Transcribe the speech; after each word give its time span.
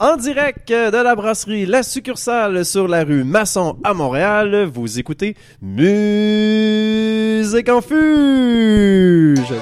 En 0.00 0.16
direct 0.16 0.70
de 0.70 1.02
la 1.02 1.14
brasserie 1.14 1.66
La 1.66 1.84
Succursale 1.84 2.64
sur 2.64 2.88
la 2.88 3.04
rue 3.04 3.22
Masson 3.22 3.78
à 3.84 3.94
Montréal, 3.94 4.64
vous 4.64 4.98
écoutez 4.98 5.36
Musique 5.62 7.68
en 7.68 7.80
Fuge. 7.80 9.54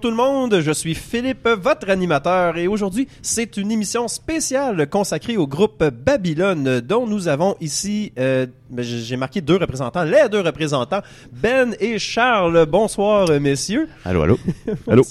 Bonjour 0.00 0.12
tout 0.12 0.16
le 0.16 0.30
monde, 0.32 0.60
je 0.60 0.72
suis 0.72 0.94
Philippe, 0.94 1.46
votre 1.46 1.90
animateur, 1.90 2.56
et 2.56 2.66
aujourd'hui 2.66 3.06
c'est 3.20 3.58
une 3.58 3.70
émission 3.70 4.08
spéciale 4.08 4.88
consacrée 4.88 5.36
au 5.36 5.46
groupe 5.46 5.84
Babylone, 5.84 6.80
dont 6.80 7.06
nous 7.06 7.28
avons 7.28 7.54
ici, 7.60 8.10
euh, 8.18 8.46
ben, 8.70 8.82
j'ai 8.82 9.16
marqué 9.18 9.42
deux 9.42 9.56
représentants, 9.56 10.04
les 10.04 10.30
deux 10.30 10.40
représentants, 10.40 11.02
Ben 11.30 11.76
et 11.80 11.98
Charles. 11.98 12.64
Bonsoir 12.64 13.28
messieurs. 13.40 13.88
Allô, 14.06 14.22
allô? 14.22 14.38
allô? 14.88 15.02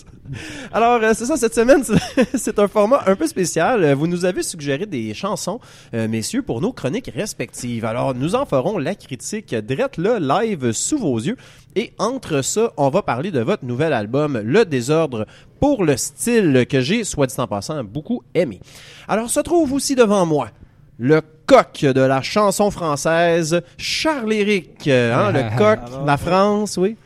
Alors, 0.71 1.01
euh, 1.03 1.11
c'est 1.15 1.25
ça, 1.25 1.37
cette 1.37 1.55
semaine, 1.55 1.83
c'est 2.35 2.59
un 2.59 2.67
format 2.67 3.03
un 3.07 3.15
peu 3.15 3.27
spécial. 3.27 3.93
Vous 3.93 4.07
nous 4.07 4.25
avez 4.25 4.43
suggéré 4.43 4.85
des 4.85 5.13
chansons, 5.13 5.59
euh, 5.93 6.07
messieurs, 6.07 6.41
pour 6.41 6.61
nos 6.61 6.71
chroniques 6.71 7.11
respectives. 7.13 7.85
Alors, 7.85 8.15
nous 8.15 8.35
en 8.35 8.45
ferons 8.45 8.77
la 8.77 8.95
critique 8.95 9.53
direct 9.55 9.97
le 9.97 10.17
live 10.19 10.71
sous 10.71 10.97
vos 10.97 11.17
yeux. 11.17 11.35
Et 11.79 11.93
entre 11.97 12.41
ça, 12.41 12.73
on 12.75 12.89
va 12.89 13.01
parler 13.01 13.31
de 13.31 13.39
votre 13.39 13.63
nouvel 13.63 13.93
album, 13.93 14.37
Le 14.43 14.65
Désordre, 14.65 15.25
pour 15.61 15.85
le 15.85 15.95
style 15.95 16.65
que 16.69 16.81
j'ai, 16.81 17.05
soit 17.05 17.27
dit 17.27 17.35
en 17.37 17.47
passant, 17.47 17.85
beaucoup 17.85 18.21
aimé. 18.35 18.59
Alors, 19.07 19.29
se 19.29 19.39
trouve 19.39 19.71
aussi 19.71 19.95
devant 19.95 20.25
moi 20.25 20.49
le 20.97 21.21
coq 21.45 21.85
de 21.85 22.01
la 22.01 22.21
chanson 22.21 22.69
française, 22.69 23.61
Charles-Éric, 23.77 24.89
hein, 24.89 25.31
le 25.31 25.57
coq, 25.57 25.79
la 26.05 26.17
France, 26.17 26.75
oui. 26.75 26.97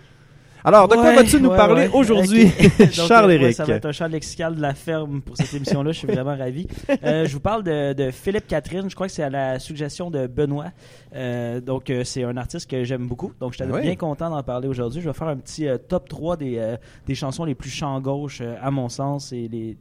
Alors, 0.66 0.88
de 0.88 0.96
quoi 0.96 1.14
vas-tu 1.14 1.42
nous 1.42 1.50
parler 1.50 1.90
aujourd'hui, 1.92 2.50
Charles-Éric? 2.92 3.56
ça 3.56 3.66
va 3.66 3.74
être 3.74 3.86
un 3.86 3.92
champ 3.92 4.08
lexical 4.08 4.56
de 4.56 4.62
la 4.62 4.74
ferme 4.74 5.22
pour 5.22 5.36
cette 5.36 5.54
émission-là. 5.54 5.92
je 5.92 5.98
suis 5.98 6.08
vraiment 6.08 6.38
ravi. 6.38 6.68
Euh, 7.04 7.26
je 7.28 7.34
vous 7.34 7.42
parle 7.42 7.64
de, 7.64 8.12
Philippe 8.12 8.48
Catherine. 8.48 8.90
Je 8.90 8.96
crois 8.96 9.08
que 9.08 9.14
c'est 9.14 9.24
à 9.24 9.30
la 9.30 9.60
suggestion 9.60 10.10
de 10.10 10.26
Benoît. 10.28 10.72
Euh, 11.16 11.60
donc, 11.60 11.90
euh, 11.90 12.04
c'est 12.06 12.24
un 12.24 12.38
artiste 12.38 12.70
que 12.70 12.86
j'aime 12.86 13.08
beaucoup. 13.08 13.34
Donc, 13.42 13.54
je 13.54 13.64
suis 13.64 13.82
bien 13.82 13.96
content 13.96 14.30
d'en 14.30 14.42
parler 14.42 14.70
aujourd'hui. 14.70 15.02
Je 15.02 15.10
vais 15.10 15.14
faire 15.14 15.28
un 15.28 15.38
petit 15.38 15.68
top 15.90 16.08
3 16.08 16.38
des, 16.38 16.76
des 17.06 17.16
chansons 17.16 17.44
les 17.44 17.56
plus 17.56 17.70
champ 17.70 18.00
gauche, 18.00 18.42
à 18.62 18.72
mon 18.72 18.88
sens, 18.88 19.34
et, 19.34 19.50
les, 19.52 19.78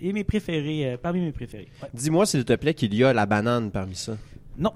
et 0.00 0.12
mes 0.12 0.24
préférés, 0.24 0.98
parmi 1.02 1.20
mes 1.20 1.32
préférés. 1.32 1.68
Dis-moi, 1.94 2.26
s'il 2.26 2.44
te 2.44 2.54
plaît, 2.54 2.74
qu'il 2.74 2.94
y 2.94 3.02
a 3.02 3.12
la 3.12 3.26
banane 3.26 3.70
parmi 3.72 3.96
ça. 3.96 4.16
Non. 4.56 4.72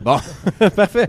Bon, 0.00 0.16
parfait. 0.76 1.08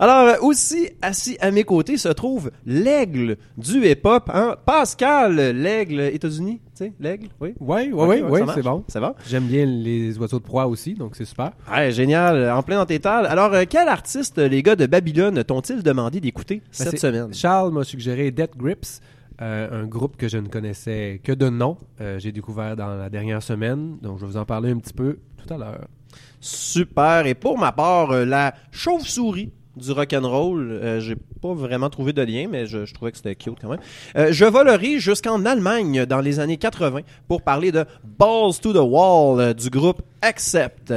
Alors, 0.00 0.26
euh, 0.26 0.34
aussi 0.40 0.90
assis 1.00 1.36
à 1.40 1.52
mes 1.52 1.62
côtés 1.62 1.96
se 1.96 2.08
trouve 2.08 2.50
l'aigle 2.66 3.36
du 3.56 3.86
hip-hop, 3.86 4.28
hein? 4.34 4.56
Pascal, 4.66 5.36
l'aigle 5.36 6.00
États-Unis, 6.00 6.60
tu 6.76 6.84
sais, 6.84 6.92
l'aigle, 6.98 7.28
oui? 7.40 7.54
Oui, 7.60 7.90
oui, 7.92 8.22
oui, 8.28 8.40
c'est 8.52 8.62
bon. 8.62 8.84
Ça 8.88 8.98
va? 8.98 9.14
J'aime 9.28 9.46
bien 9.46 9.64
les 9.64 10.18
oiseaux 10.18 10.40
de 10.40 10.44
proie 10.44 10.66
aussi, 10.66 10.94
donc 10.94 11.14
c'est 11.14 11.24
super. 11.24 11.52
Ouais, 11.72 11.92
génial, 11.92 12.50
en 12.50 12.64
plein 12.64 12.78
dans 12.78 12.86
tes 12.86 12.98
tales. 12.98 13.26
Alors, 13.26 13.54
euh, 13.54 13.62
quel 13.68 13.86
artiste 13.86 14.38
les 14.38 14.62
gars 14.62 14.76
de 14.76 14.86
Babylone 14.86 15.44
t'ont-ils 15.44 15.84
demandé 15.84 16.20
d'écouter 16.20 16.56
ben, 16.56 16.64
cette 16.72 16.98
semaine? 16.98 17.32
Charles 17.32 17.72
m'a 17.72 17.84
suggéré 17.84 18.32
Death 18.32 18.56
Grips. 18.56 19.00
Euh, 19.40 19.82
un 19.82 19.86
groupe 19.86 20.16
que 20.16 20.28
je 20.28 20.38
ne 20.38 20.46
connaissais 20.46 21.20
que 21.24 21.32
de 21.32 21.48
nom. 21.48 21.76
j'ai 22.18 22.32
découvert 22.32 22.76
dans 22.76 22.94
la 22.94 23.08
dernière 23.08 23.42
semaine, 23.42 23.98
donc 24.02 24.18
je 24.18 24.26
vais 24.26 24.32
vous 24.32 24.36
en 24.36 24.44
parler 24.44 24.70
un 24.70 24.78
petit 24.78 24.92
peu 24.92 25.18
tout 25.36 25.52
à 25.52 25.58
l'heure. 25.58 25.88
Super. 26.42 27.26
Et 27.26 27.34
pour 27.34 27.56
ma 27.56 27.70
part, 27.70 28.10
euh, 28.10 28.24
la 28.24 28.52
chauve-souris 28.72 29.50
du 29.76 29.92
rock 29.92 30.12
and 30.12 30.28
roll. 30.28 30.70
Euh, 30.70 31.00
j'ai 31.00 31.14
pas 31.14 31.54
vraiment 31.54 31.88
trouvé 31.88 32.12
de 32.12 32.20
lien, 32.20 32.46
mais 32.50 32.66
je, 32.66 32.92
trouvais 32.92 33.12
que 33.12 33.16
c'était 33.16 33.36
cute 33.36 33.58
quand 33.60 33.70
même. 33.70 33.78
Euh, 34.16 34.28
je 34.30 34.44
volerai 34.44 34.98
jusqu'en 34.98 35.46
Allemagne 35.46 36.04
dans 36.04 36.20
les 36.20 36.40
années 36.40 36.58
80 36.58 37.00
pour 37.28 37.42
parler 37.42 37.72
de 37.72 37.86
Balls 38.18 38.58
to 38.60 38.72
the 38.72 38.82
Wall 38.82 39.54
du 39.54 39.70
groupe 39.70 40.02
Accept. 40.20 40.92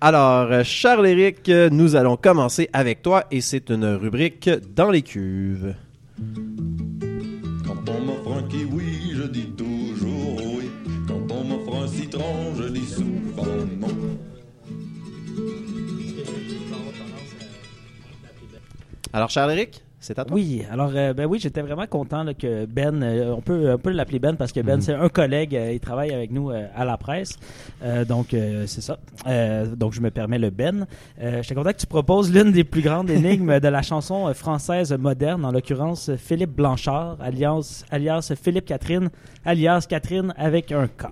alors, 0.00 0.64
Charles-Éric, 0.64 1.48
nous 1.70 1.94
allons 1.94 2.16
commencer 2.16 2.68
avec 2.72 3.02
toi 3.02 3.24
et 3.30 3.40
c'est 3.40 3.70
une 3.70 3.86
rubrique 3.86 4.50
dans 4.74 4.90
les 4.90 5.02
cuves. 5.02 5.74
Quand 7.64 7.88
on 7.88 8.00
m'offre 8.00 8.38
un 8.38 8.42
kiwi, 8.48 9.14
je 9.14 9.22
dis 9.22 9.50
toujours 9.56 10.56
oui. 10.56 10.68
Quand 11.06 11.32
on 11.32 11.44
m'offre 11.44 11.84
un 11.84 11.86
citron, 11.86 12.54
je 12.56 12.80
souvent 12.84 13.29
Alors, 19.12 19.30
Charles-Éric, 19.30 19.82
c'est 20.00 20.18
à 20.18 20.24
toi. 20.24 20.34
Oui, 20.34 20.62
alors 20.70 20.92
euh, 20.94 21.12
ben 21.12 21.26
oui, 21.26 21.38
j'étais 21.38 21.60
vraiment 21.60 21.86
content 21.86 22.24
que 22.32 22.64
Ben, 22.64 23.02
euh, 23.02 23.34
on 23.36 23.42
peut, 23.42 23.76
peut 23.76 23.90
l'appeler 23.90 24.18
Ben 24.18 24.34
parce 24.34 24.50
que 24.50 24.60
Ben 24.60 24.76
mhm. 24.76 24.80
c'est 24.80 24.94
un 24.94 25.10
collègue, 25.10 25.54
euh, 25.54 25.72
il 25.74 25.80
travaille 25.80 26.12
avec 26.12 26.30
nous 26.32 26.50
à 26.50 26.84
la 26.86 26.96
presse, 26.96 27.38
donc 28.08 28.28
c'est 28.30 28.80
ça. 28.80 28.98
donc 29.76 29.92
je 29.92 30.00
me 30.00 30.10
permets 30.10 30.38
le 30.38 30.48
Ben. 30.48 30.86
j'étais 31.20 31.54
content 31.54 31.72
que 31.72 31.76
tu 31.76 31.86
proposes 31.86 32.32
l'une 32.32 32.50
des 32.50 32.64
plus 32.64 32.80
grandes 32.80 33.10
énigmes 33.10 33.60
de 33.60 33.68
la 33.68 33.82
chanson 33.82 34.32
française 34.32 34.92
moderne, 34.92 35.44
en 35.44 35.52
l'occurrence 35.52 36.10
Philippe 36.16 36.52
Blanchard, 36.52 37.18
alias, 37.20 37.84
alias 37.90 38.32
Philippe 38.42 38.64
Catherine, 38.64 39.10
alias 39.44 39.86
Catherine 39.88 40.32
avec 40.38 40.72
un 40.72 40.86
K. 40.86 41.06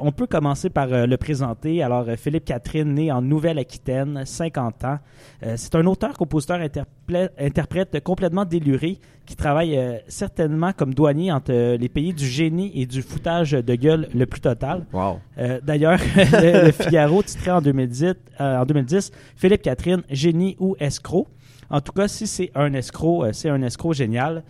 on 0.00 0.10
peut 0.10 0.26
commencer 0.26 0.70
par 0.70 0.88
le 0.88 1.16
présenter. 1.16 1.82
Alors 1.82 2.06
Philippe 2.16 2.46
Catherine, 2.46 2.92
né 2.94 3.12
en 3.12 3.22
Nouvelle-Aquitaine, 3.22 4.24
50 4.24 4.84
ans. 4.84 4.98
c'est 5.56 5.74
un 5.76 5.86
auteur, 5.86 6.14
compositeur, 6.16 6.58
interprète 7.38 7.91
complètement 8.00 8.44
déluré 8.44 8.98
qui 9.26 9.36
travaille 9.36 9.78
euh, 9.78 9.98
certainement 10.08 10.72
comme 10.72 10.94
douanier 10.94 11.30
entre 11.30 11.52
euh, 11.52 11.76
les 11.76 11.88
pays 11.88 12.12
du 12.12 12.26
génie 12.26 12.72
et 12.74 12.86
du 12.86 13.02
foutage 13.02 13.52
de 13.52 13.74
gueule 13.74 14.08
le 14.14 14.26
plus 14.26 14.40
total. 14.40 14.84
Wow. 14.92 15.20
Euh, 15.38 15.60
d'ailleurs, 15.62 15.98
le, 16.16 16.70
Figaro 16.72 17.22
titrait 17.22 17.52
en 17.52 17.60
2010, 17.60 18.14
en 18.38 18.64
2010 18.64 19.12
Philippe 19.36 19.62
Catherine, 19.62 20.02
génie 20.10 20.56
ou 20.58 20.76
escroc. 20.80 21.28
En 21.70 21.80
tout 21.80 21.92
cas, 21.92 22.08
si 22.08 22.26
c'est 22.26 22.50
un 22.54 22.74
escroc, 22.74 23.32
c'est 23.32 23.48
un 23.48 23.62
escroc 23.62 23.94
génial. 23.94 24.42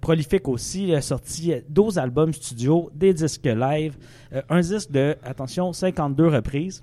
prolifique 0.00 0.48
aussi, 0.48 0.88
il 0.88 0.94
a 0.96 1.00
sorti 1.00 1.52
12 1.68 1.98
albums 1.98 2.32
studio, 2.32 2.90
des 2.92 3.14
disques 3.14 3.44
live, 3.46 3.96
un 4.48 4.60
disque 4.60 4.90
de, 4.90 5.14
attention, 5.22 5.72
52 5.72 6.26
reprises. 6.26 6.82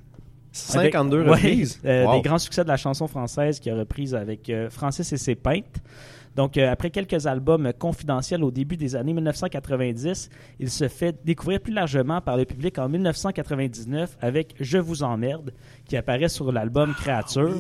52 0.52 1.24
reprises? 1.24 1.80
Des 1.84 2.22
grands 2.24 2.40
succès 2.40 2.64
de 2.64 2.70
la 2.70 2.78
chanson 2.78 3.08
française 3.08 3.60
qu'il 3.60 3.72
a 3.72 3.76
reprise 3.76 4.16
avec 4.16 4.52
Francis 4.70 5.12
et 5.14 5.18
ses 5.18 5.36
peintes. 5.36 5.82
Donc, 6.36 6.58
euh, 6.58 6.72
après 6.72 6.90
quelques 6.90 7.28
albums 7.28 7.72
confidentiels 7.78 8.44
au 8.44 8.52
début 8.52 8.78
des 8.78 8.96
années 8.96 9.14
1990, 9.14 10.30
il 10.60 10.70
se 10.70 10.88
fait 10.88 11.16
découvrir 11.26 11.60
plus 11.60 11.74
largement 11.74 12.22
par 12.22 12.38
le 12.38 12.46
public 12.46 12.80
en 12.80 12.88
1999 12.88 14.18
avec 14.22 14.56
Je 14.60 14.78
vous 14.78 15.04
emmerde, 15.04 15.52
qui 15.86 15.98
apparaît 15.98 16.30
sur 16.30 16.52
l'album 16.52 16.94
Créature. 16.94 17.54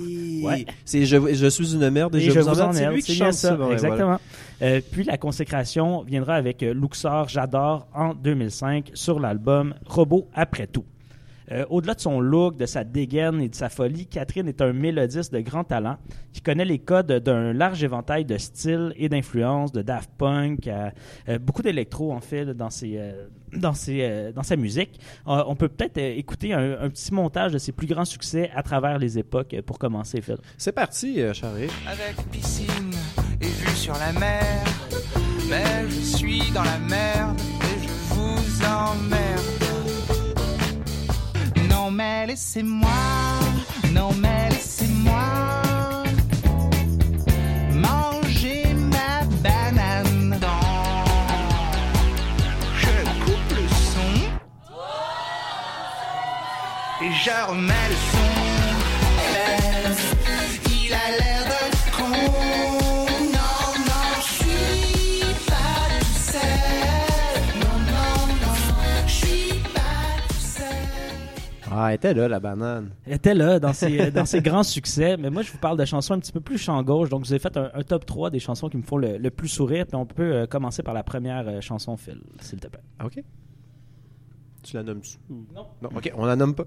Ouais. 0.44 0.66
C'est 0.86 1.06
je, 1.06 1.50
suis 1.50 1.74
une 1.74 1.90
merde 1.90 2.16
et, 2.16 2.22
je, 2.22 2.40
vous, 2.40 2.62
emmerde. 2.62 2.74
C'est 2.74 2.90
lui 2.90 3.02
qui 3.02 3.16
chante 3.16 3.34
ça. 3.34 3.58
exactement. 3.72 4.20
Euh, 4.62 4.80
puis 4.92 5.04
la 5.04 5.18
consécration 5.18 6.04
viendra 6.04 6.36
avec 6.36 6.64
euh, 6.64 6.74
Luxor 6.74 7.28
J'adore 7.28 7.88
en 7.94 8.14
2005 8.14 8.92
sur 8.94 9.20
l'album 9.20 9.74
Robot 9.86 10.30
après 10.34 10.68
tout. 10.68 10.86
Euh, 11.52 11.66
au-delà 11.70 11.96
de 11.96 12.00
son 12.00 12.20
look, 12.20 12.58
de 12.58 12.66
sa 12.66 12.84
dégaine 12.84 13.42
et 13.42 13.50
de 13.50 13.56
sa 13.56 13.70
folie, 13.70 14.06
Catherine 14.06 14.48
est 14.48 14.62
un 14.62 14.74
mélodiste 14.74 15.34
de 15.34 15.42
grand 15.42 15.64
talent 15.64 15.98
qui 16.32 16.42
connaît 16.42 16.66
les 16.66 16.80
codes 16.80 17.12
d'un 17.12 17.54
large 17.54 17.84
éventail 17.84 18.26
de 18.26 18.38
styles 18.38 18.94
et 18.96 19.10
d'influences, 19.10 19.72
de 19.72 19.82
Daft 19.82 20.10
Punk, 20.18 20.68
euh, 20.68 21.40
beaucoup 21.40 21.62
d'électro 21.62 22.14
en 22.14 22.22
fait 22.22 22.46
dans, 22.46 22.70
ses, 22.70 22.94
euh, 22.98 23.28
dans, 23.54 23.74
ses, 23.74 24.32
dans 24.34 24.44
sa 24.44 24.56
musique. 24.56 25.00
on 25.26 25.56
peut 25.56 25.68
peut-être 25.68 25.98
écouter 25.98 26.54
un, 26.54 26.90
petit 26.90 27.14
montage 27.14 27.52
de 27.52 27.58
ses 27.58 27.72
plus 27.72 27.88
grands 27.88 28.06
succès 28.06 28.50
à 28.56 28.64
travers 28.64 28.98
les 28.98 29.18
époques 29.18 29.56
pour 29.66 29.78
commencer, 29.78 30.22
Phil. 30.22 30.38
C'est 30.58 30.72
parti, 30.72 31.20
Charlie. 31.34 31.68
Avec 31.88 32.16
piscine 32.32 32.92
et 33.42 33.46
vue 33.46 33.76
sur 33.76 33.94
la 33.94 34.14
mer, 34.20 34.64
mais 35.50 35.90
je 35.90 36.18
suis 36.18 36.52
dans 36.54 36.64
la 36.64 36.80
merde 36.80 37.40
et 37.40 37.84
je 37.84 38.14
vous 38.14 38.66
emmerde. 38.66 39.61
Mais 42.02 42.26
laissez-moi, 42.26 42.90
non 43.92 44.10
mais 44.18 44.50
laissez-moi 44.50 45.22
manger 47.76 48.74
ma 48.74 49.24
banane. 49.44 50.40
Je 52.82 52.96
coupe 53.24 53.52
le 53.56 53.68
son. 53.94 54.14
et 57.06 57.12
je 57.24 57.36
remets 57.48 57.90
le 57.92 57.98
Ah, 71.84 71.90
elle 71.90 71.96
était 71.96 72.14
là, 72.14 72.28
la 72.28 72.40
banane. 72.40 72.92
Elle 73.08 73.14
était 73.14 73.34
là 73.34 73.60
dans 73.60 73.74
ses, 73.74 74.12
dans 74.12 74.26
ses 74.26 74.40
grands 74.40 74.62
succès, 74.62 75.18
mais 75.18 75.32
moi 75.32 75.42
je 75.42 75.52
vous 75.52 75.58
parle 75.58 75.80
de 75.80 75.86
chansons 75.86 76.14
un 76.14 76.20
petit 76.20 76.32
peu 76.32 76.40
plus 76.40 76.60
champ 76.60 76.82
gauche, 76.84 77.10
donc 77.10 77.24
je 77.24 77.30
vous 77.30 77.34
ai 77.34 77.40
fait 77.40 77.58
un, 77.58 77.72
un 77.74 77.82
top 77.82 78.06
3 78.06 78.30
des 78.30 78.38
chansons 78.40 78.70
qui 78.70 78.78
me 78.78 78.84
font 78.84 78.98
le, 78.98 79.18
le 79.18 79.32
plus 79.32 79.48
sourire, 79.48 79.88
puis 79.88 79.96
on 79.96 80.06
peut 80.06 80.32
euh, 80.32 80.46
commencer 80.46 80.84
par 80.84 80.94
la 80.94 81.02
première 81.02 81.48
euh, 81.48 81.60
chanson, 81.60 81.98
Phil, 81.98 82.22
s'il 82.40 82.60
te 82.60 82.68
plaît. 82.68 82.84
OK. 83.04 83.24
Tu 84.62 84.76
la 84.76 84.84
nommes-tu? 84.84 85.18
Non. 85.28 85.66
Non, 85.82 85.90
OK, 85.96 86.12
on 86.16 86.26
la 86.26 86.36
nomme 86.36 86.54
pas. 86.54 86.66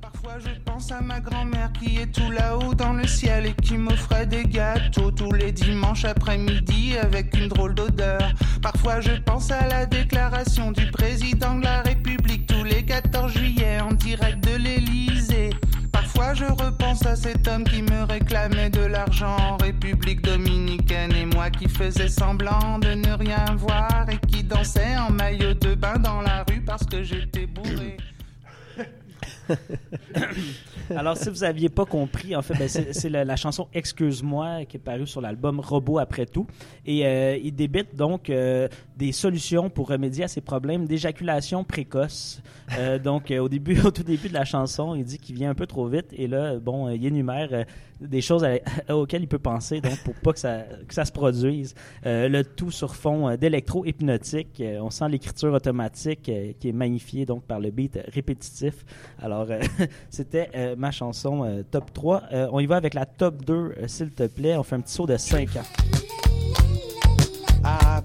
Parfois 0.00 0.38
je 0.38 0.50
pense 0.64 0.90
à 0.92 1.00
ma 1.00 1.20
grand-mère 1.20 1.72
qui 1.72 1.98
est 1.98 2.12
tout 2.12 2.30
là-haut 2.30 2.74
dans 2.74 2.92
le 2.92 3.06
ciel 3.06 3.46
et 3.46 3.54
qui 3.54 3.76
m'offrait 3.76 4.26
des 4.26 4.44
gâteaux 4.44 5.10
tous 5.10 5.32
les 5.32 5.52
dimanches 5.52 6.04
après-midi 6.04 6.96
avec 6.96 7.36
une 7.36 7.48
drôle 7.48 7.74
d'odeur. 7.74 8.20
Parfois 8.62 9.00
je 9.00 9.12
pense 9.20 9.50
à 9.50 9.66
la 9.68 9.86
déclaration 9.86 10.72
du 10.72 10.90
président 10.90 11.56
de 11.56 11.64
la 11.64 11.82
République 11.82 11.89
je 16.40 16.46
repense 16.64 17.04
à 17.04 17.16
cet 17.16 17.46
homme 17.48 17.64
qui 17.64 17.82
me 17.82 18.04
réclamait 18.04 18.70
de 18.70 18.80
l'argent 18.80 19.36
en 19.36 19.56
République 19.58 20.22
dominicaine 20.22 21.12
et 21.14 21.26
moi 21.26 21.50
qui 21.50 21.68
faisais 21.68 22.08
semblant 22.08 22.78
de 22.78 22.94
ne 22.94 23.12
rien 23.12 23.44
voir 23.58 24.06
et 24.08 24.18
qui 24.26 24.42
dansait 24.42 24.96
en 24.96 25.10
maillot 25.10 25.52
de 25.52 25.74
bain 25.74 25.98
dans 25.98 26.22
la 26.22 26.44
rue 26.48 26.62
parce 26.62 26.86
que 26.86 27.02
j'étais 27.02 27.46
bourré. 27.46 27.98
Alors, 30.96 31.16
si 31.16 31.28
vous 31.28 31.44
aviez 31.44 31.68
pas 31.68 31.84
compris, 31.84 32.34
en 32.34 32.42
fait, 32.42 32.54
ben, 32.54 32.68
c'est 32.68 33.08
la, 33.08 33.36
chanson 33.36 33.68
Excuse-moi 33.72 34.64
qui 34.64 34.76
est 34.76 34.80
parue 34.80 35.06
sur 35.06 35.20
l'album 35.20 35.60
Robot 35.60 35.98
après 35.98 36.26
tout. 36.26 36.46
Et 36.86 37.06
euh, 37.06 37.38
il 37.42 37.54
débite 37.54 37.94
donc 37.94 38.30
euh, 38.30 38.68
des 38.96 39.12
solutions 39.12 39.70
pour 39.70 39.88
remédier 39.88 40.24
à 40.24 40.28
ces 40.28 40.40
problèmes 40.40 40.86
d'éjaculation 40.86 41.64
précoce. 41.64 42.42
Euh, 42.78 42.98
donc, 42.98 43.30
au 43.30 43.48
début, 43.48 43.80
au 43.84 43.90
tout 43.90 44.02
début 44.02 44.28
de 44.28 44.34
la 44.34 44.44
chanson, 44.44 44.94
il 44.94 45.04
dit 45.04 45.18
qu'il 45.18 45.36
vient 45.36 45.50
un 45.50 45.54
peu 45.54 45.66
trop 45.66 45.86
vite. 45.86 46.12
Et 46.12 46.26
là, 46.26 46.58
bon, 46.58 46.88
il 46.88 47.04
énumère 47.04 47.64
des 48.00 48.20
choses 48.20 48.46
auxquelles 48.88 49.22
il 49.22 49.28
peut 49.28 49.38
penser, 49.38 49.80
donc 49.80 49.98
pour 50.04 50.14
pas 50.14 50.32
que 50.32 50.38
ça, 50.38 51.04
se 51.04 51.12
produise. 51.12 51.74
Euh, 52.06 52.28
le 52.28 52.44
tout 52.44 52.70
sur 52.70 52.94
fond 52.94 53.28
euh, 53.28 53.36
d'électro-hypnotique. 53.36 54.60
Euh, 54.60 54.80
on 54.80 54.90
sent 54.90 55.08
l'écriture 55.08 55.52
automatique 55.52 56.22
qui 56.22 56.68
est 56.68 56.72
magnifiée 56.72 57.26
donc 57.26 57.44
par 57.44 57.60
le 57.60 57.70
beat 57.70 57.98
répétitif. 58.08 58.84
Alors, 59.20 59.46
c'était 60.10 60.50
ma 60.76 60.90
chanson 60.90 61.64
top 61.70 61.92
3. 61.92 62.22
Euh, 62.32 62.48
on 62.52 62.60
y 62.60 62.66
va 62.66 62.76
avec 62.76 62.94
la 62.94 63.06
top 63.06 63.44
2, 63.44 63.54
euh, 63.54 63.88
s'il 63.88 64.10
te 64.10 64.26
plaît. 64.26 64.56
On 64.56 64.62
fait 64.62 64.76
un 64.76 64.80
petit 64.80 64.94
saut 64.94 65.06
de 65.06 65.16
5 65.16 65.56
ans. 65.56 65.62
Arabe. 67.62 68.04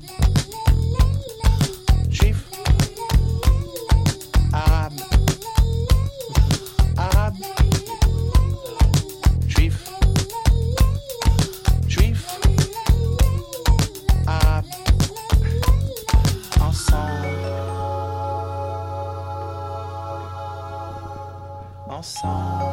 Ensemble. 21.98 22.64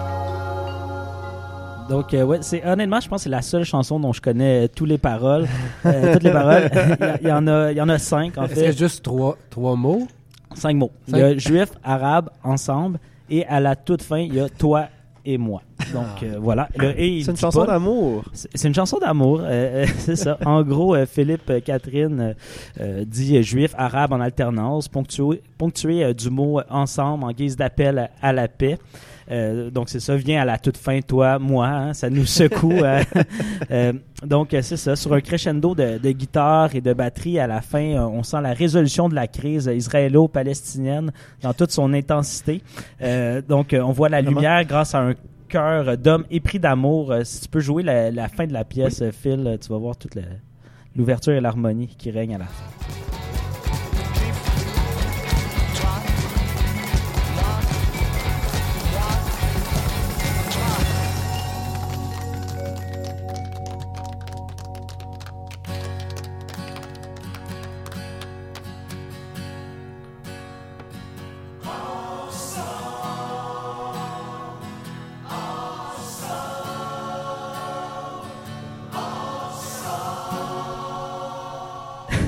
Donc, 1.89 2.15
euh, 2.15 2.23
ouais, 2.25 2.39
c'est 2.43 2.65
honnêtement, 2.65 3.01
je 3.01 3.09
pense 3.09 3.21
que 3.21 3.25
c'est 3.25 3.29
la 3.31 3.43
seule 3.43 3.65
chanson 3.65 4.01
dont 4.01 4.13
je 4.13 4.21
connais 4.21 4.65
euh, 4.65 4.69
tous 4.75 4.85
les 4.85 4.99
paroles, 4.99 5.47
euh, 5.85 6.13
toutes 6.15 6.23
les 6.23 6.31
paroles. 6.33 6.71
il, 7.21 7.29
y 7.29 7.33
en 7.33 7.47
a, 7.47 7.71
il 7.73 7.77
y 7.77 7.81
en 7.81 7.89
a 7.89 7.99
cinq 7.99 8.39
en 8.39 8.45
Est-ce 8.45 8.55
fait, 8.55 8.67
que 8.71 8.77
juste 8.77 9.03
trois, 9.05 9.37
trois 9.51 9.77
mots? 9.77 10.07
cinq 10.55 10.77
mots. 10.77 10.91
Il 11.09 11.17
y 11.17 11.23
a 11.23 11.37
juif, 11.37 11.71
arabe, 11.83 12.31
ensemble, 12.45 12.99
et 13.31 13.45
à 13.47 13.61
la 13.61 13.77
toute 13.77 14.03
fin, 14.03 14.19
il 14.19 14.35
y 14.35 14.41
a 14.41 14.49
toi 14.49 14.87
et 15.25 15.39
moi. 15.39 15.63
Donc 15.93 16.23
euh, 16.23 16.37
voilà. 16.41 16.69
Le- 16.77 16.99
et 17.01 17.09
il 17.09 17.25
C'est 17.25 17.31
une 17.31 17.35
dit 17.37 17.41
chanson 17.41 17.61
pas- 17.61 17.73
d'amour. 17.73 18.25
C'est 18.33 18.49
c'est 18.55 18.69
une 18.69 18.75
chanson 18.75 18.99
d'amour, 18.99 19.41
euh, 19.43 19.87
c'est 19.99 20.17
ça. 20.17 20.39
En 20.45 20.63
gros, 20.63 20.95
euh, 20.95 21.07
Philippe 21.07 21.49
euh, 21.51 21.61
Catherine 21.61 22.35
dit 23.07 23.43
juif, 23.43 23.73
arabe 23.77 24.13
en 24.13 24.21
alternance, 24.21 24.89
ponctué, 24.89 25.43
ponctué 25.59 26.15
du 26.15 26.31
mot 26.31 26.61
ensemble 26.71 27.25
en 27.25 27.31
guise 27.33 27.57
d'appel 27.57 28.11
à, 28.21 28.33
la 28.33 28.49
paix. 28.49 28.79
Euh, 29.31 29.71
donc 29.71 29.89
c'est 29.89 30.01
ça, 30.01 30.17
viens 30.17 30.43
à 30.43 30.45
la 30.45 30.59
toute 30.59 30.77
fin, 30.77 31.01
toi, 31.01 31.39
moi, 31.39 31.67
hein, 31.69 31.95
ça 31.95 32.11
nous 32.11 32.27
secoue. 32.27 32.73
euh, 32.83 33.03
euh, 33.71 33.93
donc 34.27 34.49
c'est 34.63 34.77
ça, 34.77 34.97
sur 34.97 35.13
un 35.15 35.21
crescendo 35.21 35.75
de, 35.75 35.99
de 35.99 36.11
guitare 36.11 36.75
et 36.75 36.81
de 36.81 36.93
batterie, 36.93 37.39
à 37.39 37.47
la 37.47 37.61
fin, 37.61 38.05
on 38.05 38.23
sent 38.23 38.41
la 38.43 38.53
résolution 38.53 39.09
de 39.09 39.15
la 39.15 39.27
crise 39.29 39.71
israélo-palestinienne 39.73 41.13
dans 41.43 41.53
toute 41.55 41.71
son 41.71 41.93
intensité. 41.95 42.63
Donc 43.49 43.75
on 43.79 43.93
voit 43.93 44.09
la 44.09 44.21
lumière 44.21 44.65
grâce 44.65 44.95
à 44.95 45.01
un 45.01 45.15
cœur 45.53 45.99
d'homme 45.99 46.25
épris 46.31 46.59
d'amour. 46.59 47.13
Euh, 47.13 47.25
si 47.25 47.43
tu 47.43 47.49
peux 47.49 47.61
jouer 47.61 47.83
la, 47.83 48.11
la 48.11 48.29
fin 48.29 48.47
de 48.47 48.53
la 48.55 48.65
pièce, 48.65 49.03
Phil, 49.13 49.47
euh, 49.47 49.59
tu 49.59 49.69
vas 49.69 49.79
voir 49.79 49.97
toute 49.97 50.17
l'ouverture 50.97 51.35
et 51.35 51.41
l'harmonie 51.41 51.95
qui 51.99 52.11
règne 52.11 52.35
à 52.35 52.39
la 52.39 52.47
fin. 52.47 53.32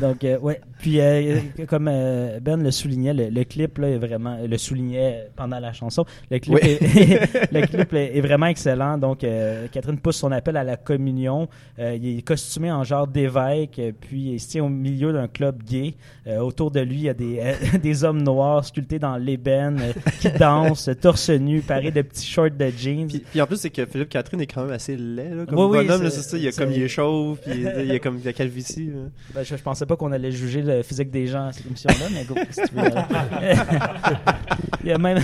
Donc, 0.00 0.24
euh, 0.24 0.38
ouais. 0.38 0.60
Puis, 0.78 1.00
euh, 1.00 1.38
comme 1.68 1.88
euh, 1.90 2.40
Ben 2.40 2.62
le 2.62 2.70
soulignait, 2.70 3.12
le, 3.12 3.28
le 3.28 3.44
clip, 3.44 3.78
là, 3.78 3.88
est 3.90 3.98
vraiment, 3.98 4.38
le 4.46 4.56
soulignait 4.58 5.28
pendant 5.36 5.58
la 5.58 5.72
chanson. 5.72 6.04
Le 6.30 6.38
clip, 6.38 6.54
Oui. 6.54 6.60
est, 6.62 7.52
le 7.52 7.66
clip 7.66 7.92
est, 7.92 8.16
est 8.16 8.20
vraiment 8.20 8.46
excellent. 8.46 8.96
Donc, 8.96 9.22
euh, 9.24 9.66
Catherine 9.70 9.98
pousse 9.98 10.16
son 10.16 10.32
appel 10.32 10.56
à 10.56 10.64
la 10.64 10.76
communion. 10.76 11.48
Euh, 11.78 11.98
il 12.00 12.18
est 12.18 12.22
costumé 12.22 12.70
en 12.72 12.82
genre 12.84 13.06
d'évêque, 13.06 13.78
euh, 13.78 13.92
puis 14.00 14.32
il 14.32 14.40
se 14.40 14.48
tient 14.48 14.64
au 14.64 14.68
milieu 14.70 15.12
d'un 15.12 15.28
club 15.28 15.62
gay. 15.62 15.94
Euh, 16.26 16.38
autour 16.38 16.70
de 16.70 16.80
lui, 16.80 16.96
il 16.96 17.02
y 17.02 17.08
a 17.08 17.14
des, 17.14 17.38
euh, 17.40 17.78
des 17.82 18.04
hommes 18.04 18.22
noirs 18.22 18.64
sculptés 18.64 18.98
dans 18.98 19.16
l'ébène 19.16 19.80
euh, 19.82 19.92
qui 20.20 20.30
dansent, 20.30 20.88
torse 21.00 21.28
nu, 21.30 21.60
parés 21.60 21.90
de 21.90 22.02
petits 22.02 22.26
shorts 22.26 22.50
de 22.58 22.70
jeans. 22.70 23.06
Puis, 23.08 23.18
puis 23.30 23.40
en 23.40 23.46
plus, 23.46 23.56
c'est 23.58 23.70
que 23.70 23.84
Philippe 23.84 24.08
Catherine 24.08 24.40
est 24.40 24.46
quand 24.46 24.62
même 24.62 24.72
assez 24.72 24.96
laid, 24.96 25.34
là, 25.34 25.46
comme 25.46 25.58
Oui, 25.58 25.86
bonhomme, 25.86 26.08
c'est- 26.10 26.22
ça. 26.22 26.38
Il 26.38 26.46
est 26.46 26.56
comme 26.58 26.72
il 26.72 26.82
est 26.82 26.88
chauve, 26.88 27.38
puis 27.44 27.52
il 27.80 27.86
y 27.86 27.92
a 27.92 27.98
comme 27.98 28.18
la 28.24 28.32
calvitie. 28.32 28.90
Ben, 29.34 29.42
je, 29.42 29.56
je 29.56 29.62
pensais 29.62 29.84
pas 29.90 29.96
qu'on 29.96 30.12
allait 30.12 30.30
juger 30.30 30.62
le 30.62 30.82
physique 30.82 31.10
des 31.10 31.26
gens 31.26 31.48
à 31.48 31.52
cette 31.52 31.66
émission-là, 31.66 32.06
mais 32.12 32.24
go, 32.24 32.34
si 32.50 32.62
tu 32.62 32.74
veux. 32.76 32.90
il 34.84 34.88
y 34.88 34.92
a 34.92 34.98
même 34.98 35.18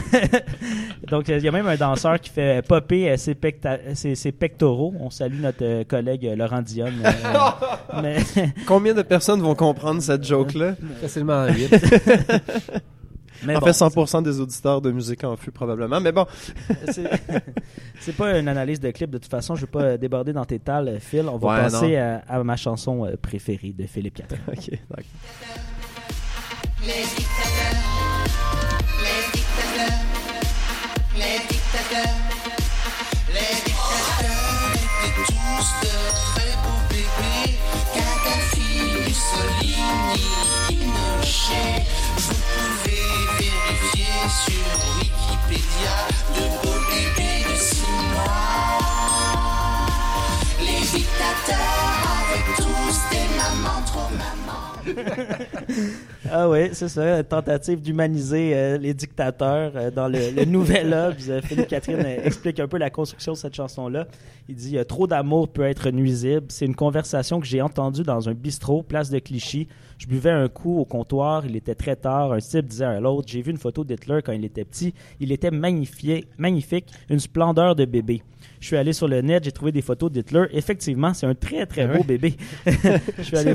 donc 1.08 1.28
il 1.28 1.38
y 1.38 1.49
a 1.49 1.52
même 1.52 1.68
un 1.68 1.76
danseur 1.76 2.18
qui 2.20 2.30
fait 2.30 2.66
popper 2.66 3.11
euh, 3.11 3.16
ses, 3.16 3.35
pecta- 3.35 3.78
ses- 3.94 4.16
ses 4.16 4.32
pectoraux. 4.32 4.92
On 4.99 5.08
salue 5.11 5.40
notre 5.40 5.62
euh, 5.64 5.85
collègue 5.85 6.26
euh, 6.26 6.35
Laurent 6.37 6.62
Dionne. 6.62 7.00
euh, 7.04 8.00
mais 8.02 8.16
Combien 8.66 8.92
de 8.92 9.02
personnes 9.02 9.40
vont 9.40 9.54
comprendre 9.54 10.02
cette 10.02 10.25
joke-là? 10.26 10.75
Facilement 11.00 11.46
8. 11.46 11.75
Mais 13.45 13.57
en 13.57 13.61
bon, 13.61 13.66
fait, 13.66 13.73
100% 13.73 14.23
des 14.23 14.40
auditeurs 14.40 14.81
de 14.81 14.90
musique 14.90 15.23
en 15.25 15.37
fut 15.37 15.50
probablement. 15.50 16.00
Mais 16.00 16.12
bon, 16.12 16.26
c'est 18.00 18.16
pas 18.16 18.38
une 18.38 18.49
analyse 18.49 18.81
de 18.81 18.90
clip 18.90 19.11
de 19.11 19.19
toute 19.19 19.31
façon. 19.31 19.55
Je 19.55 19.62
vais 19.62 19.66
pas 19.71 19.83
euh, 19.83 19.97
déborder 19.97 20.33
dans 20.33 20.45
tes 20.45 20.59
tales, 20.59 20.88
euh, 20.88 20.99
Phil. 21.00 21.28
On 21.28 21.37
va 21.38 21.49
Ouais, 21.49 21.57
passer 21.62 21.97
à, 21.97 22.23
à 22.28 22.43
ma 22.43 22.57
chanson 22.57 23.05
euh, 23.07 23.16
préférée 23.21 23.73
de 23.76 23.87
Philippe 23.87 24.14
Catherine. 24.14 24.43
ok, 24.49 24.71
d'accord. 24.90 25.05
Les 26.83 26.93
dictateurs, 27.02 27.65
sur 44.47 44.69
Wikipédia 44.99 45.97
de 46.35 46.45
beaux 46.62 46.81
bébés 46.88 47.43
de 47.50 47.57
six 47.57 47.87
mois. 48.12 48.79
Les 50.61 50.81
dictateurs 50.99 51.97
avaient 52.23 52.57
tous 52.57 52.97
des 53.11 53.26
mamans 53.37 53.83
trop 53.87 54.09
mamans. 54.11 54.67
Ah 56.31 56.49
oui, 56.49 56.71
c'est 56.73 56.88
ça, 56.88 57.23
tentative 57.25 57.81
d'humaniser 57.81 58.53
euh, 58.55 58.79
les 58.79 58.95
dictateurs 58.95 59.73
euh, 59.76 59.91
dans 59.91 60.09
le, 60.09 60.31
le 60.31 60.45
Nouvel 60.45 60.93
Obs. 61.09 61.29
Euh, 61.29 61.41
Philippe 61.43 61.69
Catherine 61.69 62.03
euh, 62.05 62.25
explique 62.25 62.59
un 62.61 62.69
peu 62.69 62.79
la 62.79 62.91
construction 62.91 63.33
de 63.33 63.37
cette 63.37 63.55
chanson-là. 63.55 64.07
Il 64.49 64.55
dit 64.55 64.79
euh, 64.79 64.85
Trop 64.85 65.07
d'amour 65.07 65.49
peut 65.49 65.62
être 65.65 65.91
nuisible. 65.91 66.47
C'est 66.49 66.67
une 66.67 66.75
conversation 66.75 67.41
que 67.41 67.47
j'ai 67.47 67.62
entendue 67.62 68.03
dans 68.03 68.29
un 68.29 68.35
bistrot, 68.35 68.83
place 68.83 69.11
de 69.11 69.19
Clichy. 69.19 69.69
Je 69.99 70.07
buvais 70.07 70.31
un 70.31 70.49
coup 70.49 70.79
au 70.79 70.85
comptoir, 70.85 71.47
il 71.47 71.57
était 71.57 71.75
très 71.75 71.97
tard. 71.97 72.33
Un 72.33 72.38
type 72.38 72.67
disait 72.67 72.85
à 72.85 73.00
l'autre 73.00 73.29
J'ai 73.29 73.41
vu 73.41 73.50
une 73.50 73.59
photo 73.59 73.83
d'Hitler 73.83 74.21
quand 74.25 74.33
il 74.33 74.45
était 74.45 74.65
petit. 74.65 74.93
Il 75.21 75.33
était 75.33 75.50
magnifié, 75.50 76.26
magnifique, 76.37 76.93
une 77.09 77.19
splendeur 77.19 77.75
de 77.75 77.87
bébé. 77.87 78.23
Je 78.66 78.70
suis 78.70 78.76
allé 78.78 78.92
sur 78.92 79.06
le 79.06 79.20
net, 79.20 79.44
j'ai 79.44 79.52
trouvé 79.52 79.70
des 79.70 79.80
photos 79.80 80.11
d'Hitler. 80.11 80.46
Effectivement, 80.50 81.14
c'est 81.14 81.25
un 81.25 81.37
très 81.37 81.66
très 81.66 81.82
Ah 81.82 81.96
beau 81.96 82.02
bébé. 82.02 82.35
je 82.66 83.23
suis 83.23 83.37
allé 83.37 83.54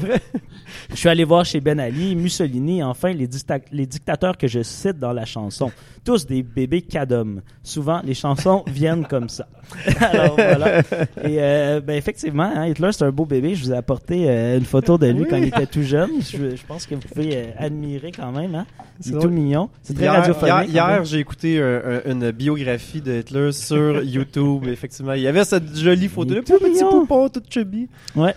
je 0.90 0.96
suis 0.96 1.10
allé 1.10 1.26
voir 1.26 1.44
chez 1.44 1.60
Ben 1.60 1.82
Ali, 1.82 2.16
Mussolini, 2.16 2.82
enfin 2.82 3.12
les, 3.12 3.28
dicta- 3.28 3.60
les 3.74 3.86
dictateurs 3.86 4.38
que 4.38 4.48
je 4.48 4.64
cite 4.64 5.00
dans 5.00 5.12
la 5.12 5.26
chanson. 5.26 5.70
Tous 6.06 6.26
des 6.26 6.44
bébés 6.44 6.82
cadom. 6.82 7.42
Souvent, 7.62 8.02
les 8.06 8.14
chansons 8.14 8.64
viennent 8.68 9.06
comme 9.06 9.28
ça. 9.28 9.48
Alors 10.00 10.36
voilà. 10.36 10.80
Et 11.24 11.38
euh, 11.40 11.82
ben, 11.82 11.96
effectivement, 11.98 12.50
hein, 12.56 12.68
Hitler, 12.68 12.90
c'est 12.94 13.04
un 13.04 13.12
beau 13.12 13.26
bébé. 13.26 13.54
Je 13.56 13.66
vous 13.66 13.72
ai 13.74 13.76
apporté 13.76 14.30
euh, 14.30 14.58
une 14.58 14.66
photo 14.66 14.98
de 14.98 15.08
lui 15.08 15.26
quand 15.30 15.36
il 15.38 15.48
était 15.50 15.68
tout 15.68 15.84
jeune. 15.84 16.10
Je, 16.22 16.56
je 16.56 16.66
pense 16.66 16.86
que 16.88 16.96
vous 16.96 17.02
pouvez 17.02 17.36
euh, 17.36 17.46
admirer 17.58 18.12
quand 18.14 18.32
même. 18.32 18.56
Hein? 18.56 18.66
Il 19.06 19.10
est 19.10 19.12
drôle. 19.12 19.24
tout 19.24 19.30
mignon. 19.30 19.70
C'est 19.84 19.94
très 19.94 20.08
radiophonique. 20.08 20.70
hier- 20.70 20.88
hier, 20.90 21.04
j'ai 21.06 21.20
écouté 21.20 21.62
un- 21.62 21.82
un- 22.06 22.12
une 22.12 22.32
biographie 22.32 23.02
de 23.02 23.20
Hitler 23.20 23.52
sur 23.52 24.02
YouTube. 24.04 24.66
Effectivement, 24.68 25.01
il 25.16 25.22
y 25.22 25.28
avait 25.28 25.44
cette 25.44 25.76
jolie 25.76 26.08
photo. 26.08 26.34
Le 26.36 26.44
tout 26.44 26.58
petit 26.60 26.84
poupon 26.84 27.30
tout 27.30 27.42
chubby. 27.50 27.88
Ouais. 28.16 28.34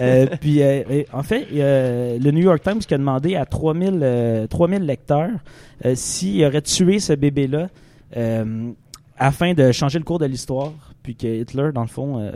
Euh, 0.00 0.26
puis, 0.40 0.62
euh, 0.62 1.02
en 1.12 1.22
fait, 1.22 1.46
euh, 1.54 2.18
le 2.18 2.30
New 2.30 2.42
York 2.42 2.62
Times 2.62 2.78
qui 2.80 2.94
a 2.94 2.98
demandé 2.98 3.36
à 3.36 3.44
3000, 3.46 4.00
euh, 4.02 4.46
3000 4.46 4.82
lecteurs 4.84 5.30
euh, 5.84 5.94
s'il 5.94 6.44
aurait 6.44 6.62
tué 6.62 6.98
ce 7.00 7.12
bébé-là 7.12 7.68
afin 9.20 9.52
de 9.52 9.72
changer 9.72 9.98
le 9.98 10.04
cours 10.04 10.18
de 10.20 10.26
l'histoire, 10.26 10.72
puis 11.02 11.16
que 11.16 11.26
Hitler, 11.26 11.70
dans 11.74 11.80
le 11.82 11.88
fond, 11.88 12.20
euh, 12.20 12.30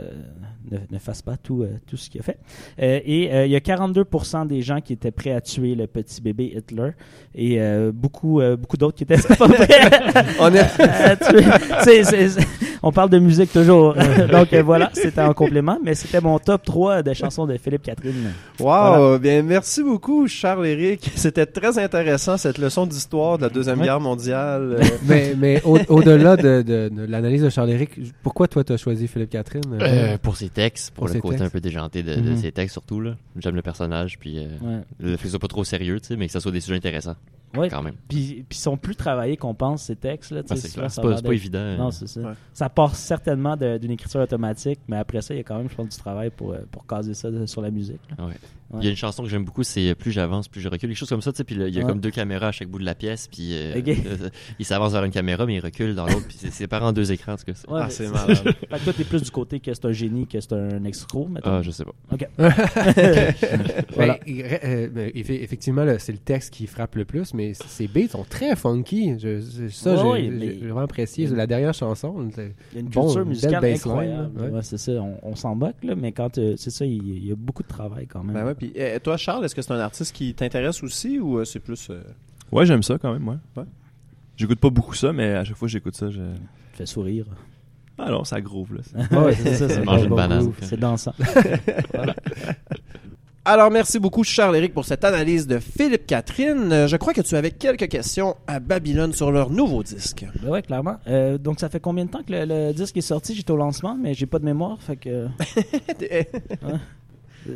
ne, 0.69 0.77
ne 0.91 0.99
fasse 0.99 1.21
pas 1.21 1.37
tout, 1.37 1.63
euh, 1.63 1.77
tout 1.87 1.95
ce 1.95 2.09
qu'il 2.09 2.19
a 2.19 2.23
fait. 2.23 2.37
Euh, 2.81 2.99
et 3.05 3.45
il 3.45 3.51
y 3.51 3.55
a 3.55 3.59
42% 3.59 4.47
des 4.47 4.61
gens 4.61 4.81
qui 4.81 4.91
étaient 4.93 5.11
prêts 5.11 5.31
à 5.31 5.39
tuer 5.39 5.75
le 5.75 5.87
petit 5.87 6.21
bébé 6.21 6.53
Hitler, 6.57 6.89
et 7.35 7.57
beaucoup, 7.93 8.41
beaucoup 8.59 8.75
d'autres 8.77 8.97
qui 8.97 9.03
étaient 9.03 9.15
pas 9.37 9.47
prêts 9.47 9.79
à 10.39 11.15
tuer. 11.15 11.43
C'est- 11.83 12.03
c'est- 12.03 12.29
c'est- 12.29 12.47
on 12.83 12.91
parle 12.91 13.09
de 13.09 13.17
musique 13.19 13.51
toujours. 13.51 13.95
Donc 14.31 14.53
euh, 14.53 14.61
voilà, 14.61 14.89
c'était 14.93 15.21
un 15.21 15.33
complément, 15.33 15.79
mais 15.83 15.95
c'était 15.95 16.21
mon 16.21 16.37
top 16.37 16.63
3 16.63 17.01
de 17.01 17.13
chansons 17.13 17.47
de 17.47 17.57
Philippe 17.57 17.81
Catherine. 17.83 18.31
Wow, 18.59 19.17
bien 19.19 19.41
merci 19.41 19.81
beaucoup 19.83 20.27
Charles 20.27 20.67
Éric. 20.67 21.11
C'était 21.15 21.45
très 21.45 21.79
intéressant 21.79 22.37
cette 22.37 22.57
leçon 22.57 22.85
d'histoire 22.85 23.37
de 23.37 23.43
la 23.43 23.49
deuxième 23.49 23.79
Ouais. 23.79 23.85
guerre 23.85 23.99
mondiale. 23.99 24.77
Euh, 24.79 24.83
mais 25.07 25.33
mais 25.37 25.61
au- 25.63 25.79
au-delà 25.89 26.35
de, 26.37 26.61
de- 26.61 26.89
de 26.93 27.05
l'analyse 27.05 27.41
de 27.43 27.49
Charles-Éric, 27.49 27.91
pourquoi 28.21 28.47
toi 28.47 28.63
t'as 28.63 28.77
choisi 28.77 29.07
Philippe 29.07 29.29
Catherine? 29.31 29.63
Euh, 29.81 30.17
pour 30.17 30.35
ses 30.35 30.49
textes, 30.49 30.91
pour, 30.91 31.01
Pour 31.03 31.07
le 31.07 31.13
ses 31.13 31.19
côté 31.21 31.37
textes. 31.37 31.47
un 31.47 31.49
peu 31.49 31.61
déjanté 31.61 32.03
de, 32.03 32.13
de 32.15 32.29
Mhm. 32.31 32.37
ses 32.37 32.51
textes 32.51 32.73
surtout. 32.73 32.99
là. 33.01 33.15
J'aime 33.39 33.55
le 33.55 33.61
personnage, 33.61 34.19
puis 34.19 34.37
euh, 34.39 34.47
Ouais. 34.61 34.81
le 34.99 35.11
fait 35.11 35.17
que 35.17 35.23
ce 35.23 35.29
soit 35.29 35.39
pas 35.39 35.47
trop 35.47 35.63
sérieux, 35.63 35.99
tu 35.99 36.07
sais, 36.09 36.15
mais 36.17 36.27
que 36.27 36.31
ça 36.33 36.39
soit 36.39 36.51
des 36.51 36.59
sujets 36.61 36.77
intéressants 36.77 37.15
Ouais. 37.55 37.69
quand 37.69 37.81
même. 37.81 37.95
Puis, 38.07 38.45
puis 38.49 38.57
ils 38.57 38.61
sont 38.61 38.77
plus 38.77 38.95
travaillés 38.95 39.37
qu'on 39.37 39.53
pense 39.53 39.83
ces 39.83 39.95
textes 39.95 40.31
là. 40.31 40.41
Ah, 40.49 40.55
c'est 40.55 40.67
C'est 40.67 40.79
pas, 40.81 40.89
c'est 40.89 41.01
pas 41.25 41.33
évident. 41.33 41.59
euh. 41.59 41.77
Non, 41.77 41.91
c'est 41.91 42.07
ça. 42.07 42.19
Ouais. 42.21 42.33
Ça 42.53 42.69
part 42.69 42.95
certainement 42.95 43.55
d'une 43.55 43.91
écriture 43.91 44.21
automatique, 44.21 44.79
mais 44.87 44.97
après 44.97 45.21
ça, 45.21 45.33
il 45.33 45.37
y 45.37 45.39
a 45.39 45.43
quand 45.43 45.57
même, 45.57 45.69
je 45.69 45.75
pense, 45.75 45.89
du 45.89 45.97
travail 45.97 46.29
pour, 46.29 46.53
euh, 46.53 46.59
pour 46.71 46.85
caser 46.87 47.13
ça 47.13 47.29
de- 47.31 47.45
sur 47.45 47.61
la 47.61 47.71
musique. 47.71 47.99
là. 48.17 48.25
Ouais. 48.25 48.33
Ouais. 48.71 48.79
Il 48.81 48.85
y 48.85 48.87
a 48.87 48.89
une 48.91 48.97
chanson 48.97 49.21
que 49.21 49.29
j'aime 49.29 49.45
beaucoup, 49.45 49.61
c'est 49.61 49.89
euh, 49.91 49.93
Plus 49.93 50.11
j'avance, 50.11 50.47
plus 50.47 50.59
je 50.59 50.67
recule. 50.67 50.89
Quelque 50.89 50.97
chose 50.97 51.09
comme 51.09 51.21
ça, 51.21 51.31
tu 51.31 51.37
sais. 51.37 51.43
Puis 51.43 51.53
là, 51.53 51.67
il 51.67 51.75
y 51.75 51.77
a 51.77 51.81
Ouais. 51.83 51.87
comme 51.87 51.99
deux 51.99 52.09
caméras 52.09 52.47
à 52.47 52.51
chaque 52.51 52.69
bout 52.69 52.79
de 52.79 52.85
la 52.85 52.95
pièce. 52.95 53.27
Puis 53.31 53.49
euh, 53.53 53.77
Ok. 53.77 53.87
euh, 53.87 54.29
il 54.57 54.65
s'avance 54.65 54.93
vers 54.93 55.03
une 55.03 55.11
caméra, 55.11 55.45
mais 55.45 55.55
il 55.55 55.59
recule 55.59 55.93
dans 55.93 56.07
l'autre. 56.07 56.25
Puis 56.27 56.37
c'est 56.39 56.49
séparé 56.51 56.83
en 56.83 56.91
deux 56.91 57.11
écrans, 57.11 57.33
en 57.33 57.37
tout 57.37 57.43
cas. 57.45 57.53
c'est- 57.53 57.69
Ouais, 57.69 57.81
Ah, 57.83 57.89
c'est 57.91 58.07
malade. 58.09 58.35
Fait 58.43 58.79
que 58.79 58.83
toi, 58.83 58.93
t'es 58.93 59.03
plus 59.03 59.21
du 59.21 59.29
côté 59.29 59.59
que 59.59 59.71
c'est 59.71 59.85
un 59.85 59.91
génie 59.91 60.25
que 60.25 60.39
c'est 60.41 60.53
un 60.53 60.83
escroc, 60.85 61.27
mettons. 61.29 61.51
Ah, 61.51 61.61
je 61.61 61.69
sais 61.69 61.83
pas. 61.85 61.91
Voilà. 63.95 64.13
Ben, 64.13 64.19
il- 64.25 64.43
euh, 64.63 64.89
ben, 64.89 65.09
effe- 65.11 65.43
effectivement, 65.43 65.85
c'est 65.99 66.11
le 66.11 66.17
texte 66.17 66.51
qui 66.53 66.65
frappe 66.67 66.95
le 66.95 67.05
plus, 67.05 67.33
mais 67.35 67.42
ces 67.53 67.87
beats 67.89 68.07
sont 68.07 68.23
très 68.23 68.55
funky. 68.55 69.19
Je, 69.19 69.41
je- 69.41 69.67
ça, 69.67 70.05
Ouais, 70.07 70.21
j'ai 70.23 70.29
mais- 70.29 70.49
vraiment 70.53 70.79
apprécié. 70.81 71.27
La 71.27 71.45
dernière 71.47 71.73
chanson, 71.73 72.29
c'est- 72.33 72.55
Il 72.71 72.75
y 72.75 72.77
a 72.77 72.79
une 72.81 72.87
Bon, 72.87 73.03
culture 73.05 73.25
musicale 73.25 73.65
incroyable. 73.65 74.31
là, 74.39 74.43
ouais. 74.45 74.49
Ouais, 74.51 74.61
c'est 74.61 74.77
ça, 74.77 74.93
on, 74.93 75.17
on 75.23 75.35
s'en 75.35 75.55
moque, 75.55 75.83
là, 75.83 75.95
mais 75.95 76.11
quand 76.13 76.37
euh, 76.37 76.53
c'est 76.57 76.69
ça, 76.69 76.85
il, 76.85 76.93
il 77.05 77.27
y 77.27 77.31
a 77.31 77.35
beaucoup 77.35 77.63
de 77.63 77.67
travail 77.67 78.07
quand 78.07 78.23
même. 78.23 78.33
Ben 78.35 78.45
ouais, 78.45 78.55
puis 78.55 78.71
euh, 78.77 78.97
toi 78.99 79.17
Charles, 79.17 79.43
est-ce 79.43 79.53
que 79.55 79.61
c'est 79.61 79.73
un 79.73 79.79
artiste 79.79 80.15
qui 80.15 80.33
t'intéresse 80.33 80.81
aussi 80.83 81.19
ou 81.19 81.39
euh, 81.39 81.45
c'est 81.45 81.59
plus 81.59 81.89
euh, 81.89 82.01
Ouais, 82.51 82.65
j'aime 82.65 82.83
ça 82.83 82.97
quand 82.97 83.11
même, 83.11 83.27
ouais. 83.27 83.35
Ouais. 83.57 83.63
J'écoute 84.37 84.59
pas 84.59 84.69
beaucoup 84.69 84.95
ça, 84.95 85.11
mais 85.11 85.33
à 85.33 85.43
chaque 85.43 85.57
fois 85.57 85.67
que 85.67 85.71
j'écoute 85.71 85.95
ça, 85.95 86.09
je... 86.09 86.21
fait 86.73 86.85
sourire. 86.85 87.25
Ah 87.97 88.09
non, 88.09 88.23
ça 88.23 88.41
groove, 88.41 88.73
là. 88.73 88.81
ouais, 89.21 89.35
c'est 89.35 89.53
ça, 89.55 89.69
c'est 89.69 89.85
Mange 89.85 90.03
une 90.05 90.15
banane. 90.15 90.51
C'est 90.61 90.79
dansant. 90.79 91.13
Alors, 93.45 93.69
merci 93.71 93.99
beaucoup, 93.99 94.23
Charles-Éric, 94.23 94.73
pour 94.73 94.85
cette 94.85 95.03
analyse 95.03 95.47
de 95.47 95.59
Philippe 95.59 96.07
Catherine. 96.07 96.71
Euh, 96.71 96.87
je 96.87 96.95
crois 96.95 97.13
que 97.13 97.19
tu 97.19 97.35
avais 97.35 97.51
quelques 97.51 97.89
questions 97.89 98.37
à 98.47 98.61
Babylone 98.61 99.11
sur 99.11 99.31
leur 99.33 99.49
nouveau 99.49 99.83
disque. 99.83 100.25
Ben 100.41 100.49
ouais, 100.49 100.61
clairement. 100.61 100.95
Euh, 101.07 101.37
donc, 101.37 101.59
ça 101.59 101.67
fait 101.67 101.81
combien 101.81 102.05
de 102.05 102.09
temps 102.09 102.23
que 102.23 102.31
le, 102.31 102.45
le 102.45 102.73
disque 102.73 102.95
est 102.95 103.01
sorti? 103.01 103.35
J'étais 103.35 103.51
au 103.51 103.57
lancement, 103.57 103.97
mais 103.99 104.13
j'ai 104.13 104.27
pas 104.27 104.39
de 104.39 104.45
mémoire, 104.45 104.81
fait 104.81 104.95
que... 104.95 105.27
euh, 106.11 106.23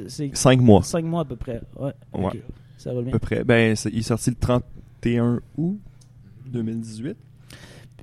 Cinq 0.34 0.60
mois, 0.60 0.84
cinq 0.84 1.06
mois 1.06 1.22
à 1.22 1.26
peu 1.26 1.38
près. 1.38 1.62
Ouais. 1.80 1.94
Ouais. 2.14 2.42
Ça 2.78 2.92
roule 2.92 3.00
à 3.00 3.04
bien. 3.04 3.12
peu 3.14 3.20
près. 3.20 3.46
Ben, 3.46 3.74
il 3.94 4.00
est 4.00 4.02
sorti 4.02 4.32
le 4.32 4.36
31 4.36 5.40
août 5.58 5.80
2018. 6.48 7.16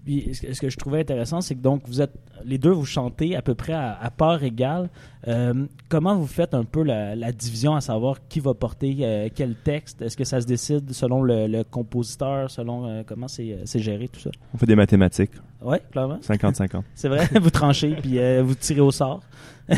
Puis, 0.05 0.35
ce 0.35 0.61
que, 0.61 0.69
je 0.69 0.77
trouvais 0.77 1.01
intéressant, 1.01 1.41
c'est 1.41 1.55
que 1.55 1.61
donc, 1.61 1.83
vous 1.87 2.01
êtes... 2.03 2.13
Les 2.45 2.59
deux, 2.59 2.71
vous 2.71 2.85
chantez 2.85 3.37
à 3.37 3.43
peu 3.43 3.55
près 3.55 3.73
à, 3.73 3.99
à 3.99 4.11
part 4.11 4.43
égale. 4.45 4.91
Euh, 5.29 5.67
comment 5.89 6.15
vous 6.17 6.27
faites 6.27 6.53
un 6.53 6.65
peu 6.65 6.83
la, 6.83 7.17
la 7.17 7.33
division 7.33 7.75
à 7.75 7.81
savoir 7.81 8.19
qui 8.29 8.41
va 8.41 8.53
porter 8.53 8.97
euh, 9.01 9.29
quel 9.35 9.55
texte? 9.55 10.03
Est-ce 10.03 10.17
que 10.17 10.25
ça 10.25 10.41
se 10.41 10.47
décide 10.47 10.93
selon 10.93 11.23
le, 11.23 11.47
le 11.47 11.65
compositeur, 11.65 12.51
selon 12.51 12.87
euh, 12.87 13.03
comment 13.07 13.29
c'est 13.29 13.59
c'est 13.65 13.79
géré, 13.79 14.09
tout 14.09 14.21
ça? 14.21 14.31
On 14.53 14.59
fait 14.59 14.67
des 14.67 14.77
mathématiques, 14.77 15.31
Ouais, 15.63 15.81
clairement. 15.91 16.19
50-50. 16.19 16.83
C'est 16.95 17.09
vrai, 17.09 17.27
vous 17.41 17.49
tranchez, 17.49 17.95
puis 17.95 18.19
euh, 18.19 18.43
vous 18.43 18.55
tirez 18.55 18.83
au 18.83 18.91
sort. 18.91 19.23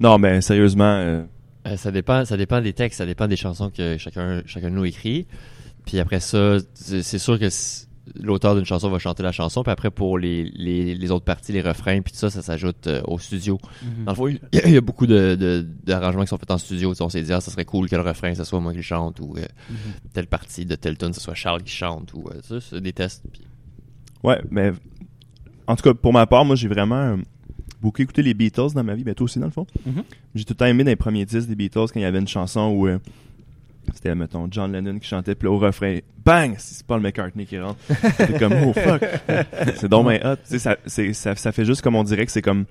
non, 0.00 0.18
mais 0.18 0.40
sérieusement, 0.40 0.84
euh, 0.84 1.24
Euh, 1.66 1.76
ça 1.78 1.90
dépend, 1.90 2.26
ça 2.26 2.36
dépend 2.36 2.60
des 2.60 2.74
textes, 2.74 2.98
ça 2.98 3.06
dépend 3.06 3.26
des 3.26 3.36
chansons 3.36 3.70
que 3.70 3.96
chacun, 3.96 4.42
chacun 4.44 4.68
de 4.70 4.74
nous 4.74 4.84
écrit. 4.84 5.26
Puis 5.86 5.98
après 5.98 6.20
ça, 6.20 6.58
c'est 6.74 7.02
c'est 7.02 7.18
sûr 7.18 7.38
que 7.38 7.48
l'auteur 8.20 8.54
d'une 8.54 8.64
chanson 8.64 8.90
va 8.90 8.98
chanter 8.98 9.22
la 9.22 9.32
chanson. 9.32 9.62
Puis 9.62 9.72
après, 9.72 9.90
pour 9.90 10.18
les, 10.18 10.44
les, 10.54 10.94
les 10.94 11.10
autres 11.10 11.24
parties, 11.24 11.52
les 11.52 11.62
refrains, 11.62 12.00
puis 12.02 12.12
tout 12.12 12.18
ça, 12.18 12.30
ça 12.30 12.42
s'ajoute 12.42 12.86
euh, 12.86 13.00
au 13.06 13.18
studio. 13.18 13.58
Dans 14.04 14.12
le 14.12 14.16
fond, 14.16 14.28
il 14.28 14.40
y 14.52 14.58
a- 14.58 14.66
il 14.68 14.74
y 14.74 14.76
a 14.76 14.80
beaucoup 14.80 15.06
de, 15.06 15.34
de- 15.34 15.66
d'arrangements 15.84 16.22
qui 16.22 16.28
sont 16.28 16.38
faits 16.38 16.50
en 16.50 16.58
studio. 16.58 16.90
Tu 16.90 16.96
sais, 16.98 17.02
on 17.02 17.08
s'est 17.08 17.22
dit, 17.22 17.32
ah, 17.32 17.40
ça 17.40 17.50
serait 17.50 17.64
cool 17.64 17.88
que 17.88 17.96
le 17.96 18.02
refrain, 18.02 18.34
ce 18.34 18.44
soit 18.44 18.60
moi 18.60 18.72
qui 18.74 18.82
chante, 18.82 19.20
ou 19.20 19.34
euh, 19.38 19.44
telle 20.12 20.26
partie 20.26 20.66
de 20.66 20.74
telle 20.74 20.98
tune, 20.98 21.12
ce 21.14 21.20
soit 21.20 21.34
Charles 21.34 21.62
qui 21.62 21.72
chante, 21.72 22.12
ou 22.14 22.28
euh, 22.28 22.40
ça, 22.42 22.60
c'est 22.60 22.80
des 22.80 22.92
tests. 22.92 23.22
Puis 23.32 23.42
ouais, 24.22 24.40
mais 24.50 24.72
en 25.66 25.76
tout 25.76 25.82
cas, 25.82 25.94
pour 25.94 26.12
ma 26.12 26.26
part, 26.26 26.44
moi, 26.44 26.56
j'ai 26.56 26.68
vraiment 26.68 27.16
beaucoup 27.80 28.02
écouté 28.02 28.22
les 28.22 28.34
Beatles 28.34 28.72
dans 28.74 28.84
ma 28.84 28.94
vie, 28.94 29.04
ben 29.04 29.14
toi 29.14 29.24
aussi, 29.24 29.38
dans 29.38 29.46
le 29.46 29.52
fond. 29.52 29.66
Mhm. 29.86 30.04
J'ai 30.34 30.44
tout 30.44 30.52
le 30.52 30.56
temps 30.56 30.66
aimé 30.66 30.84
dans 30.84 30.90
les 30.90 30.96
premiers 30.96 31.24
disques 31.26 31.48
des 31.48 31.54
Beatles 31.54 31.86
quand 31.92 31.96
il 31.96 32.02
y 32.02 32.06
avait 32.06 32.18
une 32.18 32.28
chanson 32.28 32.68
où 32.70 32.86
euh, 32.86 32.98
c'était, 33.92 34.14
mettons, 34.14 34.48
John 34.50 34.72
Lennon 34.72 34.98
qui 34.98 35.08
chantait, 35.08 35.34
puis 35.34 35.46
là, 35.48 35.52
au 35.54 35.58
refrain, 35.58 35.98
bang, 36.24 36.54
c'est 36.58 36.86
Paul 36.86 37.00
McCartney 37.00 37.44
qui 37.46 37.58
rentre. 37.58 37.78
c'est 38.16 38.38
comme, 38.38 38.54
oh 38.66 38.72
fuck. 38.72 39.02
c'est 39.76 39.88
donc 39.88 40.06
ben 40.06 40.20
hot. 40.24 40.36
Tu 40.48 40.58
sais, 40.58 40.58
ça, 40.58 40.76
ça, 41.12 41.34
ça 41.36 41.52
fait 41.52 41.64
juste 41.64 41.82
comme 41.82 41.94
on 41.96 42.04
dirait 42.04 42.24
que 42.26 42.32
c'est 42.32 42.42
comme, 42.42 42.64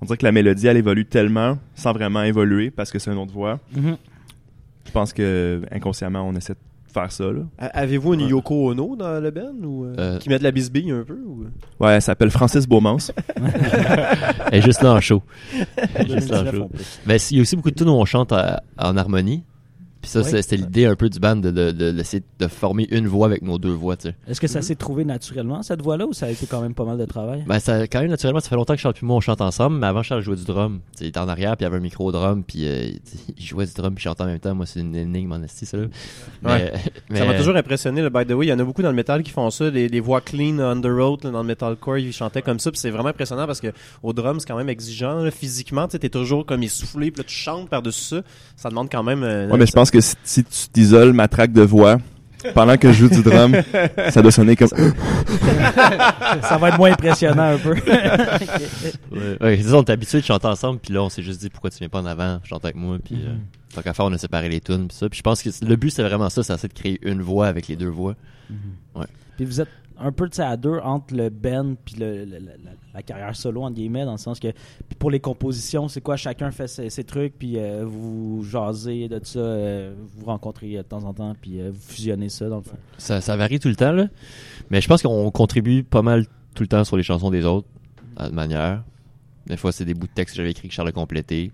on 0.00 0.06
dirait 0.06 0.16
que 0.18 0.24
la 0.26 0.32
mélodie, 0.32 0.66
elle 0.66 0.76
évolue 0.76 1.06
tellement 1.06 1.58
sans 1.74 1.92
vraiment 1.92 2.22
évoluer 2.22 2.70
parce 2.70 2.90
que 2.90 2.98
c'est 2.98 3.10
une 3.10 3.18
autre 3.18 3.32
voix. 3.32 3.60
Mhm. 3.76 3.96
Je 4.86 4.90
pense 4.92 5.12
que 5.12 5.62
inconsciemment, 5.70 6.22
on 6.28 6.34
essaie 6.34 6.52
de 6.54 6.58
faire 6.92 7.10
ça, 7.10 7.24
Avez-vous 7.58 8.14
une 8.14 8.28
Yoko 8.28 8.70
Ono 8.70 8.94
dans 8.94 9.18
le 9.20 9.30
band 9.32 9.52
ou 9.64 9.84
euh, 9.84 9.94
Euh. 9.98 10.18
qui 10.18 10.28
met 10.28 10.38
de 10.38 10.44
la 10.44 10.52
bisbille 10.52 10.92
un 10.92 11.02
peu 11.02 11.18
ou... 11.26 11.46
Ouais, 11.80 11.94
elle 11.94 12.02
s'appelle 12.02 12.30
Francis 12.30 12.68
Beaumans. 12.68 13.10
Elle 14.52 14.58
est 14.58 14.62
juste 14.62 14.80
là 14.82 14.92
en 14.92 15.00
show. 15.00 15.20
Elle 15.94 16.10
est 16.12 16.14
juste 16.14 16.30
là 16.30 16.40
en 16.40 16.44
2019, 16.44 16.54
show. 16.54 16.70
Ben, 17.06 17.18
il 17.30 17.36
y 17.36 17.40
a 17.40 17.42
aussi 17.42 17.56
beaucoup 17.56 17.70
de 17.70 17.74
tunes 17.74 17.88
où 17.88 17.92
on 17.92 18.04
chante 18.04 18.30
à- 18.32 18.62
en 18.78 18.96
harmonie. 18.96 19.42
Puis 20.04 20.10
ça, 20.10 20.20
Ouais. 20.20 20.28
c'est- 20.28 20.42
c'était 20.42 20.56
l'idée 20.58 20.84
un 20.84 20.96
peu 20.96 21.08
du 21.08 21.18
band 21.18 21.36
de, 21.36 21.50
de, 21.50 21.70
de, 21.70 21.90
d'essayer 21.92 22.22
de 22.38 22.46
former 22.46 22.86
une 22.90 23.06
voix 23.08 23.26
avec 23.26 23.40
nos 23.42 23.58
deux 23.58 23.72
voix, 23.72 23.96
tu 23.96 24.08
sais. 24.08 24.14
Est-ce 24.28 24.38
que 24.40 24.46
ça 24.46 24.60
s'est 24.60 24.74
trouvé 24.74 25.04
naturellement, 25.06 25.62
cette 25.62 25.80
voix-là, 25.80 26.06
ou 26.06 26.12
ça 26.12 26.26
a 26.26 26.30
été 26.30 26.46
quand 26.46 26.60
même 26.60 26.74
pas 26.74 26.84
mal 26.84 26.98
de 26.98 27.04
travail? 27.06 27.42
Ben, 27.46 27.58
ça, 27.58 27.86
quand 27.86 28.00
même, 28.00 28.10
naturellement, 28.10 28.40
ça 28.40 28.50
fait 28.50 28.54
longtemps 28.56 28.74
que 28.74 28.80
Charles 28.80 28.94
et 29.02 29.06
moi, 29.06 29.16
on 29.16 29.20
chante 29.20 29.40
ensemble, 29.40 29.78
mais 29.78 29.86
avant, 29.86 30.02
Charles 30.02 30.20
jouait 30.22 30.36
du 30.36 30.44
drum. 30.44 30.80
Tu 30.92 30.98
sais, 30.98 31.04
il 31.04 31.08
était 31.08 31.20
en 31.20 31.28
arrière, 31.28 31.56
puis 31.56 31.62
il 31.64 31.64
y 31.64 31.66
avait 31.68 31.78
un 31.78 31.80
micro 31.80 32.04
au 32.06 32.12
drum, 32.12 32.44
puis 32.44 32.66
euh, 32.68 32.90
il- 33.38 33.44
jouait 33.44 33.64
du 33.66 33.72
drum, 33.72 33.94
puis 33.94 34.02
il 34.02 34.04
chantait 34.04 34.22
en 34.22 34.26
même 34.26 34.38
temps. 34.38 34.54
Moi, 34.54 34.66
c'est 34.66 34.80
une 34.80 34.94
énigme 34.94 35.32
en 35.32 35.42
esti, 35.42 35.64
ça, 35.66 35.78
là. 35.78 35.86
Mais, 36.42 36.72
mais- 37.10 37.18
Ça 37.18 37.24
m'a 37.24 37.34
toujours 37.34 37.56
impressionné, 37.56 38.02
le 38.02 38.10
by 38.10 38.26
the 38.26 38.32
way. 38.32 38.46
Il 38.46 38.50
y 38.50 38.52
en 38.52 38.58
a 38.58 38.64
beaucoup 38.64 38.82
dans 38.82 38.90
le 38.90 38.94
métal 38.96 39.22
qui 39.22 39.30
font 39.30 39.50
ça, 39.50 39.70
les, 39.70 39.88
les 39.88 40.00
voix 40.00 40.20
clean, 40.20 40.58
under 40.58 40.92
oath, 40.98 41.24
là, 41.24 41.30
dans 41.30 41.40
le 41.42 41.46
metalcore, 41.48 41.98
ils 41.98 42.12
chantaient 42.12 42.42
comme 42.42 42.58
ça, 42.58 42.70
puis 42.70 42.78
c'est 42.80 42.90
vraiment 42.90 43.08
impressionnant 43.08 43.46
parce 43.46 43.60
que 43.60 43.68
au 44.02 44.12
drum, 44.12 44.38
c'est 44.40 44.46
quand 44.46 44.56
même 44.58 44.68
exigeant, 44.68 45.20
là, 45.22 45.30
physiquement, 45.30 45.86
tu 45.88 45.92
sais, 45.92 45.98
t'es 46.00 46.08
toujours 46.10 46.44
comme 46.44 46.62
essoufflé, 46.62 47.10
puis 47.10 47.22
là, 47.22 47.24
tu 47.26 47.34
chantes 47.34 47.68
par-dessus 47.70 47.94
ça. 48.04 48.22
Ça 48.56 48.68
demande 48.68 48.90
quand 48.90 49.02
même. 49.04 49.22
euh, 49.22 49.48
Ouais, 49.48 49.56
mais 49.58 49.66
je 49.66 49.72
pense 49.72 49.90
que 49.94 50.00
si, 50.00 50.16
si 50.24 50.44
tu 50.44 50.68
t'isoles 50.72 51.12
ma 51.12 51.28
track 51.28 51.52
de 51.52 51.62
voix 51.62 51.98
pendant 52.52 52.76
que 52.76 52.92
je 52.92 52.98
joue 52.98 53.08
du 53.08 53.22
drum, 53.22 53.54
ça 54.10 54.20
doit 54.22 54.32
sonner 54.32 54.56
comme. 54.56 54.68
Ça 56.42 56.58
va 56.58 56.68
être 56.68 56.78
moins 56.78 56.92
impressionnant 56.92 57.54
un 57.54 57.58
peu. 57.58 57.74
Ouais, 59.12 59.38
ouais, 59.40 59.56
c'est 59.62 59.68
ça, 59.68 59.76
on 59.76 59.84
est 59.84 59.90
habitué 59.90 60.20
de 60.20 60.24
chanter 60.24 60.48
ensemble, 60.48 60.80
puis 60.80 60.92
là, 60.92 61.02
on 61.02 61.08
s'est 61.08 61.22
juste 61.22 61.40
dit 61.40 61.48
pourquoi 61.48 61.70
tu 61.70 61.78
viens 61.78 61.88
pas 61.88 62.00
en 62.00 62.06
avant, 62.06 62.40
chante 62.42 62.64
avec 62.64 62.74
moi, 62.74 62.98
puis 63.02 63.14
euh, 63.14 63.34
tant 63.72 63.80
qu'à 63.82 63.94
faire, 63.94 64.06
on 64.06 64.12
a 64.12 64.18
séparé 64.18 64.48
les 64.48 64.60
tunes, 64.60 64.88
puis 64.88 64.96
ça. 64.96 65.08
Puis 65.08 65.18
je 65.18 65.22
pense 65.22 65.42
que 65.42 65.50
le 65.64 65.76
but, 65.76 65.90
c'est 65.90 66.02
vraiment 66.02 66.28
ça, 66.28 66.42
c'est 66.42 66.68
de 66.68 66.72
créer 66.72 66.98
une 67.02 67.22
voix 67.22 67.46
avec 67.46 67.68
les 67.68 67.76
deux 67.76 67.88
voix. 67.88 68.16
Puis 69.36 69.44
vous 69.44 69.60
êtes 69.60 69.68
un 69.98 70.12
peu 70.12 70.28
tu 70.28 70.36
sais, 70.36 70.42
à 70.42 70.56
deux 70.56 70.78
entre 70.78 71.14
le 71.14 71.30
band 71.30 71.74
puis 71.84 71.96
le, 71.98 72.26
la, 72.92 73.02
carrière 73.02 73.34
solo 73.36 73.62
entre 73.62 73.74
guillemets 73.74 74.04
dans 74.04 74.12
le 74.12 74.18
sens 74.18 74.40
que 74.40 74.48
pour 74.98 75.10
les 75.10 75.20
compositions 75.20 75.88
c'est 75.88 76.00
quoi 76.00 76.16
chacun 76.16 76.50
fait 76.50 76.66
ses, 76.66 77.04
trucs 77.04 77.38
puis 77.38 77.58
euh, 77.58 77.84
vous 77.84 78.44
jasez 78.44 79.08
de 79.08 79.20
ça 79.22 79.38
euh, 79.38 79.94
vous 80.16 80.26
rencontrez 80.26 80.76
de 80.76 80.82
temps 80.82 81.04
en 81.04 81.14
temps 81.14 81.34
puis 81.40 81.60
euh, 81.60 81.70
vous 81.72 81.80
fusionnez 81.80 82.28
ça 82.28 82.48
dans 82.48 82.56
le 82.56 82.62
fond 82.62 82.76
Ça, 82.98 83.20
ça 83.20 83.36
varie 83.36 83.60
tout 83.60 83.68
le 83.68 83.76
temps. 83.76 83.94
Mais 84.70 84.80
je 84.80 84.88
pense 84.88 85.02
qu'on 85.02 85.30
contribue 85.30 85.82
pas 85.82 86.02
mal 86.02 86.26
tout 86.54 86.62
le 86.62 86.68
temps 86.68 86.84
sur 86.84 86.96
les 86.96 87.02
chansons 87.02 87.30
des 87.30 87.44
autres, 87.44 87.68
à 88.16 88.28
de 88.28 88.34
manière. 88.34 88.82
Des 89.46 89.56
fois, 89.56 89.72
c'est 89.72 89.84
des 89.84 89.94
bouts 89.94 90.06
de 90.06 90.12
texte 90.12 90.34
que 90.34 90.36
j'avais 90.38 90.52
écrits 90.52 90.68
que 90.68 90.74
Charles 90.74 90.88
a 90.88 90.92
complété. 90.92 91.52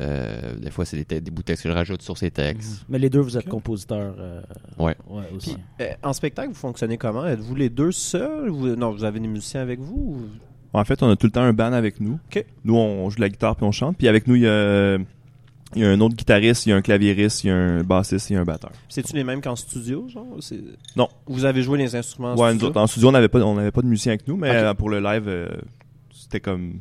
Euh, 0.00 0.56
des 0.56 0.70
fois, 0.72 0.84
c'est 0.84 1.08
des, 1.08 1.20
bouts 1.30 1.42
de 1.42 1.46
texte 1.46 1.62
que 1.62 1.68
je 1.68 1.74
rajoute 1.74 2.02
sur 2.02 2.18
ses 2.18 2.30
textes. 2.30 2.84
mais 2.88 2.98
les 2.98 3.08
deux 3.10 3.20
vous 3.20 3.36
êtes 3.38 3.48
compositeurs 3.48 4.14
euh, 4.18 4.40
Ouais. 4.78 4.96
aussi 5.36 5.54
Puis, 5.78 5.86
euh, 5.86 5.92
en 6.02 6.12
spectacle, 6.12 6.48
vous 6.48 6.54
fonctionnez 6.54 6.98
comment? 6.98 7.24
Êtes-vous 7.24 7.54
les 7.54 7.68
deux 7.70 7.92
seuls? 7.92 8.48
Vous- 8.48 8.74
Non, 8.74 8.90
vous 8.90 9.04
avez 9.04 9.20
des 9.20 9.28
musiciens 9.28 9.60
avec 9.60 9.78
vous 9.78 10.16
ou- 10.18 10.28
En 10.76 10.84
fait, 10.84 11.00
on 11.04 11.08
a 11.10 11.14
tout 11.14 11.26
le 11.26 11.32
temps 11.32 11.42
un 11.42 11.52
band 11.52 11.72
avec 11.72 12.00
nous. 12.00 12.18
Ok. 12.28 12.44
Nous, 12.64 12.74
on 12.76 13.08
joue 13.08 13.16
de 13.16 13.20
la 13.20 13.28
guitare 13.28 13.54
puis 13.54 13.64
on 13.64 13.70
chante. 13.70 13.96
Puis 13.96 14.08
avec 14.08 14.26
nous, 14.26 14.34
il 14.34 14.42
y 14.42 14.48
a, 14.48 14.96
il 15.76 15.82
y 15.82 15.84
a 15.84 15.90
un 15.90 16.00
autre 16.00 16.16
guitariste, 16.16 16.66
il 16.66 16.70
y 16.70 16.72
a 16.72 16.76
un 16.76 16.82
claviériste, 16.82 17.44
il 17.44 17.46
y 17.46 17.50
a 17.50 17.54
un 17.56 17.84
bassiste, 17.84 18.30
il 18.30 18.32
y 18.32 18.36
a 18.36 18.40
un 18.40 18.44
batteur. 18.44 18.72
C'est-tu 18.88 19.14
les 19.14 19.22
mêmes 19.22 19.40
qu'en 19.40 19.54
studio, 19.54 20.08
genre? 20.08 20.26
Non. 20.96 21.08
Vous 21.26 21.44
avez 21.44 21.62
joué 21.62 21.78
les 21.78 21.94
instruments 21.94 22.32
en 22.32 22.36
Ouais, 22.36 22.48
nous 22.48 22.54
studio? 22.54 22.68
autres, 22.70 22.80
en 22.80 22.86
studio, 22.88 23.08
on 23.10 23.12
n'avait 23.12 23.28
pas, 23.28 23.38
on 23.42 23.54
n'avait 23.54 23.70
pas 23.70 23.82
de 23.82 23.86
musicien 23.86 24.10
avec 24.12 24.26
nous, 24.26 24.36
mais 24.36 24.74
pour 24.74 24.90
le 24.90 24.98
live, 24.98 25.28
euh, 25.28 25.48
c'était 26.12 26.40
comme. 26.40 26.80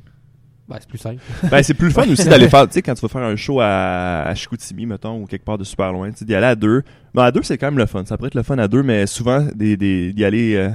Ben, 0.74 0.80
c'est 0.82 0.90
plus 0.90 0.98
simple. 0.98 1.22
Ben, 1.50 1.64
c'est 1.64 1.74
plus 1.74 1.88
le 1.88 1.94
fun 1.94 2.08
aussi 2.10 2.26
d'aller 2.26 2.50
faire, 2.50 2.68
tu 2.68 2.74
sais, 2.74 2.82
quand 2.82 2.94
tu 2.94 3.02
vas 3.02 3.08
faire 3.08 3.22
un 3.22 3.36
show 3.36 3.60
à, 3.62 4.24
à 4.24 4.36
Chicoutimi, 4.36 4.86
mettons, 4.86 5.22
ou 5.22 5.26
quelque 5.26 5.46
part 5.46 5.58
de 5.58 5.64
super 5.64 5.92
loin, 5.94 6.12
tu 6.12 6.18
sais, 6.20 6.26
d'y 6.26 6.36
aller 6.36 6.48
à 6.48 6.56
deux. 6.56 6.82
Ben, 7.14 7.24
à 7.24 7.32
deux, 7.32 7.44
c'est 7.44 7.58
quand 7.58 7.68
même 7.68 7.78
le 7.78 7.86
fun. 7.86 8.04
Ça 8.06 8.18
pourrait 8.18 8.28
être 8.28 8.36
le 8.36 8.44
fun 8.44 8.58
à 8.58 8.68
deux, 8.68 8.84
mais 8.84 9.06
souvent, 9.08 9.46
des, 9.56 9.78
des, 9.78 10.12
d'y 10.14 10.26
aller 10.26 10.56
euh, 10.56 10.70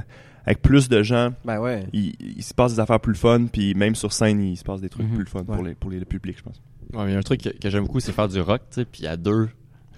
avec 0.45 0.61
plus 0.61 0.89
de 0.89 1.03
gens, 1.03 1.31
Ben 1.45 1.59
ouais. 1.59 1.85
il, 1.93 2.13
il 2.37 2.41
se 2.43 2.53
passe 2.53 2.73
des 2.75 2.79
affaires 2.79 2.99
plus 2.99 3.11
le 3.13 3.17
fun, 3.17 3.45
puis 3.51 3.73
même 3.75 3.93
sur 3.95 4.13
scène, 4.13 4.41
il 4.41 4.55
se 4.57 4.63
passe 4.63 4.81
des 4.81 4.89
trucs 4.89 5.05
Mhm. 5.07 5.15
plus 5.15 5.23
le 5.25 5.29
fun 5.29 5.43
pour, 5.43 5.61
les, 5.63 5.75
pour 5.75 5.91
les, 5.91 5.99
le 5.99 6.05
public, 6.05 6.37
je 6.37 6.43
pense. 6.43 6.61
Ouais, 6.93 7.03
mais 7.03 7.11
il 7.11 7.13
y 7.13 7.15
a 7.15 7.19
un 7.19 7.23
truc 7.23 7.41
que, 7.43 7.49
que 7.49 7.69
j'aime 7.69 7.83
beaucoup, 7.83 7.99
c'est 7.99 8.11
faire 8.13 8.27
du 8.29 8.39
rock, 8.41 8.61
tu 8.71 8.75
sais, 8.81 8.85
puis 8.85 9.05
à 9.05 9.15
deux, 9.17 9.49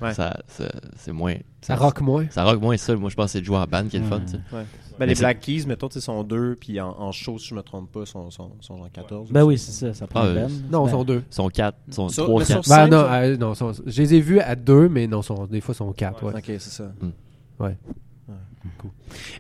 Ouais. 0.01 0.13
ça, 0.13 0.37
ça- 0.47 0.71
c'est 0.97 1.11
moins. 1.11 1.35
Ça 1.61 1.75
rock 1.75 2.01
moins? 2.01 2.25
Ça 2.31 2.43
rock 2.43 2.59
moins 2.61 2.75
ça. 2.77 2.95
Moi, 2.95 3.09
je 3.09 3.15
pense 3.15 3.25
que 3.25 3.31
c'est 3.33 3.41
de 3.41 3.45
jouer 3.45 3.57
en 3.57 3.65
band 3.65 3.87
qui 3.87 3.97
est 3.97 3.99
le 3.99 4.05
fun, 4.05 4.19
tu 4.21 4.31
sais. 4.33 4.39
Ben, 4.51 4.65
Mais 4.99 5.05
les 5.07 5.15
Black 5.15 5.39
Keys, 5.39 5.65
mettons, 5.67 5.89
sont 5.89 6.23
deux, 6.23 6.55
puis 6.59 6.79
en, 6.81 6.89
en 6.89 7.11
show, 7.11 7.37
si 7.37 7.47
je 7.49 7.55
me 7.55 7.61
trompe 7.61 7.91
pas, 7.91 8.05
sont, 8.05 8.29
sont, 8.31 8.51
sont 8.61 8.77
genre 8.77 8.89
14. 8.91 9.31
ben 9.31 9.43
oui 9.43 9.57
c'est 9.57 9.71
ça 9.71 9.93
ça 9.93 10.07
prend 10.07 10.21
Ah, 10.21 10.25
euh, 10.25 10.47
Non, 10.71 10.83
Ben, 10.83 10.89
ils 10.89 10.91
sont 10.91 11.03
deux. 11.03 11.23
Ils 11.31 11.33
sont 11.35 11.49
quatre, 11.49 11.77
ils 11.87 11.93
sont 11.93 12.09
Sur- 12.09 12.25
trois, 12.25 12.43
quatre. 12.43 12.67
Ben, 12.69 12.75
Cinq, 12.75 12.87
non, 12.91 12.97
ça? 13.03 13.13
euh, 13.21 13.37
non 13.37 13.53
sont- 13.55 13.71
je 13.85 14.01
les 14.01 14.13
ai 14.15 14.19
vus 14.21 14.39
à 14.39 14.55
deux, 14.55 14.89
mais 14.89 15.07
non, 15.07 15.21
sont, 15.21 15.45
des 15.47 15.61
fois, 15.61 15.73
ils 15.73 15.77
sont 15.77 15.91
quatre. 15.93 16.23
Ouais. 16.23 16.33
Ok, 16.35 16.43
c'est 16.45 16.59
ça. 16.59 16.91
Ouais. 17.01 17.67
Ouais. 17.67 17.77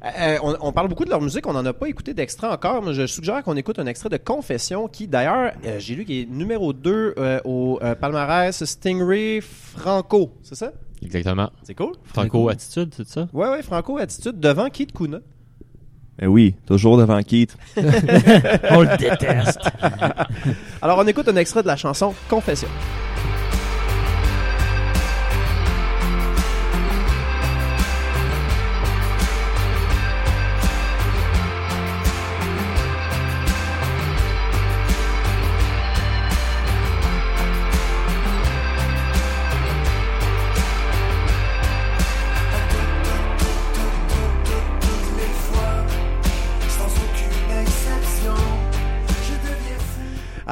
Euh, 0.03 0.07
euh, 0.19 0.37
on, 0.43 0.55
on 0.61 0.71
parle 0.71 0.87
beaucoup 0.87 1.05
de 1.05 1.09
leur 1.09 1.21
musique, 1.21 1.47
on 1.47 1.53
n'en 1.53 1.65
a 1.65 1.73
pas 1.73 1.87
écouté 1.87 2.13
d'extrait 2.13 2.47
encore, 2.47 2.81
mais 2.81 2.93
je 2.93 3.05
suggère 3.05 3.43
qu'on 3.43 3.55
écoute 3.55 3.79
un 3.79 3.85
extrait 3.85 4.09
de 4.09 4.17
Confession 4.17 4.87
qui, 4.87 5.07
d'ailleurs, 5.07 5.53
euh, 5.65 5.79
j'ai 5.79 5.95
lu 5.95 6.05
qu'il 6.05 6.19
est 6.19 6.25
numéro 6.25 6.73
2 6.73 7.15
au 7.45 7.79
euh, 7.81 7.95
palmarès 7.95 8.63
Stingray 8.63 9.41
Franco, 9.41 10.33
c'est 10.43 10.55
ça? 10.55 10.71
Exactement. 11.03 11.49
C'est 11.63 11.75
cool? 11.75 11.93
Franco 12.03 12.49
Attitude, 12.49 12.93
c'est 12.95 13.07
ça? 13.07 13.27
Ouais, 13.33 13.49
ouais, 13.49 13.63
Franco, 13.63 13.97
attitude 13.97 14.39
devant 14.39 14.69
Keith 14.69 14.93
Kuna. 14.93 15.19
Ben 16.19 16.27
oui, 16.27 16.55
toujours 16.67 16.97
devant 16.97 17.21
Keith. 17.23 17.57
on 17.77 18.81
le 18.81 18.97
déteste 18.97 19.59
Alors, 20.81 20.99
on 20.99 21.07
écoute 21.07 21.27
un 21.27 21.35
extrait 21.35 21.63
de 21.63 21.67
la 21.67 21.77
chanson 21.77 22.13
Confession. 22.29 22.67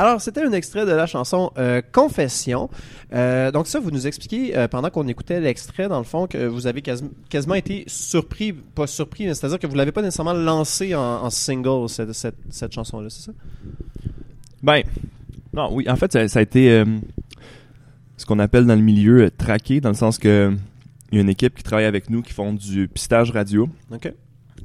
Alors, 0.09 0.21
c'était 0.21 0.41
un 0.41 0.53
extrait 0.53 0.87
de 0.87 0.91
la 0.91 1.05
chanson 1.05 1.51
euh, 1.59 1.83
Confession. 1.91 2.67
Euh, 3.13 3.51
donc 3.51 3.67
ça, 3.67 3.79
vous 3.79 3.91
nous 3.91 4.07
expliquez 4.07 4.57
euh, 4.57 4.67
pendant 4.67 4.89
qu'on 4.89 5.07
écoutait 5.07 5.39
l'extrait, 5.39 5.87
dans 5.87 5.99
le 5.99 6.03
fond, 6.03 6.25
que 6.25 6.47
vous 6.47 6.65
avez 6.65 6.81
quasi- 6.81 7.03
quasiment 7.29 7.53
été 7.53 7.83
surpris, 7.85 8.51
pas 8.51 8.87
surpris, 8.87 9.27
mais 9.27 9.35
c'est-à-dire 9.35 9.59
que 9.59 9.67
vous 9.67 9.75
l'avez 9.75 9.91
pas 9.91 10.01
nécessairement 10.01 10.33
lancé 10.33 10.95
en, 10.95 10.99
en 10.99 11.29
single, 11.29 11.87
cette, 11.89 12.13
cette, 12.13 12.37
cette 12.49 12.71
chanson-là, 12.73 13.07
c'est 13.11 13.21
ça? 13.21 13.31
Ben, 14.63 14.81
non, 15.53 15.69
oui, 15.71 15.87
en 15.87 15.95
fait, 15.95 16.11
ça, 16.11 16.27
ça 16.27 16.39
a 16.39 16.41
été 16.41 16.83
ce 18.17 18.25
qu'on 18.25 18.39
appelle 18.39 18.65
dans 18.65 18.75
le 18.75 18.81
milieu 18.81 19.29
traqué, 19.29 19.79
dans 19.79 19.89
le 19.89 19.95
sens 19.95 20.17
que 20.17 20.51
il 21.11 21.15
y 21.15 21.19
a 21.19 21.21
une 21.21 21.29
équipe 21.29 21.53
qui 21.53 21.61
travaille 21.61 21.85
avec 21.85 22.09
nous 22.09 22.23
qui 22.23 22.33
font 22.33 22.51
du 22.51 22.87
pistage 22.87 23.29
radio. 23.29 23.69
OK. 23.91 24.11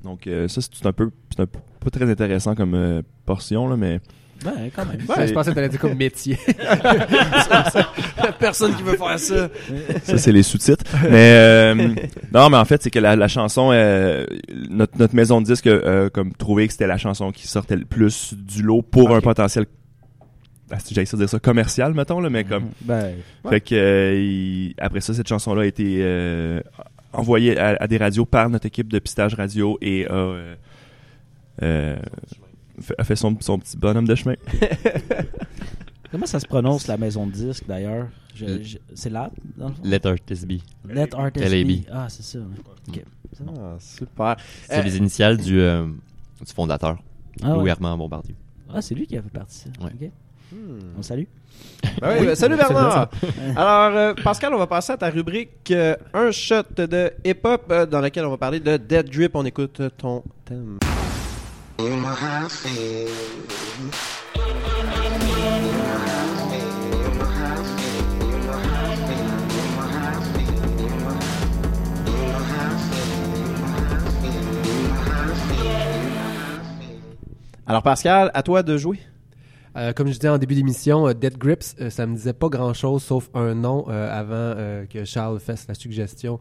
Donc, 0.05 0.27
ça, 0.49 0.63
c'est 0.63 0.87
un 0.87 0.93
peu, 0.95 1.11
c'est 1.37 1.45
pas 1.47 1.91
très 1.93 2.11
intéressant 2.11 2.55
comme 2.55 3.03
portion, 3.27 3.69
là, 3.69 3.77
mais 3.77 4.01
ben 4.45 4.71
quand 4.75 4.85
même 4.87 4.99
Ouais, 5.09 5.27
je 5.27 5.33
pensais 5.33 5.51
que 5.51 5.55
t'allais 5.55 5.69
dire 5.71 5.81
comme 5.81 5.95
métier. 5.97 6.39
Personne 8.39 8.75
qui 8.75 8.83
veut 8.83 8.97
faire 8.97 9.19
ça. 9.19 9.49
ça, 10.03 10.19
c'est 10.19 10.33
les 10.33 10.43
sous-titres. 10.43 10.85
mais 11.05 11.33
euh, 11.35 11.75
non, 12.33 12.51
mais 12.51 12.57
en 12.57 12.65
fait, 12.65 12.83
c'est 12.83 12.91
que 12.91 12.99
la, 12.99 13.17
la 13.17 13.29
chanson, 13.29 13.71
euh, 13.73 14.27
notre, 14.71 14.99
notre 14.99 15.15
maison 15.15 15.41
de 15.41 15.47
disque, 15.47 15.67
euh, 15.67 16.09
comme 16.11 16.33
trouvé 16.35 16.67
que 16.67 16.73
c'était 16.73 16.87
la 16.87 16.99
chanson 16.99 17.33
qui 17.33 17.47
sortait 17.49 17.77
le 17.77 17.85
plus 17.85 18.35
du 18.35 18.63
lot 18.63 18.83
pour 18.83 19.15
un 19.15 19.21
potentiel, 19.21 19.67
ah, 20.71 20.77
j'allais 20.91 21.05
dire 21.07 21.29
ça, 21.29 21.39
commercial, 21.39 21.95
mettons, 21.95 22.21
là, 22.21 22.31
mais 22.31 22.45
comme 22.45 22.71
ben 22.83 23.13
Ouais. 23.45 23.51
Fait 23.51 23.61
que 23.61 23.75
euh, 23.75 24.15
il- 24.21 24.75
après 24.79 25.01
ça, 25.01 25.15
cette 25.15 25.29
chanson-là 25.29 25.63
a 25.63 25.67
été 25.67 25.99
euh, 26.01 26.61
envoyée 27.13 27.59
à, 27.59 27.77
à 27.81 27.87
des 27.87 27.97
radios 27.99 28.25
par 28.25 28.49
notre 28.51 28.67
équipe 28.67 28.93
de 28.93 28.99
pistage 28.99 29.35
radio 29.35 29.79
et 29.81 30.07
a, 30.07 30.13
euh, 30.13 30.55
euh, 31.63 31.97
a 32.99 33.05
fait 33.05 33.17
son, 33.17 33.37
son 33.41 33.59
petit 33.59 33.77
bonhomme 33.77 34.07
de 34.07 34.15
chemin. 34.15 34.35
comment 36.11 36.27
ça 36.27 36.41
se 36.41 36.47
prononce 36.47 36.87
la 36.87 36.97
maison 36.97 37.27
de 37.27 37.33
disque 37.33 37.65
d'ailleurs? 37.67 38.09
Je- 38.35 38.79
c'est 38.95 39.11
là 39.11 39.31
dans 39.57 39.69
le 39.69 39.75
fond? 39.75 39.83
Let 39.85 40.07
Artist 40.07 40.47
Be. 40.47 40.55
Let 40.89 41.15
Artist. 41.15 41.49
Be. 41.65 41.85
ah 41.93 42.07
c'est 42.09 42.23
ça 42.25 42.39
ouais. 42.39 42.45
Ok. 42.89 43.05
C'est 43.37 43.45
bon. 43.47 43.55
Ah, 43.59 43.77
super. 43.79 44.37
C'est 44.69 44.79
Euh, 44.79 44.83
les 44.83 44.97
initiales 44.97 45.37
du, 45.37 45.61
euh, 45.61 45.87
du 46.45 46.53
fondateur, 46.53 46.99
ah, 47.43 47.51
Louis 47.51 47.63
ouais. 47.65 47.71
Armand 47.71 47.97
Bombardier. 47.97 48.35
Ah, 48.73 48.83
c'est 48.83 48.95
lui 48.95 49.07
qui 49.07 49.17
a 49.17 49.23
fait 49.23 49.29
partie 49.31 49.57
ça 49.59 49.69
Ouais. 49.85 49.91
Ok. 50.03 50.11
Hmm. 50.53 50.79
on 50.99 51.03
salue 51.03 51.25
Ben 52.01 52.17
oui, 52.21 52.27
ben, 52.27 52.35
salut 52.35 52.57
Bernard. 52.59 53.09
Alors, 53.57 53.97
euh, 53.97 54.15
Pascal, 54.23 54.53
on 54.55 54.59
va 54.59 54.67
passer 54.67 54.93
à 54.93 54.97
ta 54.97 55.11
rubrique 55.11 55.71
euh, 55.71 55.97
Un 56.13 56.31
shot 56.33 56.63
de 56.77 57.13
hip-hop 57.25 57.65
euh, 57.71 57.87
dans 57.87 58.01
laquelle 58.01 58.25
on 58.27 58.31
va 58.31 58.37
parler 58.37 58.61
de 58.61 58.77
Dead 58.77 59.09
Drip. 59.11 59.35
On 59.35 59.45
écoute 59.45 59.81
euh, 59.81 59.91
ton 59.97 60.23
thème. 60.45 60.79
Alors, 77.67 77.83
Pascal, 77.83 78.31
à 78.35 78.43
toi 78.43 78.63
de 78.63 78.77
jouer. 78.77 79.01
Euh, 79.77 79.93
comme 79.93 80.07
je 80.07 80.13
disais 80.13 80.29
en 80.29 80.39
début 80.39 80.55
d'émission, 80.55 81.09
euh, 81.09 81.15
Dead 81.15 81.37
Grips, 81.37 81.75
euh, 81.81 81.91
ça 81.91 82.07
me 82.07 82.15
disait 82.15 82.33
pas 82.33 82.49
grand-chose 82.49 83.03
sauf 83.03 83.29
un 83.35 83.55
nom 83.55 83.87
avant 83.89 84.55
que 84.89 85.05
Charles 85.05 85.41
fasse 85.41 85.67
la 85.69 85.75
suggestion 85.75 86.39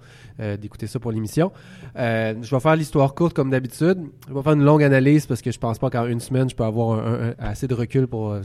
d'écouter 0.60 0.88
ça 0.88 1.00
pour 1.00 1.12
l'émission. 1.12 1.52
Je 1.96 2.50
vais 2.50 2.60
faire 2.60 2.76
l'histoire 2.76 3.13
courte 3.15 3.36
comme 3.36 3.50
d'habitude. 3.50 3.98
Je 4.28 4.34
vais 4.34 4.41
faire 4.41 4.54
une 4.54 4.63
longue 4.63 4.84
analyse 4.84 5.26
parce 5.26 5.41
que 5.41 5.52
je 5.52 5.60
pense 5.60 5.80
pas 5.80 5.89
qu'en 5.89 6.06
une 6.08 6.19
semaine, 6.19 6.50
je 6.50 6.56
peux 6.56 6.63
avoir 6.63 7.00
un- 7.00 7.34
assez 7.39 7.67
de 7.67 7.74
recul 7.74 8.08
pour 8.08 8.36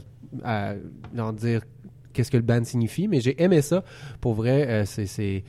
en 0.45 1.33
dire 1.33 1.63
qu'est-ce 2.13 2.31
que 2.31 2.37
le 2.37 2.43
band 2.43 2.65
signifie. 2.65 3.09
Mais 3.09 3.21
j'ai 3.21 3.41
aimé 3.43 3.63
ça. 3.63 3.85
Pour 4.21 4.35
vrai, 4.35 4.85
c'est... 4.87 5.45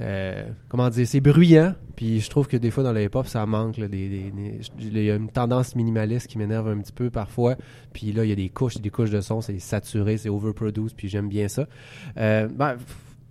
euh, 0.00 0.44
comment 0.68 0.88
dire, 0.90 1.06
c'est 1.06 1.20
bruyant, 1.20 1.74
puis 1.96 2.20
je 2.20 2.28
trouve 2.28 2.46
que 2.48 2.56
des 2.56 2.70
fois 2.70 2.82
dans 2.84 2.92
le 2.92 3.02
hip-hop 3.02 3.26
ça 3.26 3.44
manque. 3.46 3.78
là, 3.78 3.88
des, 3.88 4.08
des- 4.08 4.60
il 4.80 5.02
y 5.02 5.10
a 5.10 5.14
une 5.16 5.30
tendance 5.30 5.74
minimaliste 5.74 6.26
qui 6.26 6.36
m'énerve 6.38 6.68
un 6.68 6.78
petit 6.78 6.92
peu 6.92 7.08
parfois. 7.10 7.56
Puis 7.92 8.12
là, 8.12 8.24
il 8.24 8.28
y 8.28 8.32
a 8.32 8.36
des 8.36 8.48
couches, 8.50 8.76
des 8.78 8.90
couches 8.90 9.10
de 9.10 9.20
son, 9.20 9.40
c'est 9.40 9.58
saturé, 9.58 10.18
c'est 10.18 10.28
overproduced, 10.28 10.94
puis 10.96 11.08
j'aime 11.08 11.28
bien 11.28 11.48
ça. 11.48 11.66
Euh, 12.18 12.46
ben, 12.48 12.76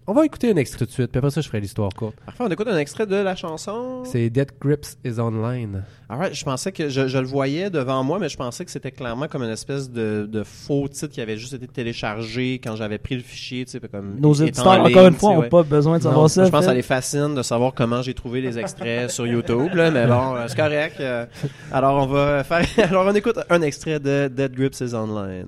on 0.08 0.14
va 0.14 0.24
écouter 0.26 0.52
un 0.52 0.56
extrait 0.58 0.80
tout 0.80 0.86
de 0.86 0.92
suite, 0.92 1.12
puis 1.12 1.18
après 1.18 1.32
ça, 1.32 1.42
je 1.42 1.48
ferai 1.48 1.60
l'histoire 1.60 1.90
courte. 1.94 2.16
Parfait, 2.26 2.44
on 2.44 2.50
écoute 2.52 2.68
un 2.68 2.78
extrait 2.78 3.08
de 3.08 3.16
la 3.16 3.36
chanson. 3.36 4.04
C'est 4.06 4.30
Dead 4.30 4.52
Grips 4.62 4.98
is 5.04 5.20
Online. 5.20 5.84
Alright, 6.08 6.36
je 6.36 6.46
pensais 6.46 6.72
que 6.72 6.90
je, 6.90 7.08
je 7.08 7.18
le 7.18 7.26
voyais 7.26 7.72
devant 7.72 8.04
moi, 8.04 8.20
mais 8.20 8.30
je 8.30 8.38
pensais 8.38 8.64
que 8.64 8.70
c'était 8.70 8.92
clairement 8.92 9.28
comme 9.28 9.42
une 9.42 9.50
espèce 9.50 9.90
de, 9.90 10.28
de 10.32 10.44
faux 10.44 10.88
titre 10.88 11.08
qui 11.12 11.22
avait 11.22 11.38
juste 11.38 11.54
été 11.54 11.66
téléchargé 11.68 12.60
quand 12.64 12.76
j'avais 12.76 13.00
pris 13.00 13.16
le 13.16 13.24
fichier, 13.24 13.66
tu 13.66 13.72
sais, 13.72 13.80
comme 13.80 14.20
Nos 14.20 14.34
éditeurs, 14.36 14.84
ligne, 14.86 14.94
encore 14.96 15.08
une 15.08 15.14
fois, 15.16 15.34
n'ont 15.34 15.40
ouais. 15.40 15.50
pas 15.50 15.64
besoin 15.64 15.98
de 15.98 16.04
Non, 16.04 16.10
savoir 16.12 16.30
ça. 16.30 16.46
je 16.46 16.52
pense 16.52 16.60
que 16.60 16.66
ça 16.68 16.74
les 16.76 16.84
fascine 16.84 17.34
de 17.34 17.42
savoir 17.42 17.74
comment 17.74 18.04
j'ai 18.04 18.14
trouvé 18.14 18.42
les 18.42 18.60
extraits 18.60 19.10
sur 19.10 19.26
YouTube, 19.26 19.74
là, 19.74 19.90
mais 19.90 20.06
bon, 20.06 20.36
euh, 20.36 20.46
c'est 20.48 20.56
correct. 20.56 20.98
euh, 21.00 21.26
alors 21.72 22.04
on 22.04 22.06
va 22.06 22.44
faire, 22.44 22.64
alors 22.90 23.08
on 23.08 23.16
écoute 23.16 23.40
un 23.50 23.62
extrait 23.64 24.00
de 24.00 24.28
Dead 24.28 24.54
Grips 24.54 24.80
is 24.82 24.94
Online. 24.94 25.48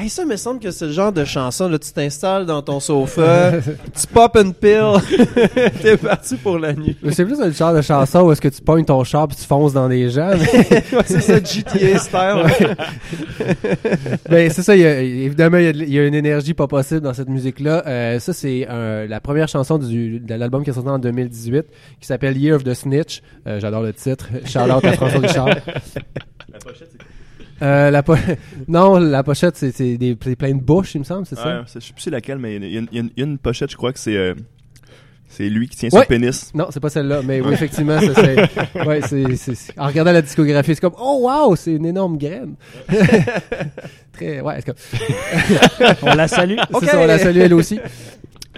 Hey, 0.00 0.08
ça 0.08 0.24
me 0.24 0.36
semble 0.36 0.60
que 0.60 0.70
c'est 0.70 0.86
le 0.86 0.92
genre 0.92 1.12
de 1.12 1.24
chanson, 1.24 1.68
là, 1.68 1.76
tu 1.76 1.90
t'installes 1.90 2.46
dans 2.46 2.62
ton 2.62 2.78
sofa, 2.78 3.50
tu 4.00 4.06
pop 4.06 4.36
une 4.36 4.54
pile, 4.54 4.92
t'es 5.82 5.96
parti 5.96 6.36
pour 6.36 6.56
la 6.56 6.72
nuit. 6.72 6.96
C'est 7.10 7.24
plus 7.24 7.40
un 7.40 7.50
genre 7.50 7.74
de 7.74 7.82
chanson 7.82 8.20
où 8.20 8.30
est-ce 8.30 8.40
que 8.40 8.46
tu 8.46 8.62
pognes 8.62 8.84
ton 8.84 9.02
char 9.02 9.26
puis 9.26 9.36
tu 9.36 9.42
fonces 9.44 9.72
dans 9.72 9.88
des 9.88 10.08
gens. 10.08 10.30
mais- 10.38 10.84
Ouais, 10.96 11.02
c'est 11.04 11.20
ça, 11.20 11.38
GTA 11.42 11.98
style. 11.98 12.76
Ben, 14.30 14.48
c'est 14.52 14.62
ça, 14.62 14.76
il 14.76 14.82
y 14.82 14.86
a- 14.86 15.00
évidemment, 15.00 15.56
il 15.58 15.64
y, 15.90 15.98
a, 15.98 16.04
y 16.04 16.06
une 16.06 16.14
énergie 16.14 16.54
pas 16.54 16.68
possible 16.68 17.00
dans 17.00 17.12
cette 17.14 17.28
musique-là. 17.28 17.82
Euh, 17.88 18.20
ça, 18.20 18.32
c'est 18.32 18.68
euh, 18.70 19.08
la 19.08 19.18
première 19.20 19.48
chanson 19.48 19.78
du, 19.78 20.20
de 20.20 20.34
l'album 20.34 20.62
qui 20.62 20.70
est 20.70 20.74
sorti 20.74 20.88
en 20.90 21.00
2018, 21.00 21.64
qui 22.00 22.06
s'appelle 22.06 22.36
Year 22.36 22.54
of 22.54 22.62
the 22.62 22.74
Snitch. 22.74 23.20
Euh, 23.48 23.58
J'adore 23.58 23.82
le 23.82 23.92
titre. 23.92 24.28
Shout-out 24.44 24.84
à 24.84 24.92
François 24.92 25.18
Richard. 25.20 25.48
La 25.48 26.58
pochette, 26.60 26.88
c'est 26.92 26.97
Euh, 27.62 27.90
la 27.90 28.02
po- 28.02 28.14
non, 28.68 28.98
la 28.98 29.22
pochette, 29.22 29.56
c'est 29.56 29.72
c'est 29.72 29.96
des 29.98 30.16
c'est 30.22 30.36
plein 30.36 30.54
de 30.54 30.60
bouches, 30.60 30.94
il 30.94 30.98
me 31.00 31.04
semble, 31.04 31.26
c'est 31.26 31.36
Ouais, 31.36 31.42
ça? 31.42 31.64
c'est- 31.66 31.80
je 31.80 31.86
sais 31.86 31.92
plus 31.92 32.02
c'est 32.02 32.10
laquelle, 32.10 32.38
mais 32.38 32.56
il 32.56 32.64
y, 32.72 32.76
a 32.76 32.80
une- 32.80 33.10
y 33.16 33.20
y 33.20 33.22
a 33.22 33.36
pochette, 33.42 33.70
je 33.70 33.76
crois 33.76 33.92
que 33.92 33.98
c'est 33.98 34.16
euh, 34.16 34.34
c'est 35.30 35.48
lui 35.50 35.68
qui 35.68 35.76
tient 35.76 35.88
Ouais. 35.92 36.02
son 36.02 36.08
pénis. 36.08 36.54
Non, 36.54 36.68
c'est 36.70 36.80
pas 36.80 36.88
celle-là, 36.88 37.20
mais 37.24 37.40
oui, 37.40 37.52
effectivement, 37.52 37.98
c'est, 38.00 38.36
ouais, 38.86 39.00
c'est, 39.02 39.36
c'est- 39.36 39.54
c'est- 39.54 39.78
en 39.78 39.86
regardant 39.86 40.12
la 40.12 40.22
discographie, 40.22 40.74
c'est 40.74 40.80
comme, 40.80 40.94
oh 40.98 41.20
wow, 41.28 41.54
c'est 41.56 41.72
une 41.72 41.86
énorme 41.86 42.16
graine. 42.16 42.54
Très, 44.12 44.40
ouais, 44.40 44.54
c'est 44.60 44.66
comme, 44.66 45.98
On 46.02 46.14
la 46.14 46.28
salue. 46.28 46.56
c'est 46.80 46.86
ça, 46.86 46.98
on 47.00 47.06
la 47.06 47.18
salue 47.18 47.38
elle 47.38 47.54
aussi. 47.54 47.78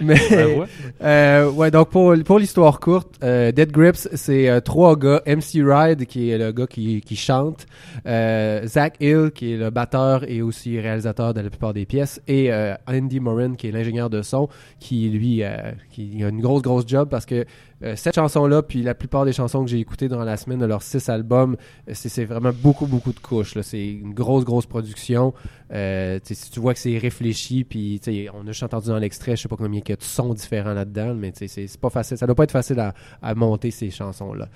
Mais, 0.05 0.19
ouais. 0.55 0.65
euh, 1.03 1.51
ouais, 1.51 1.69
donc 1.71 1.89
pour, 1.89 2.13
pour 2.25 2.39
l'histoire 2.39 2.79
courte, 2.79 3.15
euh, 3.23 3.51
Dead 3.51 3.71
Grips, 3.71 4.09
c'est 4.13 4.49
euh, 4.49 4.59
trois 4.59 4.95
gars. 4.95 5.21
MC 5.27 5.61
Ride, 5.63 6.05
qui 6.05 6.31
est 6.31 6.37
le 6.37 6.51
gars 6.51 6.67
qui, 6.67 7.01
qui 7.01 7.15
chante. 7.15 7.65
Euh, 8.07 8.65
Zach 8.65 8.95
Hill, 8.99 9.31
qui 9.33 9.53
est 9.53 9.57
le 9.57 9.69
batteur 9.69 10.29
et 10.29 10.41
aussi 10.41 10.79
réalisateur 10.79 11.33
de 11.33 11.41
la 11.41 11.49
plupart 11.49 11.73
des 11.73 11.85
pièces. 11.85 12.21
Et 12.27 12.51
euh, 12.51 12.73
Andy 12.87 13.19
Morin, 13.19 13.55
qui 13.55 13.67
est 13.67 13.71
l'ingénieur 13.71 14.09
de 14.09 14.21
son, 14.21 14.49
qui 14.79 15.09
lui, 15.09 15.43
euh, 15.43 15.71
qui 15.91 16.23
a 16.23 16.29
une 16.29 16.41
grosse, 16.41 16.61
grosse 16.61 16.87
job 16.87 17.07
parce 17.09 17.25
que 17.25 17.45
euh, 17.83 17.95
cette 17.95 18.15
chanson-là, 18.15 18.61
puis 18.61 18.83
la 18.83 18.93
plupart 18.95 19.25
des 19.25 19.33
chansons 19.33 19.63
que 19.63 19.69
j'ai 19.69 19.79
écoutées 19.79 20.07
dans 20.07 20.23
la 20.23 20.37
semaine 20.37 20.59
de 20.59 20.65
leurs 20.65 20.81
six 20.83 21.09
albums, 21.09 21.55
euh, 21.87 21.91
c'est 21.93 22.25
vraiment 22.25 22.51
beaucoup, 22.53 22.85
beaucoup 22.85 23.13
de 23.13 23.19
couches. 23.19 23.57
C'est 23.61 23.87
une 23.87 24.13
grosse, 24.13 24.45
grosse 24.45 24.65
production. 24.65 25.33
Euh, 25.73 26.19
tu 26.19 26.35
sais, 26.35 26.43
si 26.45 26.51
tu 26.51 26.59
vois 26.59 26.73
que 26.73 26.79
c'est 26.79 26.97
réfléchi, 26.97 27.63
puis 27.63 27.99
on 28.33 28.41
a 28.47 28.51
juste 28.51 28.63
entendu 28.63 28.87
dans 28.89 28.97
l'extrait, 28.97 29.35
je 29.35 29.43
sais 29.43 29.47
pas 29.49 29.55
combien 29.55 29.79
il 29.83 29.89
y 29.89 29.93
a 29.93 29.95
de 29.95 30.03
sons 30.03 30.33
différents 30.33 30.73
là-dedans, 30.73 31.13
mais 31.15 31.31
c'est 31.33 31.77
pas 31.79 31.89
facile. 31.89 32.17
Ça 32.17 32.25
doit 32.25 32.35
pas 32.35 32.43
être 32.43 32.51
facile 32.51 32.79
à, 32.79 32.93
à 33.21 33.33
monter 33.35 33.71
ces 33.71 33.89
chansons-là. 33.89 34.47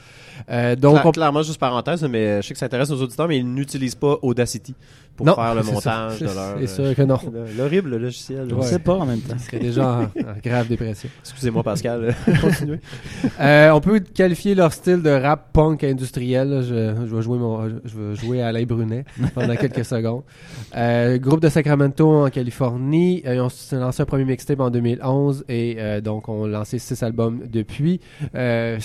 Euh, 0.49 0.75
donc, 0.75 0.97
Cla- 0.97 1.07
on- 1.07 1.11
Clairement, 1.11 1.41
juste 1.43 1.59
parenthèse, 1.59 2.03
mais 2.03 2.41
je 2.41 2.47
sais 2.47 2.53
que 2.53 2.59
ça 2.59 2.65
intéresse 2.65 2.89
nos 2.89 3.01
auditeurs, 3.01 3.27
mais 3.27 3.38
ils 3.38 3.53
n'utilisent 3.53 3.95
pas 3.95 4.17
Audacity 4.21 4.75
pour 5.15 5.25
Non, 5.25 5.36
faire 5.36 5.56
le 5.56 5.63
montage 5.71 6.17
ça. 6.19 6.25
de 6.25 6.25
leur. 6.34 6.58
C'est 6.60 6.67
sûr 6.67 6.95
que 6.95 7.01
non. 7.04 7.17
euh, 7.36 7.45
L'horrible 7.58 7.95
logiciel. 7.97 8.47
Je 8.49 8.56
Ouais. 8.56 8.63
sais 8.65 8.80
pas 8.80 8.95
en 8.95 9.06
même 9.06 9.19
temps. 9.19 9.36
Il 9.38 9.41
serait 9.41 9.60
déjà 9.60 9.88
en, 9.88 10.04
en 10.04 10.10
grave 10.43 10.67
dépression. 10.67 11.10
Excusez-moi, 11.21 11.63
Pascal. 11.63 12.13
Continuez. 12.41 12.80
Euh, 13.39 13.69
on 13.71 13.82
peut 13.82 13.99
qualifier 13.99 14.56
leur 14.56 14.73
style 14.73 15.01
de 15.01 15.10
rap 15.10 15.51
punk 15.54 15.84
industriel. 15.84 16.62
Je, 16.63 16.93
je 17.08 17.15
vais 17.15 17.21
jouer 17.21 17.38
mon, 17.38 17.67
je 17.86 17.97
vais 17.97 18.15
jouer 18.15 18.41
à 18.41 18.47
Alain 18.47 18.63
Brunet 18.63 19.06
pendant 19.34 19.56
quelques 19.56 19.86
secondes. 19.86 20.23
Euh, 20.75 21.17
groupe 21.17 21.41
de 21.41 21.49
Sacramento 21.49 22.25
en 22.25 22.30
Californie. 22.30 23.21
Euh, 23.25 23.36
ils 23.36 23.41
ont 23.41 23.80
lancé 23.80 24.01
un 24.01 24.06
premier 24.06 24.25
mixtape 24.25 24.60
en 24.60 24.69
2011 24.69 25.45
et 25.49 25.78
euh, 25.80 26.01
donc 26.01 26.28
on 26.30 26.45
a 26.45 26.47
lancé 26.47 26.80
six 26.80 27.01
albums 27.04 27.41
depuis. 27.51 27.99
Euh, 28.36 28.78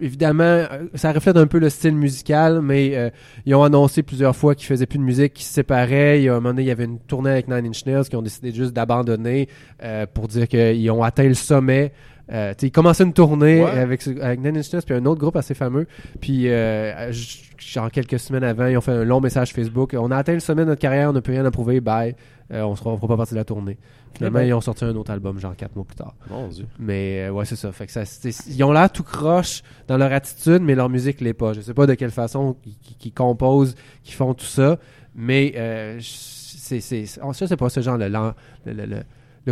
évidemment, 0.00 0.64
ça 0.94 1.12
reflète 1.12 1.36
un 1.36 1.46
peu 1.46 1.58
le 1.58 1.70
style 1.70 1.94
musical, 1.96 2.60
mais 2.60 2.92
euh, 2.96 3.10
ils 3.44 3.54
ont 3.54 3.62
annoncé 3.62 4.02
plusieurs 4.02 4.34
fois 4.36 4.54
qu'ils 4.54 4.66
faisaient 4.66 4.86
plus 4.86 4.98
de 4.98 5.04
musique, 5.04 5.34
qu'ils 5.34 5.46
Il 5.62 6.22
y 6.22 6.28
a 6.28 6.32
un 6.32 6.34
moment 6.36 6.50
donné, 6.50 6.62
il 6.62 6.68
y 6.68 6.70
avait 6.70 6.84
une 6.84 6.98
tournée 6.98 7.30
avec 7.30 7.48
Nine 7.48 7.66
Inch 7.66 7.84
Nails 7.86 8.04
qui 8.04 8.16
ont 8.16 8.22
décidé 8.22 8.52
juste 8.52 8.72
d'abandonner 8.72 9.48
euh, 9.82 10.06
pour 10.12 10.28
dire 10.28 10.48
qu'ils 10.48 10.90
ont 10.90 11.02
atteint 11.02 11.28
le 11.28 11.34
sommet. 11.34 11.92
Euh, 12.32 12.54
ils 12.60 12.72
commençaient 12.72 13.04
une 13.04 13.12
tournée 13.12 13.62
Ouais. 13.62 13.70
avec, 13.70 14.06
Nine 14.06 14.56
Inch 14.58 14.72
Nails 14.72 14.82
puis 14.84 14.94
un 14.94 15.04
autre 15.06 15.20
groupe 15.20 15.36
assez 15.36 15.54
fameux. 15.54 15.86
Puis, 16.20 16.48
euh, 16.50 17.12
genre 17.58 17.90
quelques 17.90 18.18
semaines 18.18 18.42
avant, 18.44 18.66
ils 18.66 18.76
ont 18.76 18.80
fait 18.80 18.92
un 18.92 19.04
long 19.04 19.20
message 19.20 19.52
Facebook. 19.52 19.94
On 19.98 20.10
a 20.10 20.16
atteint 20.16 20.34
le 20.34 20.40
sommet 20.40 20.62
de 20.62 20.68
notre 20.70 20.80
carrière, 20.80 21.10
on 21.10 21.12
n'a 21.12 21.20
plus 21.20 21.32
rien 21.34 21.44
à 21.44 21.50
prouver, 21.50 21.80
bye. 21.80 22.14
Euh, 22.52 22.62
on 22.62 22.70
ne 22.72 22.76
fera 22.76 22.96
pas 22.96 23.16
partie 23.16 23.34
de 23.34 23.38
la 23.38 23.44
tournée. 23.44 23.76
Finalement, 24.14 24.38
Eh 24.38 24.42
ben. 24.42 24.48
ils 24.48 24.52
ont 24.54 24.60
sorti 24.60 24.84
un 24.84 24.94
autre 24.94 25.10
album, 25.10 25.38
genre 25.38 25.54
quatre 25.56 25.74
mois 25.76 25.84
plus 25.84 25.96
tard. 25.96 26.14
Mon 26.30 26.46
Dieu. 26.48 26.64
Mais 26.78 27.26
euh, 27.26 27.30
ouais, 27.32 27.44
c'est 27.44 27.56
ça. 27.56 27.70
Fait 27.72 27.86
que 27.86 27.92
ça 27.92 28.04
c'est- 28.04 28.46
ils 28.48 28.62
ont 28.64 28.72
l'air 28.72 28.90
tout 28.90 29.02
croche 29.02 29.62
dans 29.88 29.96
leur 29.96 30.12
attitude, 30.12 30.62
mais 30.62 30.74
leur 30.74 30.88
musique 30.88 31.20
l'est 31.20 31.34
pas. 31.34 31.52
Je 31.52 31.60
sais 31.60 31.74
pas 31.74 31.86
de 31.86 31.94
quelle 31.94 32.12
façon 32.12 32.56
qu'ils 32.98 33.12
composent, 33.12 33.74
qu'ils 34.04 34.14
font 34.14 34.32
tout 34.32 34.46
ça, 34.46 34.78
mais 35.16 35.54
euh, 35.56 35.98
c'est 36.00 36.80
c'est- 36.80 37.06
ça 37.06 37.46
c'est 37.48 37.56
pas 37.56 37.68
ce 37.70 37.80
genre 37.80 37.96
le, 37.98 38.08
le, 38.08 38.72
le, 38.72 38.86
le- 38.86 39.02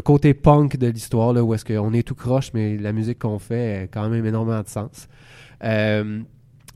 côté 0.03 0.35
punk 0.35 0.77
de 0.77 0.89
l'histoire 0.89 1.35
où 1.45 1.55
est-ce 1.55 1.65
qu'on 1.65 1.93
est 1.93 2.03
tout 2.03 2.15
croche, 2.17 2.51
mais 2.55 2.77
la 2.79 2.93
musique 2.93 3.21
qu'on 3.21 3.39
fait 3.39 3.77
a 3.85 3.87
quand 3.87 4.09
même 4.09 4.27
énormément 4.27 4.63
de 4.63 4.69
sens. 4.69 5.09
Euh, 5.65 6.21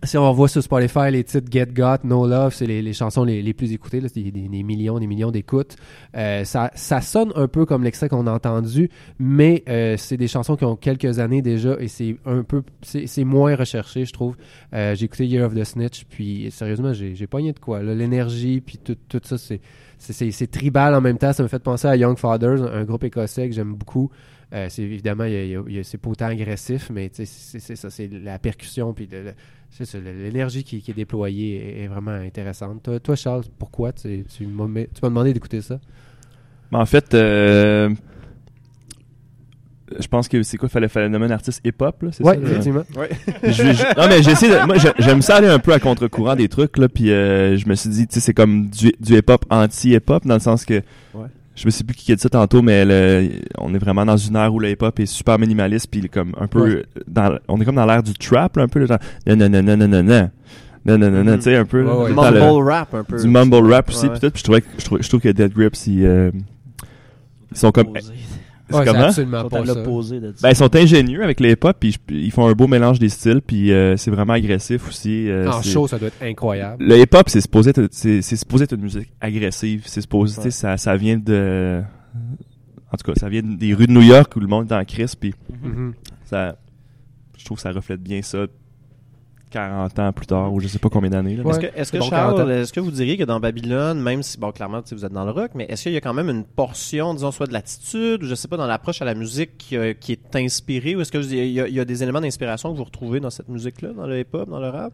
si 0.04 0.16
on 0.16 0.32
voit 0.32 0.48
sur 0.48 0.62
Spotify 0.62 1.10
les 1.10 1.24
titres 1.24 1.48
Get 1.50 1.66
Got, 1.74 1.98
No 2.04 2.26
Love, 2.26 2.54
c'est 2.54 2.66
les, 2.66 2.82
les 2.82 2.92
chansons 2.92 3.24
les, 3.24 3.42
les 3.42 3.52
plus 3.52 3.72
écoutées, 3.72 4.00
là, 4.00 4.08
des, 4.14 4.30
des- 4.30 4.48
des 4.48 4.62
millions, 4.62 4.98
des 4.98 5.06
millions 5.08 5.30
d'écoutes. 5.32 5.76
Euh, 6.16 6.44
ça, 6.44 6.70
ça 6.74 7.00
sonne 7.00 7.32
un 7.34 7.48
peu 7.48 7.66
comme 7.66 7.82
l'extrait 7.82 8.08
qu'on 8.08 8.26
a 8.26 8.32
entendu, 8.32 8.90
mais 9.18 9.64
euh, 9.68 9.96
c'est 9.98 10.16
des 10.16 10.28
chansons 10.28 10.56
qui 10.56 10.64
ont 10.64 10.76
quelques 10.76 11.18
années 11.18 11.42
déjà 11.42 11.76
et 11.80 11.88
c'est 11.88 12.16
un 12.26 12.42
peu, 12.44 12.62
c'est 12.82 13.24
moins 13.24 13.56
recherché, 13.56 14.04
je 14.04 14.12
trouve. 14.12 14.36
Euh, 14.72 14.94
j'ai 14.94 15.06
écouté 15.06 15.26
Year 15.26 15.44
of 15.46 15.54
the 15.54 15.64
Snitch, 15.64 16.04
puis 16.08 16.50
sérieusement, 16.52 16.92
j'ai 16.92 17.26
pogné 17.26 17.52
de 17.52 17.58
quoi. 17.58 17.82
L'énergie, 17.82 18.60
puis 18.60 18.78
tout, 18.78 18.96
tout 19.08 19.20
ça, 19.24 19.36
c'est 19.98 20.50
tribal 20.50 20.94
en 20.94 21.00
même 21.00 21.18
temps. 21.18 21.32
Ça 21.32 21.42
me 21.42 21.48
fait 21.48 21.58
penser 21.58 21.88
à 21.88 21.96
Young 21.96 22.16
Fathers, 22.16 22.62
un 22.72 22.84
groupe 22.84 23.02
écossais 23.04 23.48
que 23.48 23.54
j'aime 23.54 23.74
beaucoup. 23.74 24.10
Euh, 24.54 24.66
c'est 24.70 24.82
évidemment, 24.82 25.24
c'est 25.82 25.98
pas 25.98 26.08
autant 26.10 26.26
agressif, 26.26 26.88
mais 26.90 27.10
c'est 27.12 27.26
ça, 27.26 27.90
c'est 27.90 28.08
la 28.08 28.38
percussion, 28.38 28.94
puis 28.94 29.06
le- 29.10 29.22
le- 29.24 29.34
c'est 29.68 29.84
ça, 29.84 29.98
l'énergie 29.98 30.64
qui, 30.64 30.80
qui 30.80 30.90
est 30.90 30.94
déployée 30.94 31.56
est, 31.80 31.84
est 31.84 31.86
vraiment 31.88 32.12
intéressante. 32.12 32.82
Toi, 32.82 32.98
toi 32.98 33.14
Charles, 33.14 33.44
pourquoi 33.58 33.92
tu, 33.92 34.24
tu 34.24 34.46
m'as 34.46 34.66
tu 34.66 35.00
m'as 35.02 35.08
demandé 35.10 35.34
d'écouter 35.34 35.60
ça? 35.60 35.78
Mais 36.72 36.78
en 36.78 36.86
fait, 36.86 37.12
euh, 37.12 37.90
je 39.98 40.06
pense 40.06 40.28
que 40.28 40.42
c'est 40.42 40.58
quoi, 40.58 40.68
fallait, 40.68 40.88
fallait 40.88 41.08
nommer 41.08 41.26
un 41.26 41.30
artiste 41.30 41.60
hip-hop, 41.64 42.02
là, 42.02 42.10
c'est 42.12 42.22
Ouais, 42.22 42.34
ça? 42.34 42.40
là? 42.40 42.48
effectivement. 42.48 42.84
Je- 43.42 43.52
je- 43.52 44.00
non 44.00 44.06
mais 44.08 44.22
j'essaie 44.22 44.48
de, 44.48 44.66
moi 44.66 44.76
je- 44.76 44.88
j'aime 44.98 45.22
ça 45.22 45.36
aller 45.36 45.48
un 45.48 45.58
peu 45.58 45.72
à 45.72 45.78
contre-courant 45.80 46.36
des 46.36 46.48
trucs 46.48 46.76
là 46.76 46.88
puis 46.90 47.10
euh, 47.10 47.56
je 47.56 47.66
me 47.68 47.74
suis 47.74 47.88
dit 47.88 48.06
tu 48.06 48.14
sais 48.14 48.20
c'est 48.20 48.34
comme 48.34 48.68
du, 48.68 48.92
du 49.00 49.16
hip-hop 49.16 49.46
anti-hip-hop 49.50 50.26
dans 50.26 50.34
le 50.34 50.40
sens 50.40 50.64
que 50.66 50.82
Ouais 51.14 51.26
je 51.58 51.66
me 51.66 51.70
sais 51.70 51.82
plus 51.82 51.96
qui 51.96 52.12
a 52.12 52.14
dit 52.14 52.20
ça 52.20 52.28
tantôt, 52.28 52.62
mais 52.62 52.84
le, 52.84 53.30
on 53.58 53.74
est 53.74 53.78
vraiment 53.78 54.06
dans 54.06 54.16
une 54.16 54.36
ère 54.36 54.54
où 54.54 54.60
le 54.60 54.70
hip-hop 54.70 55.00
est 55.00 55.06
super 55.06 55.40
minimaliste, 55.40 55.88
puis 55.90 56.08
comme 56.08 56.32
un 56.38 56.46
peu 56.46 56.84
dans, 57.08 57.36
on 57.48 57.60
est 57.60 57.64
comme 57.64 57.74
dans 57.74 57.84
l'ère 57.84 58.02
du 58.04 58.14
trap, 58.14 58.56
là, 58.56 58.62
un 58.62 58.68
peu, 58.68 58.86
genre, 58.86 58.98
non, 59.26 59.36
non, 59.36 59.48
non, 59.48 59.62
non, 59.62 59.88
non, 59.88 60.02
non. 60.04 60.30
Non, 60.86 60.96
non, 60.96 61.10
non, 61.10 61.24
non, 61.24 61.36
tu 61.36 61.42
sais, 61.42 61.56
un 61.56 61.64
peu. 61.64 61.84
Ouais. 61.84 62.12
Mumble 62.12 62.62
rap, 62.62 62.94
un 62.94 63.02
peu. 63.02 63.20
Du 63.20 63.28
mumble 63.28 63.72
rap 63.72 63.88
aussi, 63.88 64.08
peut-être. 64.08 64.32
Puis 64.32 64.38
je, 64.38 64.44
trouvais, 64.44 64.62
je, 64.78 64.84
trouve, 64.84 65.02
je 65.02 65.08
trouve 65.08 65.20
que 65.20 65.28
Dead 65.28 65.52
Grips, 65.52 65.74
euh, 65.88 65.90
ils, 65.90 66.06
euh, 66.06 66.30
sont 67.52 67.72
comme 67.72 67.92
c'est 68.70 68.76
Ouais, 68.76 68.84
comment? 68.84 68.98
absolument 69.04 69.42
Sont 69.42 69.48
pas 69.48 69.58
à 69.60 69.66
ça. 69.66 69.74
l'opposé 69.74 70.20
de 70.20 70.32
ça. 70.34 70.38
ben, 70.42 70.50
ils 70.50 70.56
sont 70.56 70.76
ingénieux 70.76 71.22
avec 71.22 71.40
les 71.40 71.52
hip-hop, 71.52 71.76
puis 71.78 71.92
je- 71.92 72.14
ils 72.14 72.30
font 72.30 72.46
un 72.46 72.52
beau 72.52 72.66
mélange 72.66 72.98
des 72.98 73.08
styles, 73.08 73.40
puis 73.40 73.72
euh, 73.72 73.96
c'est 73.96 74.10
vraiment 74.10 74.34
agressif 74.34 74.88
aussi. 74.88 75.28
euh, 75.28 75.48
En 75.50 75.62
c'est- 75.62 75.70
show, 75.70 75.86
ça 75.88 75.98
doit 75.98 76.08
être 76.08 76.22
incroyable. 76.22 76.84
Le 76.84 76.98
hip-hop, 77.00 77.28
c'est 77.28 77.40
supposé 77.40 77.70
être, 77.70 77.88
c'est, 77.90 78.22
c'est 78.22 78.36
supposé 78.36 78.64
être 78.64 78.74
une 78.74 78.82
musique 78.82 79.12
agressive. 79.20 79.82
C'est 79.86 80.00
supposé, 80.02 80.36
tu 80.36 80.42
sais, 80.42 80.50
ça, 80.50 80.76
ça 80.76 80.96
vient 80.96 81.16
de, 81.18 81.82
en 82.92 82.96
tout 82.96 83.10
cas, 83.12 83.18
ça 83.18 83.28
vient 83.28 83.42
des 83.42 83.74
rues 83.74 83.86
de 83.86 83.92
New 83.92 84.02
York 84.02 84.34
où 84.36 84.40
le 84.40 84.46
monde 84.46 84.70
est 84.70 84.74
en 84.74 84.84
crise, 84.84 85.14
puis 85.14 85.34
Mhm. 85.62 85.94
ça, 86.24 86.56
je 87.36 87.44
trouve 87.44 87.56
que 87.58 87.62
ça 87.62 87.70
reflète 87.72 88.02
bien 88.02 88.22
ça 88.22 88.46
40 89.50 89.98
ans 89.98 90.12
plus 90.12 90.26
tard, 90.26 90.52
ou 90.52 90.60
je 90.60 90.68
sais 90.68 90.78
pas 90.78 90.88
combien 90.88 91.10
d'années. 91.10 91.40
Ouais. 91.40 91.50
Est-ce 91.50 91.60
que, 91.60 91.66
est-ce 91.78 91.92
que 91.92 91.98
Bon, 91.98 92.08
40 92.08 92.36
Charles, 92.36 92.50
est-ce 92.52 92.72
que 92.72 92.80
vous 92.80 92.90
diriez 92.90 93.16
que 93.16 93.24
dans 93.24 93.40
Babylone, 93.40 94.00
même 94.00 94.22
si, 94.22 94.38
bon, 94.38 94.52
clairement, 94.52 94.80
vous 94.90 95.04
êtes 95.04 95.12
dans 95.12 95.24
le 95.24 95.30
rock, 95.30 95.50
mais 95.54 95.66
est-ce 95.68 95.84
qu'il 95.84 95.92
y 95.92 95.96
a 95.96 96.00
quand 96.00 96.14
même 96.14 96.28
une 96.30 96.44
portion, 96.44 97.14
disons, 97.14 97.30
soit 97.32 97.46
de 97.46 97.52
l'attitude, 97.52 98.22
ou 98.22 98.26
je 98.26 98.34
sais 98.34 98.48
pas, 98.48 98.56
dans 98.56 98.66
l'approche 98.66 99.00
à 99.02 99.04
la 99.04 99.14
musique 99.14 99.56
qui, 99.58 99.76
euh, 99.76 99.94
qui 99.94 100.12
est 100.12 100.36
inspirée, 100.36 100.94
ou 100.96 101.00
est-ce 101.00 101.12
que 101.12 101.18
vous- 101.18 101.32
il 101.32 101.46
y, 101.46 101.52
y 101.54 101.80
a 101.80 101.84
des 101.84 102.02
éléments 102.02 102.20
d'inspiration 102.20 102.72
que 102.72 102.76
vous 102.76 102.84
retrouvez 102.84 103.20
dans 103.20 103.30
cette 103.30 103.48
musique-là, 103.48 103.90
dans 103.96 104.06
le 104.06 104.20
hip-hop, 104.20 104.48
dans 104.48 104.60
le 104.60 104.68
rap? 104.68 104.92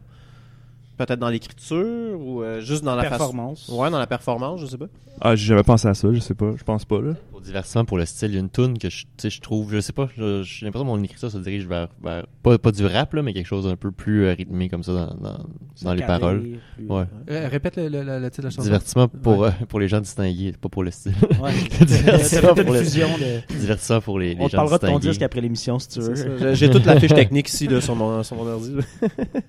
Peut-être 0.97 1.19
dans 1.19 1.29
l'écriture, 1.29 2.19
ou 2.19 2.41
euh, 2.41 2.61
juste 2.61 2.83
dans 2.83 2.95
la 2.95 3.03
Performance. 3.03 3.65
façon... 3.65 3.77
Ouais, 3.81 3.89
dans 3.89 3.99
la 3.99 4.07
performance, 4.07 4.61
je 4.61 4.65
sais 4.67 4.77
pas. 4.77 4.85
Ah, 5.21 5.35
j'ai 5.35 5.47
jamais 5.47 5.63
pensé 5.63 5.87
à 5.87 5.93
ça, 5.93 6.07
je 6.13 6.19
sais 6.19 6.33
pas, 6.33 6.53
je 6.57 6.63
pense 6.63 6.83
pas, 6.85 7.01
là. 7.01 7.13
Pour 7.31 7.39
divertissement, 7.41 7.85
pour 7.85 7.97
le 7.97 8.05
style, 8.05 8.29
il 8.31 8.33
y 8.35 8.37
a 8.37 8.39
une 8.41 8.49
tune 8.49 8.77
que 8.77 8.89
je, 8.89 9.03
tu 9.03 9.07
sais, 9.17 9.29
je 9.29 9.39
trouve, 9.41 9.71
je 9.73 9.79
sais 9.79 9.93
pas, 9.93 10.09
je- 10.17 10.43
j'ai 10.43 10.65
l'impression 10.65 10.85
que 10.85 10.89
mon 10.97 11.01
écriture 11.03 11.29
se 11.31 11.37
dirige 11.37 11.65
vers, 11.67 11.87
vers- 12.03 12.25
pas, 12.43 12.57
pas 12.57 12.71
du 12.71 12.85
rap, 12.85 13.13
là, 13.13 13.21
mais 13.23 13.33
quelque 13.33 13.45
chose 13.47 13.65
d'un 13.65 13.75
peu 13.77 13.91
plus 13.91 14.25
euh, 14.25 14.33
rythmé 14.33 14.67
comme 14.69 14.83
ça 14.83 14.91
dans, 14.93 15.13
dans, 15.15 15.37
dans 15.83 15.93
les 15.93 16.01
paroles. 16.03 16.41
plus- 16.77 16.85
Ouais. 16.89 17.03
Euh, 17.29 17.47
répète 17.49 17.77
le, 17.77 17.87
le- 17.89 18.03
le- 18.03 18.19
le 18.19 18.29
titre 18.29 18.41
de 18.41 18.47
la 18.47 18.49
chanson. 18.51 18.63
Divertissement 18.63 19.07
pour, 19.07 19.37
Ouais. 19.39 19.47
euh, 19.49 19.65
pour 19.67 19.79
les 19.79 19.87
gens 19.87 19.99
distingués, 20.01 20.53
pas 20.59 20.69
pour 20.69 20.83
le 20.83 20.91
style. 20.91 21.13
Ouais. 21.41 21.51
Divertissement 21.85 22.55
pour 22.55 22.59
une 22.65 22.73
le- 22.73 22.83
fusion 22.83 23.07
de... 23.17 23.53
Divertissement 23.57 24.01
pour 24.01 24.19
les, 24.19 24.35
les 24.35 24.41
On 24.41 24.47
gens 24.49 24.57
parlera 24.57 24.77
de 24.77 24.87
ton 24.87 24.99
disque 24.99 25.21
après 25.21 25.39
l'émission 25.41 25.79
si 25.79 25.87
tu 25.89 25.99
veux. 26.01 26.53
J'ai- 26.55 26.69
toute 26.69 26.85
la 26.85 26.99
fiche 26.99 27.13
technique 27.13 27.47
ici 27.49 27.67
là, 27.67 27.79
sur, 27.79 27.95
mon, 27.95 28.21
sur 28.23 28.35
mon 28.35 28.47
ordi. 28.47 28.73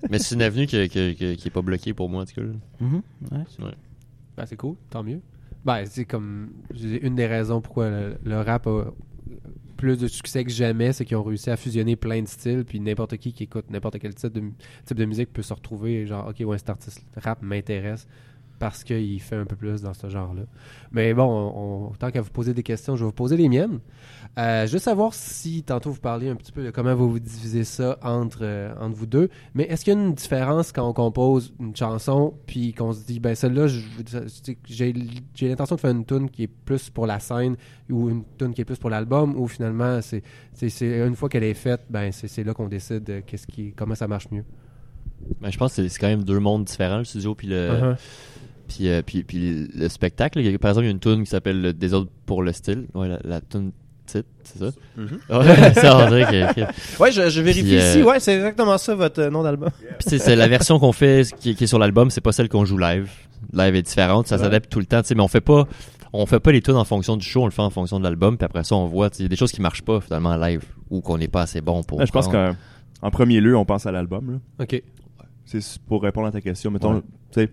Mais 0.09 0.19
c'est 0.19 0.35
une 0.35 0.41
avenue 0.41 0.65
que- 0.67 0.87
que- 0.87 1.13
que- 1.13 1.35
qui 1.37 1.47
est 1.47 1.51
pas 1.51 1.61
bloquée 1.61 1.93
pour 1.93 2.09
moi, 2.09 2.23
en 2.23 2.25
tout 2.25 2.35
cas. 2.35 2.41
là. 2.41 2.53
Mhm. 2.79 3.01
Ouais. 3.31 3.71
Ben, 4.35 4.45
c'est 4.45 4.57
cool, 4.57 4.75
tant 4.89 5.03
mieux. 5.03 5.21
Ben, 5.65 5.85
c'est 5.85 6.05
comme. 6.05 6.49
Une 6.79 7.15
des 7.15 7.27
raisons 7.27 7.61
pourquoi 7.61 7.89
le, 7.89 8.17
le 8.23 8.41
rap 8.41 8.67
a 8.67 8.91
plus 9.77 9.97
de 9.97 10.07
succès 10.07 10.43
que 10.43 10.51
jamais, 10.51 10.91
c'est 10.91 11.05
qu'ils 11.05 11.17
ont 11.17 11.23
réussi 11.23 11.49
à 11.49 11.55
fusionner 11.57 11.95
plein 11.95 12.21
de 12.21 12.27
styles, 12.27 12.65
puis 12.65 12.79
n'importe 12.79 13.17
qui 13.17 13.31
qui 13.31 13.43
écoute 13.43 13.65
n'importe 13.69 13.99
quel 13.99 14.15
type 14.15 14.33
de, 14.33 14.41
type 14.85 14.97
de 14.97 15.05
musique 15.05 15.31
peut 15.31 15.43
se 15.43 15.53
retrouver, 15.53 16.05
genre, 16.07 16.27
ok, 16.27 16.45
ouais, 16.47 16.57
cet 16.57 16.69
artiste 16.69 17.05
rap 17.15 17.41
m'intéresse 17.41 18.07
parce 18.59 18.83
qu'il 18.83 19.19
fait 19.21 19.35
un 19.35 19.45
peu 19.45 19.55
plus 19.55 19.81
dans 19.81 19.93
ce 19.93 20.09
genre-là. 20.09 20.43
Mais 20.91 21.13
bon, 21.13 21.25
on, 21.25 21.87
on- 21.87 21.91
tant 21.91 22.11
qu'à 22.11 22.21
vous 22.21 22.29
poser 22.31 22.53
des 22.53 22.63
questions, 22.63 22.95
je 22.95 23.01
vais 23.03 23.07
vous 23.07 23.11
poser 23.11 23.37
les 23.37 23.49
miennes. 23.49 23.79
Euh, 24.37 24.67
juste 24.67 24.85
savoir 24.85 25.13
si, 25.13 25.63
tantôt 25.63 25.89
vous 25.91 25.99
parliez 25.99 26.29
un 26.29 26.35
petit 26.35 26.51
peu 26.51 26.63
de 26.63 26.69
comment 26.69 26.93
vous 26.95 27.09
vous 27.09 27.19
divisez 27.19 27.63
ça 27.63 27.97
entre, 28.03 28.39
euh, 28.41 28.73
entre 28.79 28.95
vous 28.95 29.05
deux, 29.07 29.29
mais 29.55 29.63
est-ce 29.63 29.83
qu'il 29.83 29.93
y 29.93 29.97
a 29.97 29.99
une 29.99 30.13
différence 30.13 30.71
quand 30.71 30.87
on 30.87 30.93
compose 30.93 31.53
une 31.59 31.75
chanson, 31.75 32.33
puis 32.45 32.73
qu'on 32.73 32.93
se 32.93 33.03
dit, 33.05 33.19
ben 33.19 33.33
celle-là, 33.35 33.67
je- 33.67 33.79
je- 34.05 34.53
j'ai 35.35 35.47
l'intention 35.49 35.75
de 35.75 35.79
faire 35.81 35.91
une 35.91 36.05
tune 36.05 36.29
qui 36.29 36.43
est 36.43 36.47
plus 36.47 36.89
pour 36.89 37.07
la 37.07 37.19
scène, 37.19 37.55
ou 37.89 38.09
une 38.09 38.23
tune 38.37 38.53
qui 38.53 38.61
est 38.61 38.65
plus 38.65 38.77
pour 38.77 38.89
l'album, 38.89 39.35
ou 39.39 39.47
finalement, 39.47 39.99
c'est 40.01 40.21
une 40.81 41.15
fois 41.15 41.29
qu'elle 41.29 41.43
est 41.43 41.53
faite, 41.55 41.81
ben 41.89 42.11
c'est 42.11 42.43
là 42.43 42.53
qu'on 42.53 42.67
décide 42.67 43.03
de 43.03 43.19
qu'est-ce 43.21 43.47
qui, 43.47 43.73
comment 43.73 43.95
ça 43.95 44.07
marche 44.07 44.29
mieux? 44.31 44.43
Ben, 45.41 45.49
je 45.49 45.57
pense 45.57 45.71
que 45.75 45.81
c'est- 45.81 45.89
c'est 45.89 45.99
quand 45.99 46.07
même 46.07 46.23
deux 46.23 46.39
mondes 46.39 46.65
différents, 46.65 46.99
le 46.99 47.03
studio 47.03 47.33
puis 47.33 47.47
le, 47.47 47.69
Uh-huh. 47.69 47.95
Puis, 48.67 48.89
euh, 48.89 49.01
puis, 49.05 49.23
puis 49.23 49.67
le 49.73 49.87
spectacle. 49.89 50.39
Il 50.39 50.49
y 50.51 50.53
a- 50.53 50.57
par 50.59 50.69
exemple, 50.69 50.85
il 50.85 50.87
y 50.87 50.91
a 50.91 50.93
une 50.93 50.99
tune 50.99 51.23
qui 51.23 51.29
s'appelle 51.29 51.61
Le 51.61 51.73
Désordre 51.73 52.09
pour 52.25 52.43
le 52.43 52.51
style. 52.53 52.87
Ouais, 52.93 53.07
la, 53.07 53.19
la 53.23 53.41
tune 53.41 53.71
titre, 54.05 54.27
c'est 54.43 54.59
ça? 54.59 54.71
Mhm. 54.95 55.07
Ouais, 55.29 55.73
ça, 55.73 55.97
on 55.97 56.07
dirait 56.09 56.25
que- 56.53 56.53
que- 56.61 56.71
Ouais, 57.01 57.11
je, 57.11 57.29
je 57.29 57.41
vérifie 57.41 57.63
Puis, 57.63 57.77
euh, 57.77 57.89
ici. 57.91 58.03
Ouais, 58.03 58.19
c'est 58.19 58.35
exactement 58.35 58.77
ça, 58.77 58.95
votre 58.95 59.21
euh, 59.21 59.29
nom 59.29 59.43
d'album. 59.43 59.69
Puis 59.79 59.87
c'est- 60.07 60.19
c'est 60.19 60.35
la 60.35 60.47
version 60.47 60.79
qu'on 60.79 60.91
fait, 60.93 61.27
qui, 61.39 61.55
qui 61.55 61.63
est 61.65 61.67
sur 61.67 61.79
l'album, 61.79 62.09
c'est 62.09 62.21
pas 62.21 62.31
celle 62.31 62.47
qu'on 62.49 62.63
joue 62.65 62.77
live. 62.77 63.09
Live 63.53 63.75
est 63.75 63.81
différente, 63.81 64.27
ça 64.27 64.35
Ouais. 64.37 64.43
s'adapte 64.43 64.69
tout 64.71 64.79
le 64.79 64.85
temps, 64.85 65.01
tu 65.01 65.09
sais, 65.09 65.15
mais 65.15 65.21
on 65.23 65.27
fait 65.27 65.41
pas, 65.41 65.67
on 66.13 66.25
fait 66.25 66.39
pas 66.39 66.51
les 66.51 66.61
tunes 66.61 66.75
en 66.75 66.85
fonction 66.85 67.17
du 67.17 67.25
show, 67.25 67.41
on 67.43 67.45
le 67.45 67.51
fait 67.51 67.61
en 67.61 67.69
fonction 67.69 67.99
de 67.99 68.03
l'album, 68.03 68.37
puis 68.37 68.45
après 68.45 68.63
ça, 68.63 68.75
on 68.75 68.87
voit, 68.87 69.09
tu 69.09 69.17
sais, 69.17 69.23
il 69.23 69.25
y 69.25 69.27
a 69.27 69.29
des 69.29 69.35
choses 69.35 69.51
qui 69.51 69.61
marchent 69.61 69.83
pas 69.83 69.99
finalement 70.01 70.29
en 70.29 70.37
live 70.37 70.63
ou 70.89 71.01
qu'on 71.01 71.17
n'est 71.17 71.27
pas 71.27 71.41
assez 71.41 71.61
bon 71.61 71.83
pour. 71.83 71.99
Ouais, 71.99 72.05
je 72.05 72.11
pense 72.11 72.27
qu'en 72.27 72.55
en 73.01 73.11
premier 73.11 73.39
lieu, 73.41 73.55
on 73.57 73.65
pense 73.65 73.85
à 73.85 73.91
l'album, 73.91 74.31
là. 74.57 74.63
OK. 74.63 74.81
C'est 75.45 75.61
pour 75.87 76.01
répondre 76.03 76.27
à 76.27 76.31
ta 76.31 76.41
question, 76.41 76.71
mettons, 76.71 76.95
Ouais. 76.95 77.01
tu 77.31 77.41
sais, 77.41 77.49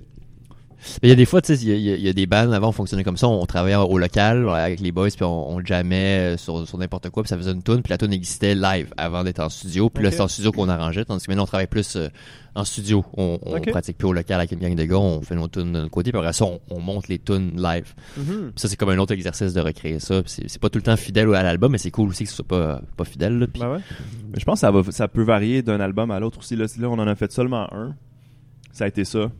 il 1.02 1.08
y 1.08 1.12
a 1.12 1.14
des 1.14 1.24
fois, 1.24 1.40
tu 1.42 1.56
sais, 1.56 1.62
il 1.64 1.68
y, 1.80 1.90
a- 1.90 1.96
y 1.96 2.08
y 2.08 2.14
des 2.14 2.26
bands 2.26 2.50
avant, 2.52 2.68
on 2.68 2.72
fonctionnait 2.72 3.04
comme 3.04 3.16
ça, 3.16 3.28
on 3.28 3.44
travaillait 3.46 3.76
au 3.76 3.98
local 3.98 4.48
avec 4.48 4.80
les 4.80 4.92
boys, 4.92 5.08
puis 5.08 5.24
on, 5.24 5.50
on 5.50 5.64
jammait 5.64 6.34
euh, 6.34 6.36
sur, 6.36 6.66
sur 6.66 6.78
n'importe 6.78 7.10
quoi, 7.10 7.22
puis 7.22 7.28
ça 7.30 7.36
faisait 7.36 7.52
une 7.52 7.62
tune, 7.62 7.82
puis 7.82 7.90
la 7.90 7.98
tune 7.98 8.12
existait 8.12 8.54
live 8.54 8.92
avant 8.96 9.24
d'être 9.24 9.40
en 9.40 9.48
studio, 9.48 9.90
puis 9.90 10.02
là 10.02 10.08
Ok. 10.10 10.14
c'est 10.16 10.20
en 10.22 10.28
studio 10.28 10.52
qu'on 10.52 10.68
arrangeait, 10.68 11.04
tandis 11.04 11.24
que 11.24 11.30
maintenant 11.30 11.44
on 11.44 11.46
travaille 11.46 11.66
plus 11.66 11.96
euh, 11.96 12.08
en 12.56 12.64
studio, 12.64 13.04
on, 13.16 13.38
on 13.44 13.60
pratique 13.60 13.98
plus 13.98 14.06
au 14.06 14.12
local 14.12 14.38
avec 14.38 14.52
une 14.52 14.60
gang 14.60 14.74
de 14.76 14.84
gars, 14.84 14.96
on 14.98 15.20
fait 15.22 15.34
nos 15.34 15.48
tunes 15.48 15.72
de 15.72 15.78
notre 15.80 15.90
côté, 15.90 16.12
puis 16.12 16.18
après 16.20 16.32
ça 16.32 16.44
on, 16.44 16.60
on 16.70 16.80
monte 16.80 17.08
les 17.08 17.18
tunes 17.18 17.52
live. 17.56 17.94
Mhm. 18.16 18.24
Puis 18.24 18.52
ça 18.56 18.68
c'est 18.68 18.76
comme 18.76 18.90
un 18.90 18.98
autre 18.98 19.12
exercice 19.12 19.52
de 19.54 19.60
recréer 19.60 19.98
ça, 19.98 20.22
puis 20.22 20.30
c'est 20.30 20.48
c'est 20.48 20.60
pas 20.60 20.68
tout 20.70 20.78
le 20.78 20.84
temps 20.84 20.96
fidèle 20.96 21.34
à 21.34 21.42
l'album, 21.42 21.72
mais 21.72 21.78
c'est 21.78 21.90
cool 21.90 22.10
aussi 22.10 22.24
que 22.24 22.30
ce 22.30 22.36
soit 22.36 22.46
pas, 22.46 22.80
pas 22.96 23.04
fidèle. 23.04 23.38
Là, 23.38 23.46
puis- 23.48 23.60
Ben 23.60 23.72
ouais. 23.72 23.80
Mais 24.32 24.38
je 24.40 24.44
pense 24.44 24.56
que 24.56 24.60
ça, 24.60 24.70
va, 24.70 24.82
ça 24.92 25.08
peut 25.08 25.22
varier 25.22 25.62
d'un 25.62 25.80
album 25.80 26.10
à 26.10 26.20
l'autre 26.20 26.38
aussi. 26.38 26.54
Là, 26.56 26.66
là, 26.78 26.88
on 26.88 26.98
en 26.98 27.06
a 27.08 27.14
fait 27.16 27.32
seulement 27.32 27.72
un. 27.74 27.94
Ça 28.72 28.84
a 28.84 28.88
été 28.88 29.04
ça. 29.04 29.30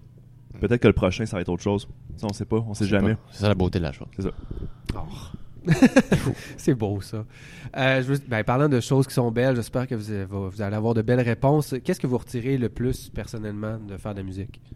Peut-être 0.66 0.81
que 0.81 0.87
le 0.88 0.94
prochain, 0.94 1.27
ça 1.27 1.37
va 1.37 1.42
être 1.42 1.50
autre 1.50 1.62
chose. 1.62 1.87
Ça, 2.16 2.27
on 2.31 2.33
sait 2.33 2.46
pas, 2.46 2.57
on 2.57 2.72
sait 2.72 2.85
c'est 2.85 2.90
jamais. 2.90 3.16
C'est 3.33 3.42
ça 3.42 3.48
la 3.48 3.55
beauté 3.55 3.79
de 3.79 3.85
la 3.85 3.92
chose. 3.92 4.09
C'est 6.57 6.74
beau 6.79 7.00
ça. 7.03 7.24
Euh, 7.77 8.03
je 8.03 8.07
veux- 8.12 8.20
ben, 8.29 8.42
parlant 8.44 8.68
de 8.70 8.81
choses 8.81 9.07
qui 9.07 9.12
sont 9.12 9.31
belles, 9.31 9.57
j'espère 9.57 9.87
que 9.87 9.94
vous, 9.94 10.11
avez- 10.11 10.24
vous 10.24 10.62
allez 10.62 10.77
avoir 10.77 10.94
de 10.94 11.03
belles 11.03 11.20
réponses. 11.20 11.74
Qu'est-ce 11.85 12.00
que 12.00 12.07
vous 12.07 12.16
retirez 12.18 12.57
le 12.57 12.68
plus 12.70 13.11
personnellement 13.11 13.79
de 13.79 13.96
faire 13.98 14.12
de 14.14 14.18
la 14.20 14.24
musique? 14.24 14.61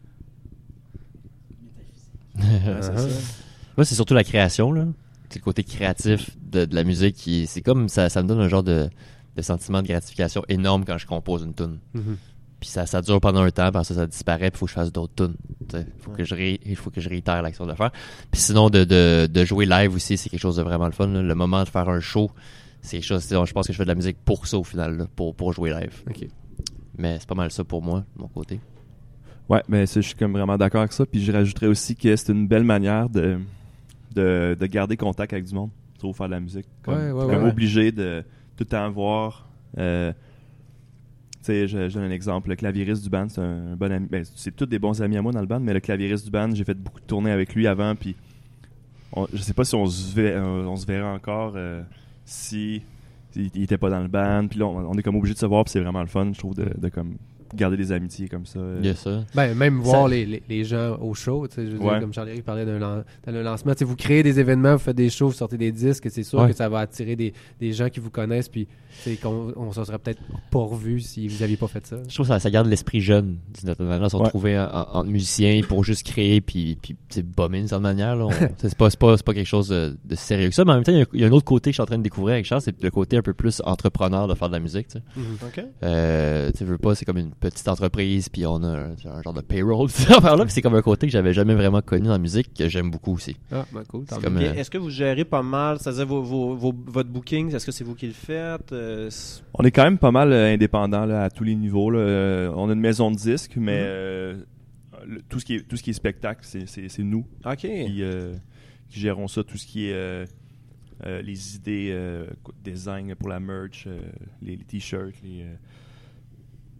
Ouais, 2.36 2.44
c'est 2.82 2.96
ça. 2.98 3.08
Moi, 3.76 3.84
c'est 3.84 3.94
surtout 3.94 4.14
la 4.14 4.24
création, 4.24 4.72
là. 4.72 4.86
C'est 5.30 5.38
le 5.40 5.44
côté 5.44 5.62
créatif 5.64 6.36
de, 6.40 6.64
de 6.64 6.74
la 6.74 6.84
musique 6.84 7.16
qui, 7.16 7.46
c'est 7.46 7.62
comme 7.62 7.88
ça, 7.88 8.08
ça 8.08 8.22
me 8.22 8.28
donne 8.28 8.40
un 8.40 8.48
genre 8.48 8.62
de, 8.62 8.88
de 9.36 9.42
sentiment 9.42 9.82
de 9.82 9.88
gratification 9.88 10.42
énorme 10.48 10.84
quand 10.84 10.98
je 10.98 11.06
compose 11.06 11.42
une 11.44 11.54
tune. 11.54 11.78
Mhm. 11.94 12.16
Puis 12.60 12.68
ça, 12.70 12.86
ça 12.86 13.00
dure 13.02 13.20
pendant 13.20 13.42
un 13.42 13.50
temps, 13.50 13.70
parce 13.70 13.88
que 13.88 13.94
ça 13.94 14.06
disparaît, 14.06 14.50
puis 14.50 14.56
il 14.56 14.58
faut 14.58 14.66
que 14.66 14.70
je 14.70 14.74
fasse 14.74 14.92
d'autres 14.92 15.14
tunes. 15.14 15.34
Tu 15.68 15.76
sais, 15.76 15.86
faut 16.00 16.10
que 16.10 16.24
je 16.24 16.34
ré- 16.34 16.60
il 16.66 16.74
faut 16.76 16.90
que 16.90 17.00
je 17.00 17.08
réitère 17.08 17.40
l'action 17.40 17.64
de 17.64 17.70
le 17.70 17.76
faire. 17.76 17.92
Puis 18.32 18.40
sinon, 18.40 18.68
de, 18.68 18.82
de, 18.84 19.28
de 19.32 19.44
jouer 19.44 19.64
live 19.66 19.94
aussi, 19.94 20.16
c'est 20.16 20.28
quelque 20.28 20.40
chose 20.40 20.56
de 20.56 20.62
vraiment 20.62 20.86
le 20.86 20.92
fun. 20.92 21.06
là. 21.06 21.22
Le 21.22 21.34
moment 21.36 21.62
de 21.62 21.68
faire 21.68 21.88
un 21.88 22.00
show, 22.00 22.30
c'est 22.82 22.96
quelque 22.98 23.06
chose. 23.06 23.28
Je 23.28 23.52
pense 23.52 23.66
que 23.66 23.72
je 23.72 23.76
fais 23.78 23.84
de 23.84 23.88
la 23.88 23.94
musique 23.94 24.16
pour 24.24 24.46
ça 24.48 24.58
au 24.58 24.64
final, 24.64 24.96
là, 24.96 25.06
pour, 25.14 25.34
pour 25.36 25.52
jouer 25.52 25.70
live. 25.70 26.02
Mais 26.96 27.18
c'est 27.20 27.28
pas 27.28 27.36
mal 27.36 27.50
ça 27.52 27.62
pour 27.62 27.80
moi, 27.80 28.00
de 28.16 28.22
mon 28.22 28.28
côté. 28.28 28.58
Ouais, 29.48 29.62
mais 29.68 29.86
ça, 29.86 30.00
je 30.00 30.06
suis 30.08 30.16
comme 30.16 30.32
vraiment 30.32 30.58
d'accord 30.58 30.80
avec 30.80 30.92
ça. 30.92 31.06
Puis 31.06 31.22
je 31.22 31.30
rajouterais 31.30 31.68
aussi 31.68 31.94
que 31.94 32.14
c'est 32.16 32.32
une 32.32 32.48
belle 32.48 32.64
manière 32.64 33.08
de, 33.08 33.38
de, 34.14 34.56
de 34.58 34.66
garder 34.66 34.96
contact 34.96 35.32
avec 35.32 35.44
du 35.44 35.54
monde. 35.54 35.70
Trouve 35.98 36.16
faire 36.16 36.26
de 36.26 36.32
la 36.32 36.40
musique. 36.40 36.66
Comme, 36.82 36.94
Ouais, 36.94 37.10
ouais, 37.12 37.34
comme 37.34 37.44
ouais. 37.44 37.50
obligé 37.50 37.92
de 37.92 38.22
tout 38.56 38.64
le 38.64 38.66
temps 38.66 38.90
voir. 38.90 39.48
Euh, 39.78 40.12
je, 41.48 41.92
donne 41.92 42.04
un 42.04 42.10
exemple. 42.10 42.48
Le 42.50 42.56
claviériste 42.56 43.02
du 43.02 43.10
band, 43.10 43.28
c'est 43.28 43.40
un, 43.40 43.76
bon 43.76 43.90
ami. 43.92 44.06
Ben, 44.10 44.24
c'est 44.34 44.54
tous 44.54 44.66
des 44.66 44.78
bons 44.78 45.00
amis 45.02 45.16
à 45.16 45.22
moi 45.22 45.32
dans 45.32 45.40
le 45.40 45.46
band, 45.46 45.60
mais 45.60 45.74
le 45.74 45.80
claviériste 45.80 46.24
du 46.24 46.30
band, 46.30 46.54
j'ai 46.54 46.64
fait 46.64 46.74
beaucoup 46.74 47.00
de 47.00 47.06
tournées 47.06 47.30
avec 47.30 47.54
lui 47.54 47.66
avant. 47.66 47.94
Puis 47.94 48.16
on- 49.12 49.26
je 49.32 49.38
sais 49.38 49.54
pas 49.54 49.64
si 49.64 49.74
on 49.74 49.86
se, 49.86 50.14
ver- 50.14 50.42
verra 50.86 51.12
encore 51.12 51.54
euh, 51.56 51.82
si 52.24 52.82
était 53.36 53.78
pas 53.78 53.90
dans 53.90 54.00
le 54.00 54.08
band. 54.08 54.46
Puis 54.48 54.58
là, 54.58 54.66
on, 54.66 54.94
est 54.94 55.02
comme 55.02 55.16
obligé 55.16 55.34
de 55.34 55.38
se 55.38 55.46
voir. 55.46 55.64
Puis 55.64 55.72
c'est 55.72 55.80
vraiment 55.80 56.00
le 56.00 56.06
fun, 56.06 56.30
je 56.32 56.38
trouve, 56.38 56.54
de 56.54 56.88
comme 56.88 57.16
garder 57.54 57.76
des 57.76 57.92
amitiés 57.92 58.28
comme 58.28 58.46
ça. 58.46 58.60
A 58.60 58.94
ça. 58.94 59.24
Ben, 59.34 59.54
même 59.54 59.78
Ça- 59.82 59.88
voir 59.90 60.08
les, 60.08 60.24
les, 60.26 60.42
les 60.48 60.64
gens 60.64 60.96
au 61.00 61.14
show, 61.14 61.46
tu 61.48 61.54
sais, 61.56 61.66
je 61.66 61.72
veux 61.72 61.78
dire, 61.78 61.86
Ouais. 61.86 62.00
comme 62.00 62.12
Charles-Éric 62.12 62.44
parlait 62.44 62.64
d'un 62.66 62.78
lan- 62.78 63.02
lancement, 63.26 63.72
tu 63.74 63.80
sais, 63.80 63.84
vous 63.84 63.96
créez 63.96 64.22
des 64.22 64.40
événements, 64.40 64.72
vous 64.72 64.78
faites 64.78 64.96
des 64.96 65.10
shows, 65.10 65.28
vous 65.28 65.34
sortez 65.34 65.56
des 65.58 65.72
disques, 65.72 66.08
c'est 66.10 66.22
sûr 66.22 66.40
Ouais. 66.40 66.48
que 66.50 66.54
ça 66.56 66.68
va 66.68 66.80
attirer 66.80 67.16
des, 67.16 67.32
des 67.60 67.72
gens 67.72 67.88
qui 67.88 68.00
vous 68.00 68.10
connaissent, 68.10 68.48
puis 68.48 68.66
qu'on 69.22 69.52
on 69.56 69.72
se 69.72 69.84
serait 69.84 69.98
peut-être 69.98 70.20
pas 70.50 70.58
revu 70.60 71.00
si 71.00 71.28
vous 71.28 71.42
aviez 71.42 71.56
pas 71.56 71.68
fait 71.68 71.86
ça. 71.86 71.96
Je 72.08 72.14
trouve 72.14 72.26
que 72.26 72.32
ça, 72.32 72.38
ça 72.40 72.50
garde 72.50 72.66
l'esprit 72.66 73.00
jeune, 73.00 73.38
d'une 73.54 73.66
certaine 73.66 73.86
manière, 73.86 74.10
se 74.10 74.16
Ouais. 74.16 74.24
retrouver 74.24 74.58
en- 74.58 74.64
en- 74.64 74.98
entre 74.98 75.08
musiciens 75.08 75.60
pour 75.68 75.84
juste 75.84 76.04
créer 76.06 76.40
puis, 76.40 76.76
puis 76.82 76.96
c'est 77.08 77.22
bomber 77.24 77.58
d'une 77.58 77.68
certaine 77.68 77.82
manière. 77.82 78.16
là. 78.16 78.26
On- 78.26 78.30
c'est 78.58 78.74
pas, 78.76 78.90
c'est 78.90 78.98
pas, 78.98 79.16
c'est 79.16 79.24
pas 79.24 79.34
quelque 79.34 79.46
chose 79.46 79.68
de, 79.68 79.96
de 80.04 80.14
sérieux 80.14 80.48
que 80.48 80.54
ça, 80.54 80.64
mais 80.64 80.72
en 80.72 80.74
même 80.76 80.84
temps, 80.84 80.92
il 80.92 80.98
y 80.98 81.02
a- 81.02 81.06
il 81.12 81.20
y, 81.20 81.24
a 81.24 81.28
un 81.28 81.32
autre 81.32 81.44
côté 81.44 81.70
que 81.70 81.72
je 81.72 81.76
suis 81.76 81.82
en 81.82 81.86
train 81.86 81.98
de 81.98 82.02
découvrir 82.02 82.34
avec 82.34 82.44
Charles, 82.46 82.62
c'est 82.62 82.82
le 82.82 82.90
côté 82.90 83.16
un 83.16 83.22
peu 83.22 83.34
plus 83.34 83.62
entrepreneur 83.64 84.26
de 84.26 84.34
faire 84.34 84.48
de 84.48 84.54
la 84.54 84.60
musique. 84.60 84.88
Tu 84.88 84.98
sais. 84.98 85.02
OK. 85.46 85.64
Euh, 85.82 86.50
tu 86.56 86.64
veux 86.64 86.78
pas, 86.78 86.94
c'est 86.94 87.04
comme 87.04 87.18
une 87.18 87.30
petite 87.40 87.68
entreprise, 87.68 88.28
puis 88.28 88.44
on 88.46 88.62
a 88.62 88.66
un, 88.68 88.90
un 88.92 89.22
genre 89.22 89.32
de 89.34 89.40
payroll, 89.40 89.88
ça, 89.90 90.20
là, 90.36 90.44
puis 90.44 90.52
c'est 90.52 90.62
comme 90.62 90.74
un 90.74 90.82
côté 90.82 91.06
que 91.06 91.12
j'avais 91.12 91.32
jamais 91.32 91.54
vraiment 91.54 91.80
connu 91.82 92.06
dans 92.06 92.12
la 92.12 92.18
musique, 92.18 92.52
que 92.54 92.68
j'aime 92.68 92.90
beaucoup 92.90 93.14
aussi. 93.14 93.36
Ah, 93.52 93.64
ben 93.72 93.84
cool. 93.88 94.04
euh, 94.12 94.54
Est-ce 94.54 94.70
que 94.70 94.78
vous 94.78 94.90
gérez 94.90 95.24
pas 95.24 95.42
mal, 95.42 95.78
c'est-à-dire 95.78 96.06
vos, 96.06 96.22
vos, 96.22 96.54
vos- 96.56 96.74
votre 96.86 97.08
booking, 97.10 97.54
est-ce 97.54 97.66
que 97.66 97.72
c'est 97.72 97.84
vous 97.84 97.94
qui 97.94 98.06
le 98.06 98.12
faites? 98.12 98.72
Euh, 98.72 99.10
On 99.54 99.64
est 99.64 99.70
quand 99.70 99.84
même 99.84 99.98
pas 99.98 100.10
mal 100.10 100.32
euh, 100.32 100.52
indépendant 100.52 101.04
là, 101.06 101.24
à 101.24 101.30
tous 101.30 101.44
les 101.44 101.54
niveaux. 101.54 101.90
là. 101.90 102.50
On 102.56 102.68
a 102.68 102.72
une 102.72 102.80
maison 102.80 103.10
de 103.10 103.16
disques, 103.16 103.54
mais 103.56 103.80
le- 105.06 105.22
tout, 105.28 105.38
ce 105.40 105.44
qui 105.44 105.54
est, 105.56 105.60
tout 105.68 105.76
ce 105.76 105.82
qui 105.82 105.90
est 105.90 105.94
spectacle, 105.94 106.40
c'est, 106.44 106.66
nous 107.02 107.24
qui, 107.86 108.02
euh, 108.02 108.34
qui 108.90 109.00
gérons 109.00 109.28
ça. 109.28 109.44
Tout 109.44 109.56
ce 109.58 109.66
qui 109.66 109.86
est 109.86 109.92
euh, 109.94 110.26
euh, 111.06 111.22
les 111.22 111.54
idées, 111.56 111.90
euh, 111.92 112.26
design 112.64 113.14
pour 113.14 113.28
la 113.28 113.38
merch, 113.40 113.84
euh, 113.86 114.00
les, 114.42 114.56
les 114.56 114.64
t-shirts, 114.64 115.14
les, 115.22 115.44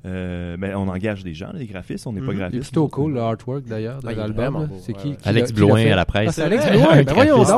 euh, 0.07 0.09
Euh, 0.55 0.57
mais 0.59 0.75
on 0.75 0.89
engage 0.89 1.25
des 1.25 1.35
gens, 1.35 1.49
les 1.55 1.67
graphistes, 1.67 2.07
on 2.07 2.13
n'est 2.13 2.21
pas 2.21 2.27
Mhm. 2.27 2.33
Il 2.33 2.37
est 2.37 2.41
graphistes. 2.41 2.63
plutôt 2.65 2.89
cool, 2.89 3.15
le 3.15 3.21
artwork 3.21 3.65
d'ailleurs 3.65 4.01
de 4.01 4.09
Ah, 4.09 4.13
est 4.13 4.15
l'album. 4.15 4.69
C'est 4.81 4.93
qui, 4.93 5.17
Alex 5.25 5.53
Blouin 5.53 5.81
à 5.93 5.97
la 5.97 6.01
Ah, 6.03 6.05
presse. 6.05 6.35
c'est 6.37 6.43
Alex 6.43 6.65
Blouin, 6.71 6.89
un 6.91 7.03
ben 7.03 7.15
voyons 7.15 7.43
graphiste. 7.43 7.53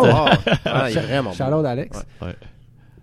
donc. 0.49 0.59
Ah, 0.65 0.91
il 0.91 0.97
est 0.97 1.01
vraiment 1.01 1.33
Shout 1.33 1.43
out 1.45 1.65
Alex. 1.67 2.07
Ouais. 2.23 2.29
Là, 2.29 2.35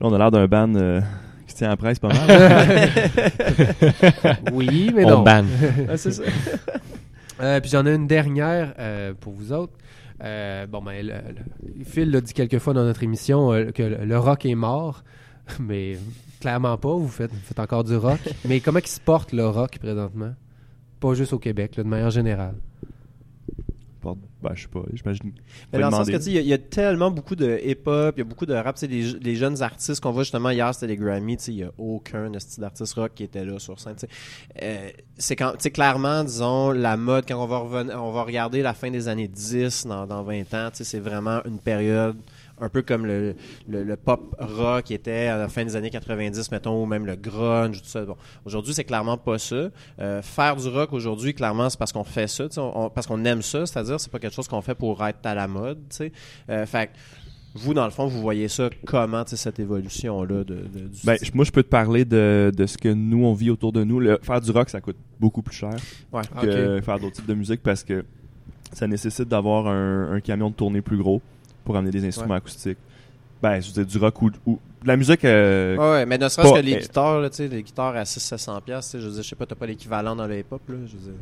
on 0.02 0.14
a 0.14 0.18
l'air 0.18 0.32
d'un 0.32 0.48
band 0.48 0.74
euh, 0.76 1.02
qui 1.48 1.56
tient 1.56 1.68
à 1.68 1.72
la 1.72 1.78
presse 1.78 2.00
pas 2.00 2.10
mal. 2.10 2.90
Oui, 4.54 4.92
mais 4.96 5.06
On 5.06 5.10
non. 5.10 5.24
banne. 5.24 5.48
Ah, 5.90 5.98
c'est 5.98 6.12
ça. 6.12 6.24
Euh, 7.42 7.60
puis 7.60 7.70
j'en 7.70 7.86
ai 7.86 7.94
une 7.94 8.08
dernière 8.08 8.74
euh, 8.80 9.14
pour 9.20 9.34
vous 9.34 9.52
autres. 9.54 9.74
Euh, 10.24 10.66
bon, 10.66 10.82
ben, 10.82 11.06
le- 11.06 11.14
le- 11.14 11.84
Phil 11.86 12.10
l'a 12.10 12.22
dit 12.22 12.34
quelques 12.34 12.58
fois 12.58 12.74
dans 12.74 12.84
notre 12.84 13.04
émission 13.04 13.54
euh, 13.54 13.66
que 13.72 13.84
le, 13.84 13.98
le 14.06 14.18
rock 14.20 14.46
est 14.48 14.56
mort, 14.56 15.04
mais 15.60 15.98
clairement 16.40 16.78
pas. 16.78 16.94
Vous 16.94 17.08
faites, 17.08 17.32
vous 17.32 17.40
faites 17.44 17.60
encore 17.60 17.84
du 17.84 17.96
rock. 17.96 18.20
mais 18.46 18.60
comment 18.60 18.80
il 18.80 18.88
se 18.88 19.00
porte 19.00 19.32
le 19.34 19.48
rock 19.48 19.78
présentement? 19.80 20.34
Pas 21.00 21.14
juste 21.14 21.34
au 21.34 21.40
Québec, 21.40 21.76
là, 21.76 21.84
de 21.84 21.90
manière 21.90 22.10
générale. 22.10 22.56
Porte- 24.02 24.20
ben, 24.44 24.52
je 24.54 24.62
sais 24.64 24.68
pas, 24.68 24.82
j'imagine. 24.94 25.32
Mais 25.74 25.80
dans 25.80 25.90
le 25.90 25.96
sens 25.96 26.08
que, 26.08 26.16
tu 26.18 26.22
sais, 26.24 26.30
il 26.30 26.36
y, 26.36 26.38
a- 26.38 26.42
il 26.42 26.48
y 26.48 26.54
a 26.54 26.58
tellement 26.60 27.10
beaucoup 27.10 27.36
de 27.36 27.60
hip-hop, 27.64 28.14
il 28.16 28.20
y 28.20 28.22
a 28.22 28.26
beaucoup 28.26 28.46
de 28.46 28.54
rap. 28.54 28.76
Tu 28.76 28.82
sais, 28.82 28.88
les, 28.88 29.14
les 29.20 29.36
jeunes 29.36 29.62
artistes 29.64 30.00
qu'on 30.02 30.12
voit 30.12 30.22
justement 30.24 30.52
hier, 30.52 30.72
c'était 30.74 30.88
les 30.88 30.96
Grammy. 30.98 31.38
Tu 31.38 31.44
sais, 31.44 31.52
il 31.54 31.58
y 31.58 31.64
a 31.64 31.72
aucun 31.80 32.32
style 32.40 32.62
d'artiste 32.62 32.94
rock 32.94 33.12
qui 33.16 33.24
était 33.24 33.44
là 33.44 33.58
sur 33.58 33.80
scène. 33.80 33.96
tu 33.96 34.02
sais. 34.02 34.10
Euh, 34.62 34.90
c'est 35.18 35.36
quand, 35.36 35.52
tu 35.54 35.58
sais, 35.62 35.72
clairement, 35.72 36.24
disons, 36.24 36.72
la 36.72 36.96
mode, 36.96 37.26
quand 37.28 37.44
on 37.44 37.48
va, 37.48 37.58
revenir, 37.58 38.04
on 38.04 38.12
va 38.12 38.22
regarder 38.24 38.62
la 38.62 38.76
fin 38.76 38.92
des 38.92 39.08
années 39.08 39.28
10, 39.28 39.88
dans, 39.88 40.06
dans 40.06 40.22
20 40.24 40.54
ans, 40.54 40.70
tu 40.72 40.78
sais, 40.78 40.84
c'est 40.84 41.00
vraiment 41.00 41.42
une 41.46 41.58
période 41.58 42.18
un 42.60 42.70
peu 42.70 42.82
comme 42.82 43.06
le, 43.06 43.36
le, 43.68 43.84
le 43.84 43.96
pop 43.96 44.36
rock 44.40 44.86
qui 44.86 44.94
était 44.94 45.28
à 45.28 45.38
la 45.38 45.48
fin 45.48 45.64
des 45.64 45.76
années 45.76 45.90
90, 45.92 46.52
mettons, 46.52 46.82
ou 46.82 46.86
même 46.86 47.06
le 47.06 47.16
grunge, 47.16 47.82
tout 47.82 47.88
ça. 47.88 48.04
Bon, 48.06 48.16
aujourd'hui, 48.46 48.74
c'est 48.74 48.84
clairement 48.84 49.18
pas 49.18 49.38
ça. 49.38 49.70
Euh, 50.00 50.22
faire 50.22 50.56
du 50.56 50.68
rock 50.68 50.92
aujourd'hui, 50.94 51.34
clairement, 51.34 51.70
c'est 51.70 51.78
parce 51.78 51.92
qu'on 51.94 52.04
fait 52.04 52.28
ça, 52.28 52.46
on- 52.58 52.86
on- 52.86 52.90
parce 52.90 53.06
qu'on 53.08 53.24
aime 53.26 53.42
ça, 53.42 53.66
c'est-à-dire, 53.66 54.00
c'est 54.00 54.12
pas 54.12 54.20
quelque 54.20 54.34
chose 54.34 54.48
qu'on 54.48 54.62
fait 54.62 54.76
pour 54.76 55.06
être 55.06 55.26
à 55.26 55.36
la 55.36 55.48
mode, 55.48 55.78
tu 55.90 55.96
sais. 55.98 56.12
Euh, 56.50 56.66
fait 56.66 56.90
vous, 57.56 57.74
dans 57.74 57.86
le 57.86 57.92
fond, 57.92 58.06
vous 58.06 58.22
voyez 58.22 58.48
ça 58.50 58.70
comment, 58.86 59.24
cette 59.26 59.60
évolution-là 59.60 60.44
de, 60.44 60.56
de- 60.56 60.88
du 60.88 61.00
Ben, 61.06 61.18
moi, 61.34 61.44
je 61.44 61.52
peux 61.52 61.64
te 61.64 61.70
parler 61.70 62.06
de, 62.06 62.52
de 62.56 62.66
ce 62.68 62.78
que 62.78 62.90
nous, 62.90 63.26
on 63.26 63.34
vit 63.34 63.50
autour 63.50 63.72
de 63.72 63.84
nous. 63.84 64.00
Le- 64.00 64.20
faire 64.22 64.40
du 64.42 64.52
rock, 64.52 64.70
ça 64.70 64.80
coûte 64.80 64.98
beaucoup 65.20 65.42
plus 65.42 65.56
cher 65.56 65.76
Ouais. 66.12 66.22
que 66.42 66.82
faire 66.84 67.00
d'autres 67.00 67.16
types 67.16 67.26
de 67.26 67.34
musique 67.34 67.64
parce 67.64 67.84
que 67.84 68.06
ça 68.74 68.86
nécessite 68.88 69.28
d'avoir 69.28 69.68
un, 69.68 70.12
un 70.12 70.20
camion 70.20 70.50
de 70.50 70.56
tournée 70.56 70.82
plus 70.82 70.98
gros 70.98 71.20
pour 71.68 71.76
amener 71.76 71.92
des 71.92 72.06
instruments 72.08 72.36
acoustiques. 72.36 72.78
Ben, 73.44 73.60
je 73.60 73.68
veux 73.68 73.74
dire, 73.74 73.86
du 73.86 73.98
rock 73.98 74.22
ou, 74.22 74.32
ou 74.46 74.60
de 74.82 74.88
la 74.88 74.96
musique. 74.96 75.24
euh, 75.26 75.76
Ouais, 75.76 75.90
ouais, 75.92 76.06
mais 76.06 76.18
ne 76.18 76.28
serait-ce 76.30 76.54
que 76.54 76.66
les 76.66 76.78
guitares, 76.78 77.20
là, 77.20 77.30
tu 77.30 77.36
sais, 77.36 77.48
les 77.50 77.62
guitares 77.62 77.96
à 77.96 78.04
600-700$, 78.04 78.62
piastres, 78.62 78.92
tu 78.94 78.98
sais, 78.98 79.02
je 79.04 79.08
veux 79.08 79.14
dire, 79.14 79.22
je 79.24 79.28
sais 79.30 79.36
pas, 79.36 79.46
t'as 79.46 79.56
pas 79.56 79.66
l'équivalent 79.68 80.16
dans 80.16 80.26
le 80.26 80.40
hip-hop, 80.40 80.62
là, 80.70 80.76
je 80.88 80.94
veux 80.94 81.04
dire. 81.12 81.20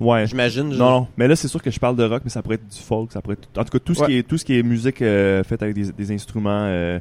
ouais. 0.00 0.26
J'imagine. 0.26 0.72
je- 0.72 0.78
Non, 0.78 0.90
non, 0.90 1.06
mais 1.16 1.28
là 1.28 1.36
c'est 1.36 1.46
sûr 1.48 1.62
que 1.62 1.70
je 1.70 1.78
parle 1.78 1.94
de 1.96 2.04
rock, 2.04 2.22
mais 2.24 2.30
ça 2.30 2.42
pourrait 2.42 2.54
être 2.56 2.66
du 2.68 2.78
folk, 2.80 3.12
ça 3.12 3.20
pourrait 3.20 3.34
être... 3.40 3.48
en 3.60 3.64
tout 3.64 3.70
cas 3.70 3.78
tout 3.78 3.94
ce 3.94 4.00
Ouais. 4.00 4.06
qui 4.06 4.16
est 4.16 4.22
tout 4.22 4.38
ce 4.38 4.44
qui 4.44 4.58
est 4.58 4.62
musique 4.62 5.02
euh, 5.02 5.44
faite 5.44 5.62
avec 5.62 5.74
des, 5.74 5.92
des 5.92 6.10
instruments 6.12 6.64
euh, 6.66 6.98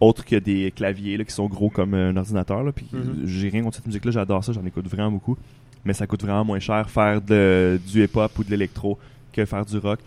autres 0.00 0.24
que 0.24 0.36
des 0.36 0.70
claviers 0.70 1.16
là, 1.16 1.24
qui 1.24 1.32
sont 1.32 1.46
gros 1.46 1.70
comme 1.70 1.94
un 1.94 2.16
ordinateur 2.16 2.62
là, 2.62 2.70
puis 2.72 2.86
Mhm. 2.92 3.22
j'ai 3.24 3.48
rien 3.48 3.62
contre 3.62 3.76
cette 3.76 3.86
musique 3.86 4.04
là, 4.04 4.10
j'adore 4.10 4.44
ça, 4.44 4.52
j'en 4.52 4.64
écoute 4.66 4.86
vraiment 4.88 5.10
beaucoup, 5.10 5.36
mais 5.84 5.94
ça 5.94 6.06
coûte 6.06 6.22
vraiment 6.22 6.44
moins 6.44 6.60
cher 6.60 6.88
faire 6.90 7.20
de, 7.22 7.80
du 7.90 8.04
hip-hop 8.04 8.38
ou 8.38 8.44
de 8.44 8.50
l'électro 8.50 8.98
que 9.32 9.44
faire 9.46 9.64
du 9.64 9.78
rock. 9.78 9.98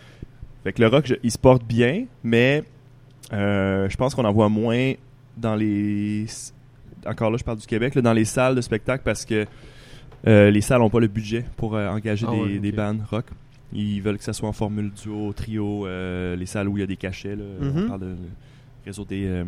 Fait 0.68 0.74
que 0.74 0.82
le 0.82 0.90
rock, 0.90 1.06
je- 1.06 1.16
il 1.24 1.32
se 1.32 1.38
porte 1.38 1.64
bien, 1.64 2.08
mais 2.26 2.62
euh, 3.32 3.88
je 3.88 3.96
pense 3.96 4.14
qu'on 4.14 4.26
en 4.26 4.34
voit 4.34 4.50
moins 4.50 4.92
dans 5.38 5.56
les 5.56 6.26
encore 7.06 7.32
là 7.32 7.38
je 7.38 7.44
parle 7.46 7.58
du 7.60 7.66
Québec 7.68 7.96
là, 7.96 8.02
dans 8.02 8.12
les 8.12 8.26
salles 8.26 8.54
de 8.56 8.60
spectacle 8.60 9.02
parce 9.06 9.24
que 9.24 9.46
euh, 10.28 10.50
les 10.52 10.60
salles 10.60 10.80
n'ont 10.82 10.90
pas 10.90 11.00
le 11.00 11.08
budget 11.08 11.46
pour 11.56 11.76
euh, 11.78 11.88
engager 11.88 12.26
Ah 12.28 12.34
des, 12.34 12.42
ouais, 12.42 12.60
des 12.60 12.70
ok. 12.72 12.76
bandes 12.76 13.02
rock. 13.10 13.26
Ils 13.72 14.02
veulent 14.02 14.18
que 14.18 14.26
ça 14.26 14.34
soit 14.34 14.50
en 14.50 14.54
formule 14.54 14.92
duo, 14.92 15.32
trio, 15.32 15.88
les 15.88 16.46
salles 16.46 16.68
où 16.68 16.76
il 16.78 16.82
y 16.82 16.84
a 16.84 16.88
des 16.88 16.98
cachets. 16.98 17.38
Là, 17.38 17.44
Mhm. 17.62 17.84
On 17.86 17.88
parle 17.88 18.02
de 18.02 18.06
le 18.08 18.16
réseau 18.86 19.06
des. 19.06 19.44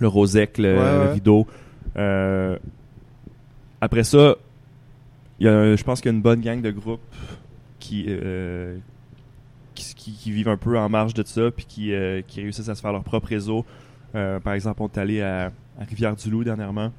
le 0.00 0.08
Rosec, 0.08 0.58
le, 0.58 0.74
Ouais, 0.78 1.04
le 1.06 1.12
Rideau. 1.12 1.46
Après 3.80 4.04
ça, 4.04 4.36
il 5.40 5.46
y 5.46 5.48
a, 5.48 5.76
je 5.76 5.82
pense 5.82 6.00
qu'il 6.00 6.10
y 6.10 6.14
a 6.14 6.16
une 6.16 6.22
bonne 6.22 6.40
gang 6.40 6.60
de 6.60 6.70
groupes 6.70 7.00
qui, 7.78 8.04
euh, 8.08 8.76
qui, 9.74 9.94
qui- 9.94 10.12
qui 10.12 10.30
vivent 10.32 10.48
un 10.48 10.56
peu 10.56 10.78
en 10.78 10.88
marge 10.88 11.14
de 11.14 11.22
ça 11.26 11.50
puis 11.50 11.64
qui, 11.66 11.92
euh, 11.92 12.22
qui 12.26 12.40
réussissent 12.40 12.68
à 12.68 12.74
se 12.74 12.80
faire 12.80 12.92
leur 12.92 13.02
propre 13.04 13.28
réseau. 13.28 13.64
Euh, 14.14 14.38
par 14.40 14.52
exemple, 14.54 14.82
on 14.82 14.88
est 14.88 14.98
allé 14.98 15.20
à, 15.22 15.46
à 15.80 15.84
Rivière-du-Loup 15.88 16.44
dernièrement, 16.44 16.92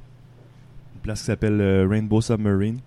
une 0.96 1.02
place 1.02 1.20
qui 1.20 1.26
s'appelle 1.26 1.60
euh, 1.62 1.88
Rainbow 1.88 2.22
Submarine. 2.22 2.80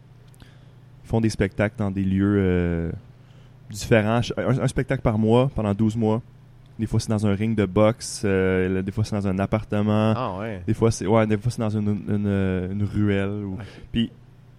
Ils 1.05 1.09
font 1.09 1.20
des 1.20 1.31
spectacles 1.31 1.77
dans 1.79 1.90
des 1.92 2.03
lieux 2.03 2.90
différents. 3.70 4.20
Un, 4.37 4.59
un 4.61 4.68
spectacle 4.68 5.03
par 5.03 5.18
mois 5.18 5.51
pendant 5.55 5.72
12 5.75 5.96
mois. 5.96 6.20
Des 6.79 6.87
fois, 6.87 7.01
c'est 7.01 7.09
dans 7.09 7.27
un 7.27 7.35
ring 7.35 7.57
de 7.57 7.64
boxe. 7.64 8.22
des 8.25 8.92
fois, 8.92 9.05
c'est 9.05 9.16
dans 9.16 9.27
un 9.29 9.38
appartement. 9.38 10.12
Ah, 10.16 10.37
ouais. 10.40 10.62
Des 10.66 10.75
fois, 10.75 10.90
c'est 10.90 11.07
ouais, 11.07 11.27
des 11.27 11.38
fois 11.38 11.51
c'est 11.51 11.61
dans 11.61 11.70
une, 11.70 11.88
une, 12.09 12.68
une 12.72 12.83
ruelle. 12.85 13.31
ou- 13.31 13.57
Puis 13.92 14.11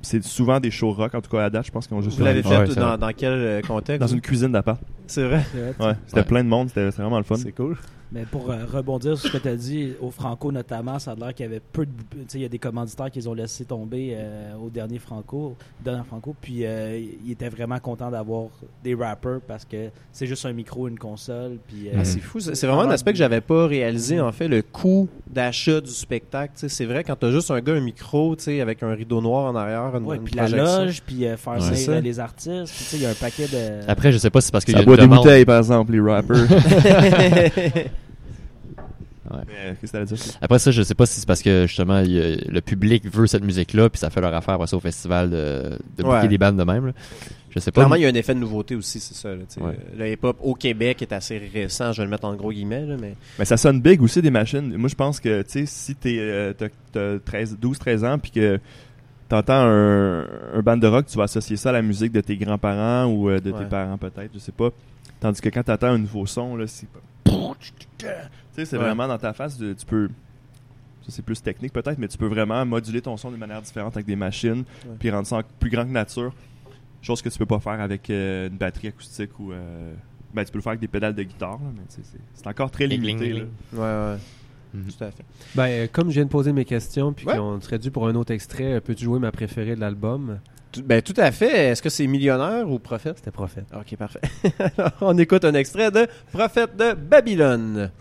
c'est 0.01 0.23
souvent 0.23 0.59
des 0.59 0.71
shows 0.71 0.93
rock. 0.93 1.13
En 1.13 1.21
tout 1.21 1.29
cas, 1.29 1.45
à 1.45 1.49
date, 1.49 1.65
je 1.67 1.71
pense 1.71 1.85
qu'ils 1.87 1.95
ont 1.97 2.01
juste 2.01 2.17
Vous 2.17 2.23
l'avez 2.25 2.41
fait 2.43 2.57
Ouais, 2.57 2.73
dans, 2.75 2.97
dans 2.97 3.11
quel 3.15 3.61
contexte? 3.63 3.99
Dans 3.99 4.07
une 4.07 4.21
cuisine 4.21 4.51
d'appart. 4.51 4.81
C'est 5.07 5.23
vrai. 5.25 5.43
Ouais, 5.79 5.93
c'était 6.05 6.19
Ouais. 6.19 6.25
plein 6.25 6.43
de 6.43 6.49
monde. 6.49 6.67
C'était 6.69 6.89
vraiment 6.89 7.17
le 7.17 7.23
fun. 7.23 7.35
C'est 7.35 7.51
cool. 7.51 7.77
Mais 8.09 8.23
pour 8.23 8.49
euh, 8.49 8.63
rebondir 8.71 9.17
sur 9.17 9.29
ce 9.29 9.37
que 9.37 9.41
tu 9.41 9.49
as 9.49 9.55
dit, 9.57 9.91
au 9.99 10.11
Franco 10.11 10.49
notamment, 10.49 10.97
ça 10.97 11.11
a 11.11 11.15
l'air 11.15 11.33
qu'il 11.33 11.45
y 11.45 11.49
avait 11.49 11.59
peu 11.59 11.85
de. 11.85 11.91
Tu 11.91 12.17
sais, 12.29 12.37
il 12.39 12.41
y 12.43 12.45
a 12.45 12.47
des 12.49 12.57
commanditaires 12.57 13.11
qu'ils 13.11 13.27
ont 13.27 13.33
laissé 13.33 13.65
tomber 13.65 14.13
euh, 14.15 14.53
au 14.55 14.69
dernier 14.69 14.97
Franco, 14.97 15.57
dernier 15.83 16.05
Franco, 16.05 16.33
puis 16.39 16.65
euh, 16.65 16.97
ils 17.25 17.33
étaient 17.33 17.49
vraiment 17.49 17.77
contents 17.79 18.09
d'avoir 18.09 18.45
des 18.81 18.95
rappers 18.95 19.41
parce 19.45 19.65
que 19.65 19.89
c'est 20.13 20.25
juste 20.25 20.45
un 20.45 20.53
micro, 20.53 20.87
une 20.87 20.97
console, 20.97 21.57
puis. 21.67 21.89
euh, 21.89 21.97
Ah, 21.99 22.05
c'est 22.05 22.21
fou. 22.21 22.39
C'est 22.39 22.65
vraiment 22.65 22.83
un 22.83 22.91
aspect 22.91 23.11
que 23.11 23.17
j'avais 23.17 23.41
pas 23.41 23.67
réalisé, 23.67 24.21
en 24.21 24.31
fait, 24.31 24.47
le 24.47 24.61
coût 24.61 25.09
d'achat 25.29 25.81
du 25.81 25.91
spectacle. 25.91 26.53
Tu 26.55 26.61
sais, 26.61 26.69
C'est 26.69 26.85
vrai, 26.85 27.03
quand 27.03 27.17
t'as 27.17 27.31
juste 27.31 27.51
un 27.51 27.59
gars, 27.59 27.73
un 27.73 27.81
micro, 27.81 28.37
tu 28.37 28.43
sais, 28.45 28.61
avec 28.61 28.83
un 28.83 28.93
rideau 28.93 29.19
noir 29.19 29.51
en 29.51 29.55
arrière, 29.57 29.93
une, 29.97 30.05
Ouais, 30.05 30.15
une 30.15 30.23
puis 30.23 30.35
la 30.35 30.47
loge, 30.47 31.01
puis 31.05 31.25
euh, 31.27 31.35
faire 31.35 31.55
Ouais. 31.55 31.75
ça. 31.75 31.99
les 31.99 32.19
artistes, 32.21 32.73
puis 32.73 32.77
tu 32.77 32.83
sais, 32.85 32.95
il 32.97 33.03
y 33.03 33.05
a 33.05 33.09
un 33.09 33.13
paquet 33.15 33.47
de. 33.47 33.81
Après, 33.91 34.13
je 34.13 34.17
sais 34.17 34.29
pas 34.29 34.39
si 34.39 34.45
c'est 34.45 34.51
parce 34.53 34.63
qu'il 34.63 34.75
y 34.75 34.77
a 34.77 34.83
une 34.83 34.85
boit 35.05 35.17
des 35.17 35.21
bouteilles, 35.23 35.45
par 35.45 35.57
exemple, 35.59 35.91
les 35.91 35.99
rappers. 35.99 36.37
Ouais. 39.29 39.39
Mais, 39.45 39.75
Qu'est-ce 39.81 39.91
que 39.91 39.97
t'allais 39.97 40.05
dire? 40.05 40.17
Après 40.39 40.57
ça, 40.57 40.71
je 40.71 40.81
sais 40.81 40.95
pas 40.95 41.05
si 41.05 41.19
c'est 41.19 41.27
parce 41.27 41.41
que 41.41 41.65
justement 41.67 41.99
il 41.99 42.45
le 42.47 42.61
public 42.61 43.03
veut 43.13 43.27
cette 43.27 43.43
musique-là, 43.43 43.89
puis 43.89 43.99
ça 43.99 44.09
fait 44.09 44.21
leur 44.21 44.33
affaire 44.33 44.53
après 44.53 44.67
ça 44.67 44.77
au 44.77 44.79
festival 44.79 45.29
de, 45.29 45.77
de 45.97 46.03
Ouais. 46.05 46.25
des 46.29 46.37
bandes 46.37 46.55
de 46.55 46.63
même. 46.63 46.85
là. 46.85 46.91
Je 47.49 47.59
sais 47.59 47.71
pas. 47.71 47.81
Clairement, 47.81 47.95
il 47.95 48.03
y 48.03 48.05
a 48.05 48.07
un 48.07 48.13
effet 48.13 48.33
de 48.33 48.39
nouveauté 48.39 48.75
aussi, 48.75 49.01
c'est 49.01 49.15
ça. 49.15 49.29
là, 49.35 49.41
tu. 49.53 49.59
Ouais. 49.61 49.77
Le 49.97 50.09
hip-hop 50.13 50.37
au 50.41 50.53
Québec 50.53 51.01
est 51.01 51.11
assez 51.11 51.41
récent, 51.53 51.91
je 51.91 51.97
vais 51.97 52.05
le 52.05 52.09
mettre 52.11 52.23
en 52.25 52.35
gros 52.35 52.53
guillemets, 52.53 52.85
là, 52.85 52.95
mais 53.01 53.15
Mais 53.37 53.43
ça 53.43 53.57
sonne 53.57 53.81
big 53.81 54.01
aussi 54.01 54.21
des 54.21 54.31
machines. 54.31 54.77
Moi, 54.77 54.87
je 54.87 54.95
pense 54.95 55.19
que, 55.19 55.41
tu 55.41 55.65
si 55.65 55.95
t'es, 55.95 56.19
euh, 56.19 56.53
t'as, 56.57 56.67
t'as 56.93 57.19
13, 57.19 57.57
12, 57.59 57.79
13 57.79 58.03
ans, 58.05 58.19
puis 58.19 58.31
que 58.31 58.59
t'entends 59.29 59.53
un, 59.65 60.21
un 60.53 60.61
band 60.61 60.77
de 60.77 60.87
rock, 60.87 61.05
tu 61.07 61.17
vas 61.17 61.23
associer 61.23 61.57
ça 61.57 61.69
à 61.69 61.73
la 61.73 61.81
musique 61.81 62.11
de 62.11 62.21
tes 62.21 62.37
grands-parents 62.37 63.05
ou 63.05 63.29
euh, 63.29 63.39
de 63.39 63.51
Ouais. 63.51 63.59
tes 63.59 63.65
parents, 63.65 63.97
peut-être, 63.97 64.31
je 64.33 64.39
sais 64.39 64.51
pas. 64.51 64.69
Tandis 65.19 65.41
que 65.41 65.49
quand 65.49 65.63
t'entends 65.63 65.87
un 65.87 65.97
nouveau 65.97 66.25
son, 66.25 66.55
là, 66.55 66.67
c'est 66.67 66.87
pas... 66.89 66.99
Tu 67.25 68.05
sais, 68.53 68.65
c'est 68.65 68.77
Ouais. 68.77 68.83
vraiment 68.83 69.07
dans 69.07 69.17
ta 69.17 69.33
face, 69.33 69.57
de- 69.57 69.73
tu 69.73 69.85
peux... 69.85 70.07
Ça, 71.03 71.07
c'est 71.13 71.21
plus 71.25 71.41
technique, 71.41 71.71
peut-être, 71.73 71.97
mais 71.97 72.07
tu 72.07 72.17
peux 72.17 72.27
vraiment 72.27 72.65
moduler 72.65 73.01
ton 73.01 73.15
son 73.17 73.29
d'une 73.31 73.39
manière 73.39 73.61
différente 73.61 73.95
avec 73.95 74.05
des 74.05 74.15
machines, 74.15 74.63
Ouais. 74.85 74.95
puis 74.99 75.09
rendre 75.09 75.25
ça 75.27 75.37
en- 75.37 75.43
plus 75.59 75.69
grand 75.69 75.83
que 75.85 75.91
nature. 75.91 76.33
Chose 77.01 77.21
que 77.21 77.29
tu 77.29 77.37
peux 77.37 77.45
pas 77.45 77.59
faire 77.59 77.79
avec 77.79 78.09
euh, 78.09 78.49
une 78.49 78.57
batterie 78.57 78.87
acoustique 78.89 79.39
ou... 79.39 79.51
euh, 79.53 79.93
Ben, 80.33 80.43
tu 80.43 80.51
peux 80.51 80.57
le 80.57 80.61
faire 80.63 80.71
avec 80.71 80.81
des 80.81 80.87
pédales 80.89 81.15
de 81.15 81.23
guitare, 81.23 81.53
là, 81.53 81.69
mais 81.73 81.83
tu 81.89 81.95
sais, 81.95 82.01
c'est, 82.03 82.19
c'est 82.33 82.47
encore 82.47 82.69
très 82.69 82.85
limité. 82.87 83.29
gling, 83.29 83.39
là. 83.39 83.45
ouais, 83.73 84.13
ouais, 84.13 84.19
Mhm. 84.73 84.83
tout 84.97 85.03
à 85.03 85.11
fait. 85.11 85.23
Ben, 85.55 85.65
euh, 85.67 85.87
comme 85.91 86.09
je 86.09 86.15
viens 86.15 86.25
de 86.25 86.29
poser 86.29 86.51
mes 86.53 86.65
questions, 86.65 87.13
puis 87.13 87.25
Ouais. 87.25 87.37
qu'on 87.37 87.59
serait 87.61 87.79
dû 87.79 87.91
pour 87.91 88.07
un 88.07 88.15
autre 88.15 88.31
extrait, 88.33 88.73
euh, 88.73 88.79
peux-tu 88.81 89.05
jouer 89.05 89.19
ma 89.19 89.31
préférée 89.31 89.75
de 89.75 89.79
l'album? 89.81 90.39
Tout, 90.71 90.83
ben, 90.83 91.01
tout 91.01 91.13
à 91.17 91.31
fait. 91.31 91.69
Est-ce 91.69 91.81
que 91.81 91.89
c'est 91.89 92.07
millionnaire 92.07 92.69
ou 92.69 92.77
prophète? 92.79 93.17
C'était 93.17 93.31
Prophète. 93.31 93.65
Ok, 93.73 93.95
parfait. 93.97 94.19
Alors, 94.77 94.91
on 95.01 95.17
écoute 95.17 95.45
un 95.45 95.53
extrait 95.53 95.91
de 95.91 96.07
Prophète 96.33 96.75
de 96.75 96.93
Babylone. 96.93 97.91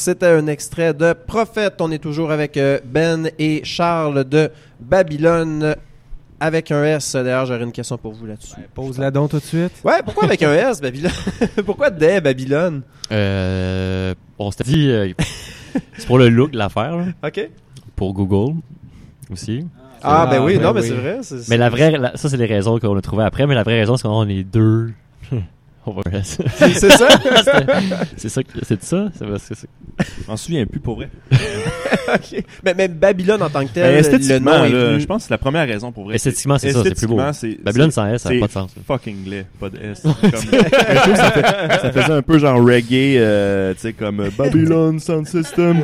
C'était 0.00 0.26
un 0.26 0.46
extrait 0.46 0.94
de 0.94 1.12
Prophète. 1.12 1.74
On 1.80 1.90
est 1.90 1.98
toujours 1.98 2.30
avec 2.32 2.56
euh, 2.56 2.78
Ben 2.84 3.30
et 3.38 3.60
Charles 3.64 4.24
de 4.24 4.50
Babylone. 4.80 5.74
avec 6.40 6.70
un 6.70 6.82
S 6.84 7.12
D'ailleurs, 7.14 7.44
j'aurais 7.46 7.62
une 7.64 7.72
question 7.72 7.98
pour 7.98 8.12
vous 8.12 8.24
là-dessus. 8.26 8.54
Pose-la 8.74 9.10
donc 9.10 9.30
tout 9.30 9.38
de 9.38 9.42
suite. 9.44 9.72
Ouais, 9.84 10.00
pourquoi 10.04 10.24
avec 10.24 10.42
un 10.42 10.52
S, 10.54 10.80
Babylone? 10.80 11.12
Pourquoi 11.66 11.90
des 11.90 12.20
Babylone? 12.20 12.82
Euh, 13.12 14.14
on 14.38 14.50
s'était 14.50 14.64
dit, 14.64 14.88
euh, 14.90 15.12
c'est 15.98 16.06
pour 16.06 16.18
le 16.18 16.28
look 16.30 16.52
de 16.52 16.56
l'affaire, 16.58 16.96
là, 16.96 17.04
Ok. 17.24 17.48
pour 17.94 18.14
Google 18.14 18.54
aussi. 19.30 19.66
Ah, 20.02 20.26
ben 20.30 20.38
Ah, 20.40 20.44
oui, 20.44 20.56
ben 20.56 20.62
non, 20.62 20.72
mais 20.72 20.80
c'est 20.82 20.94
vrai. 20.94 21.18
c'est- 21.22 21.46
Mais 21.50 21.58
la 21.58 21.68
vraie, 21.68 21.90
la- 21.90 22.16
ça 22.16 22.30
c'est 22.30 22.38
les 22.38 22.46
raisons 22.46 22.78
qu'on 22.78 22.96
a 22.96 23.02
trouvées 23.02 23.24
après, 23.24 23.46
mais 23.46 23.54
la 23.54 23.62
vraie 23.62 23.78
raison 23.80 23.98
c'est 23.98 24.04
qu'on 24.08 24.26
est 24.28 24.44
deux. 24.44 24.92
On 25.86 25.92
va 25.92 26.02
rester. 26.10 26.44
c'est 26.58 26.90
ça? 26.90 27.08
C'est 28.16 28.28
ça, 28.28 28.42
c'est 28.62 28.82
ça, 28.84 29.08
c'est 29.16 29.26
parce 29.26 29.48
que 29.48 29.54
c'est- 29.54 29.68
Je 30.24 30.30
m'en 30.30 30.36
souviens 30.36 30.66
plus 30.66 30.78
pour 30.80 30.96
vrai. 30.96 31.08
Ok. 32.12 32.44
mais, 32.64 32.74
mais 32.74 32.88
Babylone 32.88 33.40
en 33.42 33.48
tant 33.48 33.60
que 33.60 33.66
Ben, 33.66 33.72
tel, 33.74 33.92
le 33.94 33.98
esthétiquement, 34.00 34.58
nom 34.58 34.64
est 34.64 34.70
là, 34.70 34.90
plus- 34.92 35.00
je 35.00 35.06
pense 35.06 35.22
que 35.22 35.28
c'est 35.28 35.34
la 35.34 35.38
première 35.38 35.66
raison 35.66 35.92
pour 35.92 36.04
vrai. 36.04 36.16
Esthétiquement, 36.16 36.58
c'est 36.58 36.72
ça, 36.72 36.82
c'est 36.82 36.94
plus 36.96 37.06
beau. 37.06 37.16
Babylone 37.62 37.90
sans 37.92 38.06
S, 38.08 38.22
ça 38.22 38.30
n'a 38.34 38.40
pas 38.40 38.46
de 38.48 38.52
sens. 38.52 38.74
fucking 38.86 39.28
laid, 39.28 39.46
pas 39.60 39.70
de 39.70 39.78
S. 39.78 40.02
Comme- 40.02 40.12
je 40.22 41.14
ça, 41.16 41.30
fait- 41.30 41.80
ça 41.80 41.92
faisait 41.92 42.12
un 42.12 42.22
peu 42.22 42.38
genre 42.38 42.58
reggae, 42.62 43.16
euh, 43.16 43.72
tu 43.74 43.80
sais, 43.80 43.92
comme 43.92 44.20
euh, 44.20 44.30
Babylon 44.36 44.98
Sound 44.98 45.26
System. 45.26 45.80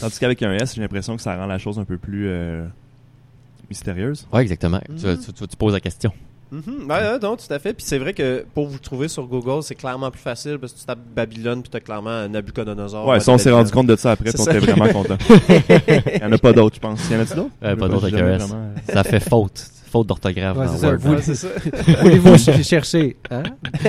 Tandis 0.00 0.18
qu'avec 0.18 0.42
un 0.42 0.52
S, 0.54 0.74
j'ai 0.74 0.80
l'impression 0.80 1.16
que 1.16 1.22
ça 1.22 1.36
rend 1.36 1.46
la 1.46 1.58
chose 1.58 1.78
un 1.78 1.84
peu 1.84 1.96
plus 1.98 2.26
euh, 2.28 2.64
mystérieuse. 3.68 4.26
Ouais, 4.32 4.42
exactement. 4.42 4.80
Tu, 4.96 5.16
tu- 5.18 5.32
tu- 5.32 5.46
tu 5.48 5.56
poses 5.56 5.72
la 5.74 5.80
question. 5.80 6.12
Mhm. 6.50 6.86
Ouais, 6.88 6.94
ouais, 6.96 7.18
non, 7.22 7.36
tout 7.36 7.52
à 7.52 7.58
fait. 7.58 7.74
Puis 7.74 7.84
c'est 7.86 7.98
vrai 7.98 8.14
que 8.14 8.44
pour 8.54 8.66
vous 8.66 8.78
trouver 8.78 9.08
sur 9.08 9.26
Google, 9.26 9.62
c'est 9.62 9.74
clairement 9.74 10.10
plus 10.10 10.20
facile 10.20 10.58
parce 10.58 10.72
que 10.72 10.78
tu 10.78 10.84
tapes 10.86 10.98
Babylone 11.14 11.60
puis 11.62 11.70
t'as 11.70 11.80
clairement 11.80 12.26
Nabucodonosor. 12.28 13.06
Ouais, 13.06 13.20
ça, 13.20 13.32
on 13.32 13.38
s'est 13.38 13.50
rendu 13.50 13.70
compte 13.70 13.86
de 13.86 13.96
ça 13.96 14.12
après, 14.12 14.30
on 14.38 14.44
était 14.44 14.58
vraiment 14.58 14.88
content. 14.92 15.16
Il 15.28 16.20
y 16.22 16.24
en 16.24 16.32
a 16.32 16.38
pas 16.38 16.52
d'autres, 16.52 16.76
je 16.76 16.80
pense. 16.80 17.00
Il 17.10 17.16
y 17.16 17.18
en 17.18 17.22
a-tu 17.22 17.34
d'autres? 17.34 17.50
Euh, 17.62 17.76
pas 17.76 17.88
d'autres 17.88 18.06
avec 18.08 18.20
un 18.20 18.32
S. 18.34 18.42
vraiment, 18.42 18.62
euh, 18.88 18.92
Ça 18.92 19.04
fait 19.04 19.20
faute. 19.20 19.62
Faute 19.90 20.06
d'orthographe 20.06 20.56
Ouais, 20.56 20.66
dans 20.66 20.72
c'est 20.72 20.78
ça. 20.78 20.86
Word. 20.88 20.98
Vous- 21.00 21.12
Ouais, 21.14 21.22
c'est 21.22 21.34
ça. 21.34 21.48
Voulez-vous 22.02 22.36
ch- 22.38 22.62
chercher 22.66 23.16
hein? 23.30 23.42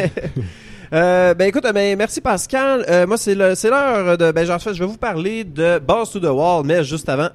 Euh, 0.92 1.36
ben 1.36 1.48
écoute, 1.48 1.64
ben, 1.72 1.96
merci 1.98 2.20
Pascal. 2.20 2.84
Euh, 2.90 3.06
moi, 3.06 3.16
c'est 3.18 3.36
le- 3.36 3.54
c'est 3.54 3.70
l'heure 3.70 4.18
de. 4.18 4.32
Ben, 4.32 4.50
en 4.50 4.58
fait, 4.58 4.74
je 4.74 4.80
vais 4.80 4.90
vous 4.90 4.98
parler 4.98 5.44
de 5.44 5.78
Balls 5.78 6.08
to 6.12 6.20
the 6.20 6.24
Wall, 6.24 6.64
mais 6.66 6.84
juste 6.84 7.08
avant. 7.10 7.30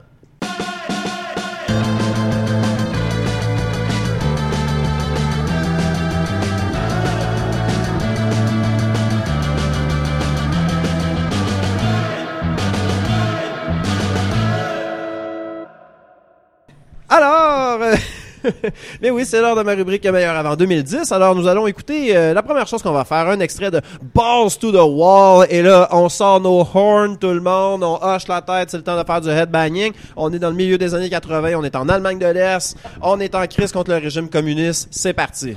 mais 19.02 19.10
oui, 19.10 19.24
c'est 19.24 19.40
l'heure 19.40 19.56
de 19.56 19.62
ma 19.62 19.72
rubrique 19.72 20.06
meilleur 20.06 20.36
avant 20.36 20.56
2010. 20.56 21.10
Alors, 21.12 21.34
nous 21.34 21.46
allons 21.46 21.66
écouter 21.66 22.16
euh, 22.16 22.34
la 22.34 22.42
première 22.42 22.66
chose 22.66 22.82
qu'on 22.82 22.92
va 22.92 23.04
faire, 23.04 23.28
un 23.28 23.40
extrait 23.40 23.70
de 23.70 23.80
Balls 24.14 24.56
to 24.60 24.72
the 24.72 24.82
Wall. 24.82 25.46
Et 25.50 25.62
là, 25.62 25.88
on 25.92 26.08
sort 26.08 26.40
nos 26.40 26.60
horns, 26.60 27.16
tout 27.18 27.28
le 27.28 27.40
monde, 27.40 27.82
on 27.82 27.98
hoche 28.02 28.28
la 28.28 28.42
tête, 28.42 28.70
c'est 28.70 28.76
le 28.76 28.82
temps 28.82 28.98
de 28.98 29.04
faire 29.04 29.20
du 29.20 29.30
headbanging. 29.30 29.92
On 30.16 30.32
est 30.32 30.38
dans 30.38 30.50
le 30.50 30.56
milieu 30.56 30.78
des 30.78 30.94
années 30.94 31.10
80, 31.10 31.52
on 31.56 31.64
est 31.64 31.76
en 31.76 31.88
Allemagne 31.88 32.18
de 32.18 32.26
l'Est, 32.26 32.76
on 33.02 33.20
est 33.20 33.34
en 33.34 33.46
crise 33.46 33.72
contre 33.72 33.90
le 33.90 33.98
régime 33.98 34.28
communiste. 34.28 34.88
C'est 34.90 35.12
parti. 35.12 35.56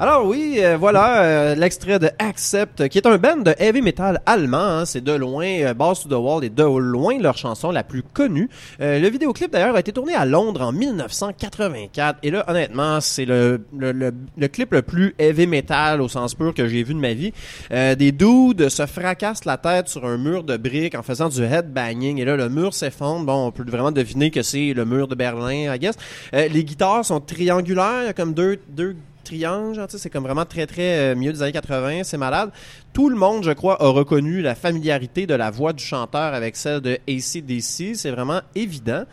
Alors 0.00 0.26
oui, 0.26 0.58
euh, 0.58 0.76
voilà 0.76 1.22
euh, 1.24 1.54
l'extrait 1.56 1.98
de 1.98 2.08
Accept, 2.20 2.88
qui 2.88 2.98
est 2.98 3.06
un 3.08 3.18
band 3.18 3.38
de 3.38 3.52
heavy 3.58 3.82
metal 3.82 4.20
allemand. 4.26 4.58
hein. 4.58 4.84
c'est 4.84 5.02
de 5.02 5.10
loin, 5.12 5.44
euh, 5.62 5.74
Balls 5.74 5.96
to 6.00 6.08
the 6.08 6.12
Wall 6.12 6.44
est 6.44 6.54
de 6.54 6.62
loin 6.62 7.18
leur 7.18 7.36
chanson 7.36 7.72
la 7.72 7.82
plus 7.82 8.04
connue. 8.04 8.48
Euh, 8.80 9.00
le 9.00 9.08
vidéoclip 9.08 9.50
d'ailleurs 9.50 9.74
a 9.74 9.80
été 9.80 9.90
tourné 9.90 10.14
à 10.14 10.24
Londres 10.24 10.62
en 10.62 10.70
1984. 10.70 12.20
Et 12.22 12.30
là, 12.30 12.44
honnêtement, 12.46 13.00
c'est 13.00 13.24
le, 13.24 13.60
le, 13.76 13.90
le, 13.90 14.48
clip 14.48 14.72
le 14.72 14.82
plus 14.82 15.16
heavy 15.18 15.48
metal 15.48 16.00
au 16.00 16.06
sens 16.06 16.32
pur 16.36 16.54
que 16.54 16.68
j'ai 16.68 16.84
vu 16.84 16.94
de 16.94 17.00
ma 17.00 17.14
vie. 17.14 17.32
Euh, 17.72 17.96
des 17.96 18.12
dudes 18.12 18.68
se 18.68 18.86
fracassent 18.86 19.46
la 19.46 19.56
tête 19.56 19.88
sur 19.88 20.06
un 20.06 20.16
mur 20.16 20.44
de 20.44 20.56
briques 20.56 20.94
en 20.94 21.02
faisant 21.02 21.28
du 21.28 21.42
headbanging. 21.42 22.20
Et 22.20 22.24
là, 22.24 22.36
le 22.36 22.48
mur 22.48 22.72
s'effondre. 22.72 23.26
Bon, 23.26 23.48
on 23.48 23.50
peut 23.50 23.68
vraiment 23.68 23.90
deviner 23.90 24.30
que 24.30 24.42
c'est 24.42 24.74
le 24.74 24.84
mur 24.84 25.08
de 25.08 25.16
Berlin, 25.16 25.74
I 25.74 25.78
guess. 25.80 25.96
Les 26.32 26.62
guitares 26.62 27.04
sont 27.04 27.18
triangulaires, 27.18 28.14
comme 28.14 28.32
deux, 28.32 28.58
deux 28.68 28.94
triangle, 29.28 29.86
c'est 29.88 30.10
comme 30.10 30.24
vraiment 30.24 30.44
très 30.44 30.66
très 30.66 31.12
euh, 31.12 31.14
des 31.14 31.42
années 31.42 31.52
80, 31.52 32.04
c'est 32.04 32.16
malade. 32.16 32.50
Tout 32.98 33.10
le 33.10 33.14
monde, 33.16 33.44
je 33.44 33.52
crois, 33.52 33.80
a 33.80 33.86
reconnu 33.90 34.42
la 34.42 34.56
familiarité 34.56 35.28
de 35.28 35.34
la 35.34 35.52
voix 35.52 35.72
du 35.72 35.84
chanteur 35.84 36.34
avec 36.34 36.56
celle 36.56 36.80
de 36.80 36.98
ACDC, 37.08 37.94
c'est 37.94 38.10
vraiment 38.10 38.40
évident. 38.56 39.04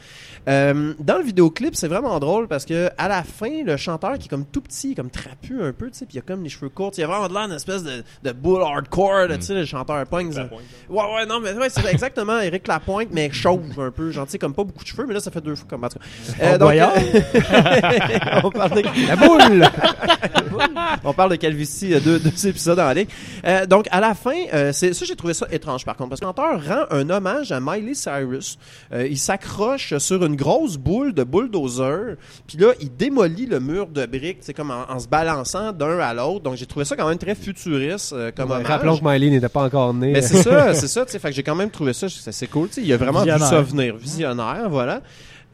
Euh, 0.47 0.93
dans 0.99 1.17
le 1.19 1.23
vidéoclip, 1.23 1.75
c'est 1.75 1.87
vraiment 1.87 2.19
drôle 2.19 2.47
parce 2.47 2.65
que 2.65 2.89
à 2.97 3.07
la 3.07 3.21
fin, 3.23 3.63
le 3.63 3.77
chanteur 3.77 4.17
qui 4.17 4.25
est 4.25 4.29
comme 4.29 4.45
tout 4.45 4.61
petit, 4.61 4.95
comme 4.95 5.11
trapu 5.11 5.61
un 5.61 5.71
peu, 5.71 5.91
tu 5.91 5.99
sais, 5.99 6.05
puis 6.07 6.15
il 6.15 6.19
a 6.19 6.21
comme 6.23 6.41
les 6.43 6.49
cheveux 6.49 6.69
courts, 6.69 6.93
il 6.97 7.03
a 7.03 7.07
vraiment 7.07 7.27
de 7.27 7.33
l'air 7.35 7.45
d'une 7.47 7.55
espèce 7.55 7.83
de, 7.83 8.03
de 8.23 8.31
bull 8.31 8.61
hardcore, 8.63 9.27
tu 9.35 9.41
sais, 9.41 9.53
le 9.53 9.65
chanteur 9.65 10.03
punk. 10.07 10.33
ça- 10.33 10.49
Ouais, 10.89 11.03
ouais, 11.15 11.25
non, 11.27 11.39
mais 11.39 11.53
ouais, 11.53 11.69
c'est 11.69 11.85
exactement 11.85 12.39
Eric 12.39 12.67
Lapointe, 12.67 13.09
mais 13.11 13.31
chauve 13.31 13.61
un 13.79 13.91
peu, 13.91 14.09
genre, 14.09 14.25
tu 14.25 14.31
sais, 14.31 14.39
comme 14.39 14.55
pas 14.55 14.63
beaucoup 14.63 14.83
de 14.83 14.87
cheveux, 14.89 15.05
mais 15.07 15.13
là, 15.13 15.19
ça 15.19 15.29
fait 15.29 15.41
deux 15.41 15.53
fois 15.55 15.67
comme 15.69 15.83
en 15.83 15.89
tout 15.89 15.99
cas. 15.99 16.05
Euh, 16.43 16.57
on 18.43 18.49
parle 18.49 18.81
de 18.81 19.07
La 19.07 19.15
boule! 19.15 19.67
on 21.03 21.13
parle 21.13 21.31
de 21.31 21.35
calvitie 21.35 21.93
euh, 21.93 21.99
deux, 21.99 22.17
deux 22.19 22.47
épisodes 22.47 22.79
en 22.79 22.91
ligne. 22.91 23.07
Euh, 23.45 23.65
donc 23.75 23.87
à 23.91 23.99
la 23.99 24.13
fin, 24.13 24.35
euh, 24.53 24.71
c'est 24.71 24.93
ça 24.93 25.03
j'ai 25.03 25.17
trouvé 25.17 25.33
ça 25.33 25.47
étrange 25.51 25.83
par 25.83 25.97
contre 25.97 26.11
parce 26.11 26.21
que 26.21 26.25
l'auteur 26.25 26.65
rend 26.65 26.85
un 26.91 27.09
hommage 27.09 27.51
à 27.51 27.59
Miley 27.59 27.93
Cyrus. 27.93 28.57
Euh, 28.93 29.05
il 29.05 29.17
s'accroche 29.17 29.97
sur 29.97 30.23
une 30.23 30.37
grosse 30.37 30.77
boule 30.77 31.13
de 31.13 31.25
bulldozer, 31.25 32.15
puis 32.47 32.57
là 32.57 32.71
il 32.79 32.95
démolit 32.95 33.47
le 33.47 33.59
mur 33.59 33.87
de 33.87 34.05
briques, 34.05 34.37
c'est 34.39 34.53
comme 34.53 34.71
en, 34.71 34.89
en 34.89 34.97
se 34.97 35.09
balançant 35.09 35.73
d'un 35.73 35.99
à 35.99 36.13
l'autre. 36.13 36.43
Donc 36.43 36.55
j'ai 36.55 36.65
trouvé 36.65 36.85
ça 36.85 36.95
quand 36.95 37.09
même 37.09 37.17
très 37.17 37.35
futuriste 37.35 38.13
euh, 38.13 38.31
comme 38.33 38.49
Ouais, 38.49 38.55
hommage. 38.55 38.67
Rappelons 38.67 38.97
que 38.97 39.03
Miley 39.03 39.29
n'était 39.29 39.49
pas 39.49 39.63
encore 39.63 39.93
né. 39.93 40.13
Mais 40.13 40.21
c'est 40.21 40.41
ça, 40.41 40.73
c'est 40.73 40.87
ça, 40.87 41.05
tu 41.05 41.11
sais, 41.11 41.19
fait 41.19 41.29
que 41.31 41.35
j'ai 41.35 41.43
quand 41.43 41.55
même 41.55 41.69
trouvé 41.69 41.91
ça, 41.91 42.07
c'est 42.09 42.47
cool, 42.47 42.69
tu 42.69 42.75
sais, 42.75 42.81
il 42.81 42.93
a 42.93 42.97
vraiment 42.97 43.23
vu 43.23 43.39
ça 43.39 43.61
venir, 43.61 43.97
visionnaire, 43.97 44.69
voilà. 44.69 45.01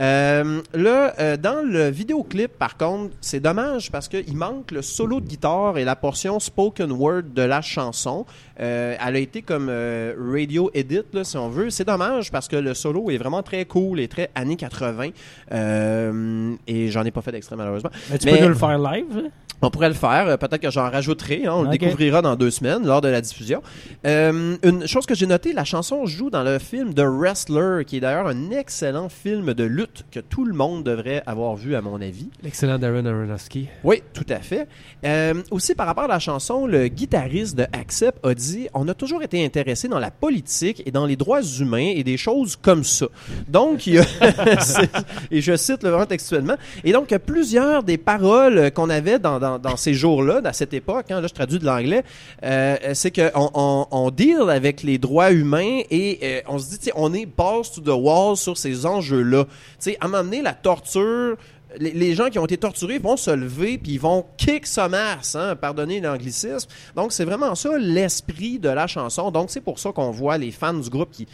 Euh, 0.02 0.62
là, 0.74 1.14
euh, 1.20 1.38
dans 1.38 1.64
le 1.64 1.90
vidéoclip, 1.90 2.58
par 2.58 2.76
contre, 2.76 3.14
c'est 3.22 3.40
dommage 3.40 3.92
parce 3.92 4.08
qu'il 4.08 4.36
manque 4.36 4.72
le 4.72 4.82
solo 4.82 5.20
de 5.20 5.28
guitare 5.28 5.78
et 5.78 5.84
la 5.84 5.96
portion 5.96 6.40
spoken 6.40 6.92
word 6.92 7.24
de 7.36 7.44
la 7.44 7.62
chanson. 7.62 8.26
Euh, 8.62 8.96
elle 9.06 9.16
a 9.16 9.20
été 9.20 9.42
comme 9.42 9.68
euh, 9.70 10.14
radio 10.32 10.70
edit, 10.74 11.02
là, 11.14 11.24
si 11.24 11.38
on 11.38 11.50
veut. 11.50 11.70
C'est 11.70 11.86
dommage 11.88 12.32
parce 12.32 12.48
que 12.48 12.56
le 12.56 12.74
solo 12.74 13.10
est 13.10 13.18
vraiment 13.18 13.42
très 13.44 13.66
cool 13.66 14.00
et 14.00 14.08
très 14.08 14.30
années 14.36 14.56
80. 14.56 15.10
Euh, 15.52 16.56
et 16.68 16.90
j'en 16.90 17.04
ai 17.04 17.12
pas 17.12 17.22
fait 17.22 17.32
d'extrait 17.32 17.56
malheureusement. 17.56 17.90
Mais 18.10 18.18
tu 18.18 18.26
Mais- 18.28 18.38
peux 18.38 18.44
nous 18.44 18.50
le 18.50 18.56
faire 18.56 18.78
live? 18.80 19.30
On 19.64 19.70
pourrait 19.70 19.90
le 19.90 19.94
faire. 19.96 20.28
euh, 20.28 20.38
Peut-être 20.38 20.58
que 20.62 20.72
j'en 20.72 20.90
rajouterai. 20.90 21.46
hein, 21.46 21.54
on 21.54 21.62
le 21.64 21.70
découvrira 21.70 22.24
dans 22.24 22.36
deux 22.36 22.50
semaines 22.50 22.84
lors 22.84 23.00
de 23.00 23.10
la 23.10 23.22
diffusion. 23.22 23.62
Euh, 24.08 24.56
une 24.64 24.88
chose 24.88 25.06
que 25.06 25.14
j'ai 25.14 25.28
notée, 25.28 25.54
la 25.54 25.66
chanson 25.66 26.08
joue 26.08 26.32
dans 26.32 26.42
le 26.42 26.58
film 26.58 26.96
The 26.96 27.04
Wrestler, 27.06 27.86
qui 27.86 27.98
est 27.98 28.00
d'ailleurs 28.00 28.26
un 28.26 28.50
excellent 28.50 29.08
film 29.08 29.54
de 29.54 29.64
lutte 29.64 30.04
que 30.12 30.20
tout 30.20 30.46
le 30.46 30.54
monde 30.56 30.84
devrait 30.84 31.22
avoir 31.28 31.56
vu 31.56 31.76
à 31.76 31.82
mon 31.82 32.02
avis. 32.02 32.30
L'excellent 32.42 32.80
Darren 32.80 33.06
Aronofsky. 33.06 33.68
Oui, 33.84 34.02
tout 34.14 34.26
à 34.30 34.40
fait. 34.40 34.68
Euh, 35.06 35.36
aussi, 35.52 35.76
par 35.76 35.86
rapport 35.86 36.06
à 36.06 36.08
la 36.08 36.18
chanson, 36.20 36.66
le 36.66 36.88
guitariste 36.88 37.56
de 37.56 37.68
Accept 37.72 38.18
a 38.26 38.34
dit 38.34 38.51
On 38.74 38.88
a 38.88 38.94
toujours 38.94 39.24
été 39.24 39.44
intéressé 39.44 39.88
dans 39.88 40.00
la 40.00 40.12
politique 40.12 40.84
et 40.86 40.92
dans 40.92 41.06
les 41.06 41.16
droits 41.16 41.42
humains 41.42 41.92
et 41.96 42.04
des 42.04 42.18
choses 42.18 42.56
comme 42.56 42.84
ça. 42.84 43.08
Donc, 43.48 43.88
il 43.88 43.96
y 43.96 44.00
a- 44.00 44.06
et 45.32 45.42
je 45.42 45.56
cite 45.56 45.84
le 45.84 45.90
vraiment 45.90 46.06
textuellement. 46.06 46.56
Et 46.84 46.92
donc, 46.92 47.16
plusieurs 47.18 47.84
des 47.84 47.98
paroles 47.98 48.72
qu'on 48.72 48.90
avait 48.90 49.20
dans, 49.20 49.78
ces 49.78 49.94
jours-là, 49.94 50.42
à 50.44 50.54
cette 50.54 50.74
époque, 50.74 51.12
hein, 51.12 51.22
là, 51.22 51.28
je 51.28 51.34
traduis 51.34 51.60
de 51.60 51.66
l'anglais, 51.66 52.04
euh, 52.44 52.78
c'est 52.94 53.12
qu'on 53.12 53.88
on, 53.92 54.12
deal 54.12 54.50
avec 54.50 54.84
les 54.84 54.98
droits 54.98 55.32
humains 55.32 55.82
et 55.90 56.20
euh, 56.24 56.42
on 56.48 56.60
se 56.60 56.78
dit, 56.78 56.92
on 56.96 57.14
est 57.14 57.26
balls 57.26 57.64
to 57.74 57.82
the 57.82 57.96
wall 57.96 58.36
sur 58.36 58.58
ces 58.58 58.86
enjeux-là. 58.86 59.46
Tu 59.46 59.92
sais, 59.92 59.98
à 60.00 60.08
donné, 60.08 60.42
la 60.42 60.54
torture 60.54 61.38
les, 61.80 62.16
gens 62.16 62.30
qui 62.30 62.40
ont 62.40 62.46
été 62.46 62.58
torturés 62.58 63.00
vont 63.00 63.18
se 63.18 63.32
lever 63.32 63.78
puis 63.78 63.94
ils 63.94 64.00
vont 64.00 64.26
kick 64.38 64.66
some 64.66 64.94
ass, 64.94 65.36
hein, 65.36 65.58
l'anglicisme. 66.02 66.70
Donc 66.96 67.12
c'est 67.12 67.26
vraiment 67.26 67.56
ça 67.56 67.78
l'esprit 67.78 68.60
de 68.60 68.70
la 68.70 68.88
chanson. 68.88 69.32
Donc 69.32 69.50
c'est 69.50 69.62
pour 69.62 69.80
ça 69.80 69.92
qu'on 69.92 70.12
voit 70.12 70.38
les 70.38 70.52
fans 70.52 70.74
du 70.74 70.90
groupe 70.90 71.12
qui 71.12 71.28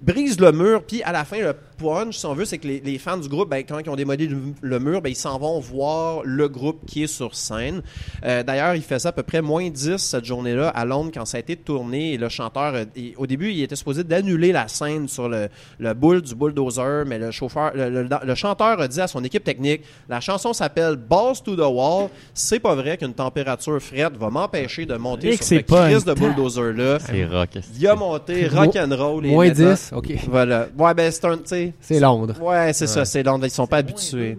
brisent 0.00 0.40
le 0.40 0.52
mur 0.52 0.82
puis 0.82 1.02
à 1.04 1.12
la 1.12 1.24
fin 1.24 1.38
le 1.38 1.54
punch 1.78 2.18
si 2.18 2.26
on 2.26 2.34
veut 2.34 2.44
c'est 2.44 2.58
que 2.58 2.66
les, 2.66 2.98
fans 2.98 3.16
du 3.16 3.28
groupe 3.28 3.48
ben, 3.48 3.62
quand 3.66 3.78
ils 3.78 3.88
ont 3.88 3.96
démoli 3.96 4.28
le, 4.60 4.80
mur 4.80 5.00
ben, 5.00 5.08
ils 5.08 5.16
s'en 5.16 5.38
vont 5.38 5.60
voir 5.60 6.22
le 6.24 6.48
groupe 6.48 6.84
qui 6.86 7.04
est 7.04 7.08
sur 7.08 7.34
scène. 7.34 7.82
Euh, 8.24 8.42
D'ailleurs 8.42 8.74
il 8.74 8.82
faisait 8.82 9.08
à 9.08 9.12
peu 9.12 9.22
près 9.22 9.40
moins 9.40 9.70
10 9.70 9.96
cette 9.96 10.24
journée-là 10.24 10.68
à 10.68 10.84
Londres 10.84 11.12
quand 11.14 11.24
ça 11.24 11.36
a 11.36 11.40
été 11.40 11.56
tourné 11.56 12.14
et 12.14 12.18
le 12.18 12.28
chanteur 12.28 12.74
euh, 12.74 12.84
au 13.16 13.26
début 13.26 13.52
il 13.52 13.62
était 13.62 13.76
supposé 13.76 14.02
d'annuler 14.02 14.52
la 14.52 14.66
scène 14.66 15.08
sur 15.08 15.28
le, 15.28 15.48
le 15.78 15.94
boule 15.94 16.22
du 16.22 16.34
bulldozer 16.34 17.04
mais 17.06 17.18
le 17.18 17.30
chauffeur 17.30 17.72
le 17.74 18.34
chanteur 18.34 18.80
a 18.80 18.88
dit 18.88 19.00
à 19.00 19.06
son 19.06 19.22
équipe 19.22 19.44
technique 19.44 19.83
la 20.08 20.20
chanson 20.20 20.52
s'appelle 20.52 20.96
Balls 20.96 21.42
to 21.44 21.56
the 21.56 21.60
Wall. 21.60 22.08
C'est 22.34 22.60
pas 22.60 22.74
vrai 22.74 22.96
qu'une 22.96 23.14
température 23.14 23.80
frette 23.80 24.16
va 24.16 24.30
m'empêcher 24.30 24.86
de 24.86 24.96
monter 24.96 25.28
Et 25.28 25.32
sur 25.32 25.38
que 25.40 25.44
ce 25.44 25.54
c'est 25.56 25.62
pas 25.62 25.88
crise 25.90 26.04
de 26.04 26.14
bulldozer 26.14 26.72
là. 26.72 26.98
C'est 26.98 27.24
rock. 27.26 27.50
Il 27.78 27.86
a 27.88 27.94
monté 27.94 28.48
rock 28.48 28.76
and 28.76 28.94
roll 28.96 29.26
et 29.26 29.30
Moins 29.30 29.48
maintenant- 29.48 29.70
10, 29.70 29.90
ok. 29.94 30.12
Voilà. 30.28 30.66
Ouais 30.78 30.94
ben 30.94 31.10
c'est 31.10 31.24
un 31.24 31.36
tu 31.36 31.42
sais 31.46 31.72
C'est 31.80 32.00
Londres. 32.00 32.34
Ouais, 32.40 32.72
c'est 32.72 32.86
ça, 32.86 33.04
c'est 33.04 33.22
Londres. 33.22 33.46
Ils 33.46 33.50
sont 33.50 33.66
pas 33.66 33.78
habitués. 33.78 34.38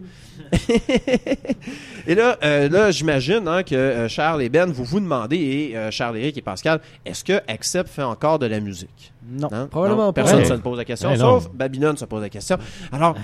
et 2.07 2.15
là, 2.15 2.37
euh, 2.43 2.69
là 2.69 2.91
j'imagine 2.91 3.47
hein, 3.47 3.63
que 3.63 3.73
euh, 3.75 4.07
Charles 4.07 4.41
et 4.43 4.49
Ben, 4.49 4.71
vous 4.71 4.83
vous 4.83 4.99
demandez, 4.99 5.37
et 5.37 5.77
euh, 5.77 5.91
Charles, 5.91 6.17
Éric 6.17 6.37
et 6.37 6.41
Pascal, 6.41 6.79
est-ce 7.05 7.23
que 7.23 7.41
Accept 7.47 7.89
fait 7.89 8.03
encore 8.03 8.39
de 8.39 8.45
la 8.45 8.59
musique? 8.59 9.11
Non. 9.27 9.47
Hein? 9.51 9.67
Probablement 9.71 10.07
Non, 10.07 10.13
pas. 10.13 10.21
Personne 10.21 10.39
Ouais. 10.39 10.45
se 10.45 10.53
ne 10.53 10.57
pose 10.59 10.77
la 10.77 10.85
question, 10.85 11.09
Ouais, 11.09 11.17
sauf 11.17 11.45
non. 11.45 11.51
Babylone 11.53 11.97
se 11.97 12.05
pose 12.05 12.21
la 12.21 12.29
question. 12.29 12.57
Alors, 12.91 13.15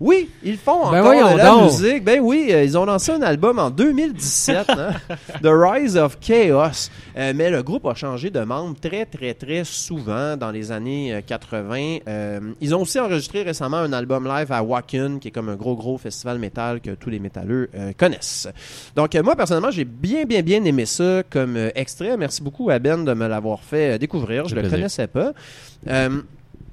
oui, 0.00 0.30
ils 0.44 0.56
font 0.56 0.90
Ben 0.92 1.02
encore 1.04 1.32
de 1.32 1.38
la 1.38 1.44
donc. 1.46 1.72
musique. 1.72 2.04
Ben 2.04 2.20
oui, 2.20 2.50
euh, 2.50 2.62
ils 2.62 2.78
ont 2.78 2.84
lancé 2.84 3.10
un 3.10 3.22
album 3.22 3.58
en 3.58 3.68
2017, 3.70 4.70
hein, 4.70 4.90
The 5.42 5.48
Rise 5.48 5.96
of 5.96 6.20
Chaos. 6.20 6.88
Euh, 7.16 7.32
mais 7.34 7.50
le 7.50 7.64
groupe 7.64 7.84
a 7.84 7.94
changé 7.94 8.30
de 8.30 8.38
membre 8.38 8.76
très, 8.80 9.06
très, 9.06 9.34
très 9.34 9.64
souvent 9.64 10.36
dans 10.36 10.52
les 10.52 10.70
années 10.70 11.14
euh, 11.14 11.20
80. 11.26 11.98
Euh, 12.06 12.40
ils 12.60 12.76
ont 12.76 12.82
aussi 12.82 13.00
enregistré 13.00 13.42
récemment 13.42 13.78
un 13.78 13.92
album 13.92 14.28
live 14.28 14.52
à 14.52 14.62
Wacken, 14.62 15.18
qui 15.18 15.28
est 15.28 15.30
comme 15.32 15.48
un 15.48 15.56
gros, 15.56 15.74
gros 15.74 15.98
festival 15.98 16.38
métal 16.38 16.80
que 16.80 16.90
tous 16.90 17.10
les 17.10 17.18
métalleux 17.18 17.68
connaissent. 17.98 18.48
Donc, 18.94 19.14
moi, 19.16 19.34
personnellement, 19.34 19.72
j'ai 19.72 19.84
bien, 19.84 20.24
bien, 20.24 20.42
bien 20.42 20.62
aimé 20.64 20.86
ça 20.86 21.22
comme 21.28 21.56
extrait. 21.74 22.16
Merci 22.16 22.42
beaucoup 22.42 22.70
à 22.70 22.78
Ben 22.78 23.04
de 23.04 23.14
me 23.14 23.26
l'avoir 23.26 23.60
fait 23.60 23.98
découvrir. 23.98 24.46
Je 24.46 24.54
le 24.54 24.60
plaisir. 24.60 24.78
connaissais 24.78 25.06
pas. 25.08 25.32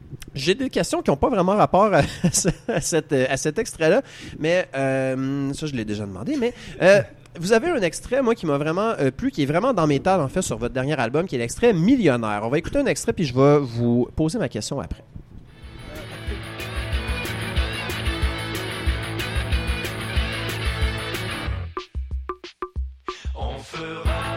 Euh, 0.06 0.16
j'ai 0.36 0.56
des 0.56 0.70
questions 0.70 1.02
qui 1.02 1.10
n'ont 1.10 1.18
pas 1.18 1.30
vraiment 1.30 1.56
rapport 1.56 1.94
à, 1.94 2.02
à 2.68 2.82
cet 2.82 3.60
extrait-là, 3.60 4.02
mais 4.40 4.68
euh, 4.76 5.54
ça, 5.54 5.66
je 5.66 5.74
l'ai 5.74 5.86
déjà 5.86 6.06
demandé. 6.06 6.36
Mais 6.38 6.54
euh, 6.82 7.02
vous 7.40 7.54
avez 7.54 7.70
un 7.70 7.82
extrait, 7.82 8.22
moi, 8.22 8.36
qui 8.36 8.46
m'a 8.46 8.58
vraiment 8.58 8.94
euh, 9.00 9.12
plu, 9.12 9.32
qui 9.32 9.44
est 9.44 9.46
vraiment 9.46 9.74
dans 9.74 9.88
mes 9.88 10.00
tables, 10.00 10.24
en 10.24 10.28
fait, 10.28 10.42
sur 10.42 10.58
votre 10.58 10.74
dernier 10.74 11.00
album, 11.00 11.28
qui 11.28 11.36
est 11.36 11.40
l'extrait 11.40 11.74
Millionnaire. 11.74 12.42
On 12.44 12.50
va 12.50 12.58
écouter 12.58 12.80
un 12.80 12.86
extrait, 12.86 13.14
puis 13.14 13.26
je 13.26 13.34
vais 13.34 13.60
vous 13.60 14.08
poser 14.16 14.40
ma 14.40 14.50
question 14.50 14.80
après. 14.80 15.04
On 23.38 23.58
fera 23.60 24.36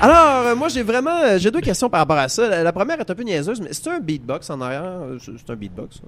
Alors, 0.00 0.46
euh, 0.46 0.54
moi, 0.56 0.68
j'ai 0.68 0.82
vraiment, 0.82 1.16
euh, 1.22 1.38
j'ai 1.38 1.50
deux 1.50 1.60
questions 1.60 1.90
par 1.90 2.00
rapport 2.00 2.16
à 2.18 2.28
ça. 2.28 2.48
La, 2.48 2.62
la 2.62 2.72
première 2.72 2.98
est 3.00 3.10
un 3.10 3.14
peu 3.14 3.22
niaiseuse, 3.22 3.60
mais 3.60 3.68
c'est 3.72 3.88
un 3.88 4.00
beatbox 4.00 4.48
en 4.50 4.60
arrière. 4.60 4.82
Euh, 4.84 5.18
C'est 5.20 5.32
c'est 5.38 5.50
un 5.50 5.56
beatbox. 5.56 5.96
ça. 5.96 6.02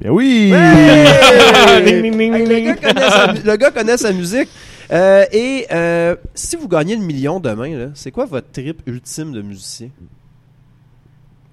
Ben 0.00 0.10
oui! 0.10 0.52
Hey! 0.52 1.06
Le, 1.92 2.60
gars 2.64 2.74
connaît 2.76 3.08
sa, 3.10 3.32
mu- 3.32 3.40
le 3.44 3.56
gars 3.56 3.70
connaît 3.70 3.96
sa 3.96 4.12
musique. 4.12 4.48
Euh, 4.90 5.24
et 5.32 5.66
euh, 5.70 6.16
si 6.34 6.56
vous 6.56 6.66
gagnez 6.68 6.96
le 6.96 7.02
million 7.02 7.38
demain, 7.40 7.76
là, 7.76 7.86
c'est 7.94 8.10
quoi 8.10 8.24
votre 8.24 8.50
trip 8.50 8.82
ultime 8.86 9.32
de 9.32 9.42
musicien? 9.42 9.90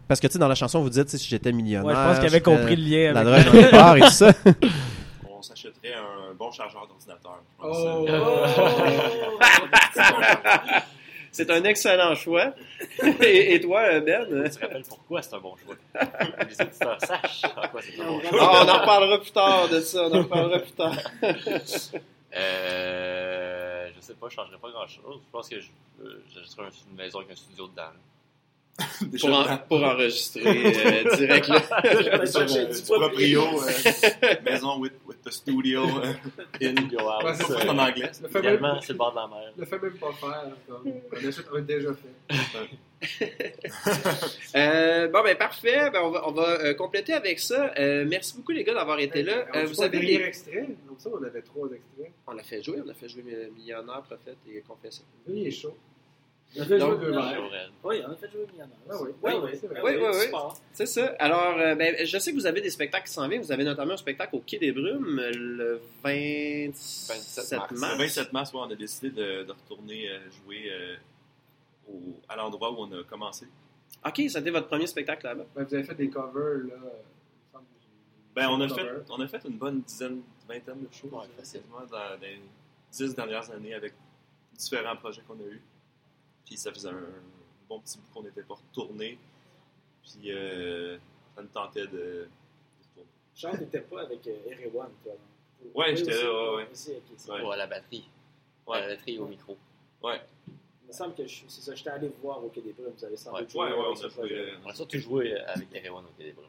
Parce 0.08 0.20
que, 0.20 0.26
tu 0.26 0.34
sais, 0.34 0.40
dans 0.40 0.48
la 0.48 0.56
chanson, 0.56 0.82
vous 0.82 0.90
dites, 0.90 1.06
tu 1.06 1.12
sais, 1.12 1.18
si 1.20 1.30
j'étais 1.30 1.52
millionnaire... 1.52 1.86
Ouais, 1.88 1.94
je 1.94 2.00
pense 2.08 2.18
qu'il 2.18 2.28
avait 2.28 2.40
ferais 2.40 2.56
compris 2.58 2.76
le 2.76 2.84
lien 2.84 3.14
La 3.14 3.20
avec 3.20 3.46
drogue 3.46 3.62
dans 3.62 3.68
les 3.68 3.72
bars 3.72 3.98
et 3.98 4.02
tout 4.02 4.10
ça. 4.10 4.34
On 5.38 5.42
s'achèterait 5.44 5.94
un 5.94 6.34
bon 6.38 6.52
chargeur 6.52 6.88
d'ordinateur. 6.88 7.44
Oh. 7.64 8.08
C'est 11.32 11.50
un 11.52 11.64
excellent 11.64 12.16
choix. 12.16 12.54
et, 13.22 13.54
et 13.56 13.62
toi, 13.62 14.00
Ben? 14.00 14.26
Tu 14.46 14.50
te 14.58 14.60
rappelles 14.62 14.84
pourquoi 14.88 15.22
c'est 15.22 15.34
un 15.36 15.40
bon 15.40 15.56
choix? 15.58 15.76
Les 16.48 16.62
auditeurs 16.62 17.00
sachent 17.02 17.44
en 17.46 17.68
quoi 17.70 17.82
c'est 17.82 18.00
un 18.02 18.06
bon 18.08 18.22
choix. 18.22 18.62
On 18.64 18.68
en 18.70 18.80
reparlera 18.82 19.20
plus 19.20 19.32
tard 19.32 19.70
de 19.70 19.80
ça. 19.82 20.04
On 20.08 20.14
en 20.14 20.24
reparlera 20.24 20.60
plus 20.60 20.72
tard. 20.72 20.96
Euh, 22.36 23.90
je 23.96 24.02
sais 24.02 24.14
pas, 24.14 24.30
je 24.30 24.36
changerais 24.36 24.58
pas 24.58 24.70
grand 24.70 24.88
chose. 24.88 25.20
Je 25.26 25.32
pense 25.32 25.50
que 25.50 25.60
je, 25.60 25.68
euh, 26.04 26.22
j'achèterais 26.34 26.68
un- 26.68 26.90
une 26.92 26.96
maison 26.96 27.20
avec 27.20 27.32
un 27.32 27.36
studio 27.36 27.68
dedans. 27.68 27.90
Pour, 29.20 29.30
en- 29.34 29.58
pour 29.68 29.84
enregistrer 29.84 30.44
euh, 30.46 31.16
direct 31.18 31.48
là. 31.48 32.26
Sur, 32.26 32.46
du 32.46 32.82
proprio, 32.88 33.44
euh, 33.62 34.36
maison 34.46 34.80
with, 34.80 34.94
with 35.06 35.22
the 35.24 35.32
studio 35.32 35.84
euh, 35.84 36.14
in. 36.62 36.72
Studio 36.76 37.00
house. 37.10 37.42
En 37.68 37.78
anglais. 37.78 38.12
Le 38.22 38.28
fait 38.30 38.42
même, 38.42 38.56
Idéalement, 38.56 38.82
c'est 38.82 38.94
le 38.94 38.98
bord 38.98 39.12
de 39.12 39.16
la 39.18 39.28
mer. 39.28 39.54
le 39.58 39.66
fait 39.66 39.82
même 39.82 39.98
pas 39.98 40.12
faire. 40.14 40.46
Comme, 40.68 40.94
on 41.52 41.56
un 41.58 41.62
déjà 41.62 41.90
fait. 41.94 42.70
Euh, 44.56 45.08
bon, 45.08 45.24
ben 45.24 45.38
parfait. 45.38 45.90
Ben, 45.92 46.02
on 46.04 46.10
va, 46.10 46.28
on 46.28 46.32
va 46.32 46.60
euh, 46.60 46.74
compléter 46.74 47.14
avec 47.14 47.40
ça. 47.40 47.72
Euh, 47.80 48.06
merci 48.08 48.36
beaucoup, 48.36 48.52
les 48.52 48.64
gars, 48.64 48.74
d'avoir 48.74 49.00
été 49.00 49.24
là. 49.24 49.46
Euh, 49.56 49.66
vous 49.66 49.82
avez 49.82 50.00
des... 50.00 50.16
extrait. 50.16 50.68
Comme 50.88 50.98
ça, 50.98 51.10
on 51.14 51.24
avait 51.24 51.42
trois 51.42 51.68
extraits. 51.68 52.12
On 52.28 52.32
l'a 52.34 52.44
fait 52.44 52.62
jouer. 52.62 52.80
On 52.86 52.90
a 52.90 52.94
fait 52.94 53.08
jouer 53.08 53.24
Millionnaire, 53.56 54.02
Prophète 54.02 54.38
et 54.52 54.62
Confesseur. 54.68 55.06
Lui, 55.28 55.42
il 55.42 55.48
est 55.48 55.52
chaud. 55.52 55.78
On 56.58 56.62
a 56.62 56.66
fait 56.66 56.80
Donc, 56.80 57.00
jouer. 57.04 57.12
Oui, 57.84 58.02
on 58.08 58.12
a 58.12 58.16
fait 58.16 58.32
jouer 58.32 58.48
Millionnaire. 58.52 58.76
Ah 58.90 58.96
oui. 59.02 59.10
oui, 59.22 59.32
Ah 59.34 59.38
oui, 59.38 59.50
oui. 59.52 59.58
c'est 59.62 59.68
vrai. 59.68 59.82
Oui, 59.84 59.92
oui, 59.98 60.08
oui. 60.34 60.40
C'est 60.74 60.86
ça. 60.88 61.06
Alors, 61.20 61.58
euh, 61.60 61.76
ben, 61.76 61.96
je 62.04 62.18
sais 62.18 62.32
que 62.32 62.36
vous 62.38 62.48
avez 62.48 62.62
des 62.62 62.72
spectacles 62.72 63.06
qui 63.08 63.14
s'en 63.14 63.28
viennent. 63.28 63.42
Vous 63.44 63.52
avez 63.52 63.64
notamment 63.64 63.94
un 63.94 63.98
spectacle 63.98 64.36
au 64.36 64.40
Quai 64.40 64.58
des 64.58 64.72
Brumes 64.72 65.22
le 65.36 65.80
27 66.04 67.52
mars. 67.58 67.72
Le 67.72 67.98
27 67.98 68.34
mars, 68.34 68.54
ouais, 68.54 68.60
on 68.64 68.72
a 68.72 68.76
décidé 68.76 69.10
de, 69.12 69.44
de 69.44 69.52
retourner 69.52 70.10
euh, 70.10 70.20
jouer 70.44 70.72
euh, 70.72 70.96
au- 71.88 72.20
à 72.28 72.36
l'endroit 72.36 72.72
où 72.72 72.78
on 72.80 73.00
a 73.00 73.04
commencé. 73.04 73.46
OK, 74.06 74.22
c'était 74.28 74.50
votre 74.50 74.68
premier 74.68 74.88
spectacle 74.88 75.26
là-bas. 75.26 75.46
Ben, 75.56 75.64
vous 75.64 75.74
avez 75.76 75.84
fait 75.84 75.96
des 75.96 76.10
covers, 76.10 76.64
là. 76.68 77.60
Ben, 78.36 78.48
on 78.50 78.62
a, 78.62 78.70
fait, 78.70 78.88
on 79.10 79.20
a 79.22 79.28
fait 79.28 79.42
une 79.46 79.58
bonne 79.58 79.82
dizaine, 79.82 80.22
vingtaine 80.48 80.82
de 80.82 80.88
shows 80.94 81.10
Ouais, 81.12 81.26
facilement 81.38 81.82
dans 81.92 82.20
les 82.22 82.40
dix 82.92 83.14
dernières 83.14 83.50
années 83.52 83.74
avec 83.74 83.94
différents 84.58 84.96
projets 84.96 85.22
qu'on 85.28 85.34
a 85.36 85.52
eus. 85.52 85.62
Puis 86.50 86.58
ça 86.58 86.74
faisait 86.74 86.90
un 86.90 87.04
bon 87.68 87.80
petit 87.80 88.00
bout 88.00 88.08
qu'on 88.12 88.24
n'était 88.24 88.42
pas 88.42 88.56
retourné. 88.56 89.20
Puis 90.02 90.32
euh, 90.32 90.98
ça 91.36 91.44
nous 91.44 91.48
tentait 91.50 91.86
de, 91.86 91.92
de 91.92 92.28
retourner. 92.90 93.08
Charles 93.36 93.60
n'était 93.60 93.82
pas 93.82 94.02
avec 94.02 94.26
euh, 94.26 94.36
Erewan, 94.50 94.90
toi. 95.04 95.14
Ouais, 95.76 95.92
Oui, 95.92 95.98
j'étais 95.98 96.14
aussi, 96.16 96.24
là, 96.24 96.32
ouais, 96.52 96.56
ouais. 96.56 96.68
aussi, 96.72 96.92
ok, 96.94 97.04
c'est 97.18 97.32
Ouais. 97.32 97.42
Ou 97.44 97.52
à 97.52 97.56
la 97.58 97.68
batterie. 97.68 98.10
Ouais. 98.66 98.78
À 98.78 98.82
la 98.82 98.96
batterie 98.96 99.16
et 99.16 99.20
au 99.20 99.28
micro. 99.28 99.56
Ouais, 100.02 100.20
Il 100.48 100.88
me 100.88 100.92
semble 100.94 101.14
que 101.14 101.28
je- 101.28 101.44
c'est 101.48 101.62
ça, 101.62 101.76
j'étais 101.76 101.92
allé 101.92 102.10
voir 102.24 102.44
au 102.44 102.50
Quai 102.50 102.62
des 102.62 102.74
Brumes. 102.74 102.94
Vous 102.98 103.06
avez 103.06 103.16
sans 103.18 103.32
Ouais, 103.34 103.42
doute 103.42 103.54
ouais, 103.54 103.70
joué 103.70 103.78
ouais, 103.78 103.86
avec 103.86 103.98
on 104.02 104.06
a 104.06 104.10
joué. 104.10 104.34
euh, 104.40 104.56
On 104.66 104.70
a 104.70 104.74
surtout 104.74 104.98
joué 104.98 105.34
avec 105.42 105.68
Erewan 105.76 106.04
au 106.06 106.10
Brumes. 106.34 106.48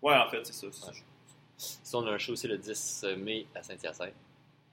Ouais, 0.00 0.16
en 0.16 0.30
fait, 0.30 0.46
c'est 0.46 0.72
ça. 0.72 0.86
Ouais. 0.90 0.96
Sinon, 1.58 2.04
on 2.04 2.06
a 2.06 2.12
un 2.12 2.18
show 2.18 2.32
aussi 2.32 2.48
le 2.48 2.56
10 2.56 3.04
mai 3.18 3.46
à 3.54 3.62
Saint-Hyacinthe. 3.62 4.14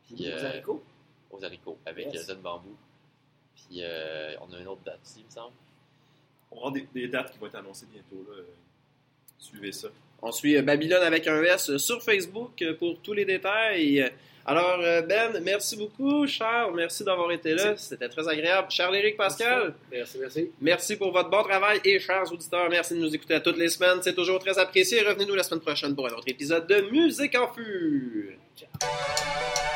Puis, 0.06 0.16
Aux 0.28 0.32
euh, 0.32 0.48
haricots? 0.50 0.84
aux 1.32 1.44
haricots, 1.44 1.78
avec 1.86 2.14
Yes. 2.14 2.16
euh, 2.24 2.34
Zen 2.34 2.42
Bambou. 2.42 2.76
Puis, 3.68 3.82
euh, 3.84 4.34
on 4.42 4.54
a 4.54 4.60
une 4.60 4.68
autre 4.68 4.82
date 4.86 5.00
aussi, 5.04 5.20
il 5.20 5.26
me 5.26 5.30
semble. 5.32 5.54
On 6.52 6.56
va 6.56 6.60
avoir 6.62 6.72
des, 6.74 6.88
des 6.94 7.08
dates 7.08 7.32
qui 7.32 7.38
vont 7.40 7.48
être 7.48 7.56
annoncées 7.56 7.88
bientôt. 7.92 8.26
Là. 8.30 8.44
Suivez 9.40 9.72
ça. 9.72 9.88
On 10.22 10.32
suit 10.32 10.58
euh, 10.58 10.62
Babylone 10.62 11.02
avec 11.02 11.28
un 11.28 11.42
S 11.44 11.78
sur 11.78 12.02
Facebook 12.04 12.62
euh, 12.62 12.76
pour 12.76 13.00
tous 13.02 13.14
les 13.14 13.26
détails. 13.26 14.12
Alors, 14.46 14.80
Ben, 15.08 15.40
merci 15.44 15.78
beaucoup. 15.78 16.26
Charles, 16.26 16.74
merci 16.76 17.04
d'avoir 17.04 17.32
été 17.32 17.54
là. 17.54 17.78
C'était 17.78 18.10
très 18.10 18.28
agréable. 18.28 18.72
Charles-Éric 18.72 19.16
Pascal, 19.16 19.76
Merci, 19.92 20.18
merci. 20.20 20.52
merci 20.60 20.96
pour 20.96 21.12
votre 21.12 21.30
bon 21.30 21.44
travail. 21.44 21.80
Et 21.86 22.00
chers 22.00 22.32
auditeurs, 22.32 22.68
merci 22.68 22.96
de 22.96 23.00
nous 23.00 23.14
écouter 23.14 23.36
à 23.36 23.40
toutes 23.40 23.58
les 23.58 23.70
semaines. 23.70 24.00
C'est 24.02 24.16
toujours 24.16 24.40
très 24.40 24.58
apprécié. 24.58 25.02
Revenez-nous 25.04 25.36
la 25.36 25.44
semaine 25.44 25.62
prochaine 25.62 25.94
pour 25.96 26.08
un 26.08 26.14
autre 26.14 26.28
épisode 26.28 26.66
de 26.66 26.82
Musique 26.90 27.36
en 27.36 27.54
Fût. 27.54 28.36
Thank 28.80 29.71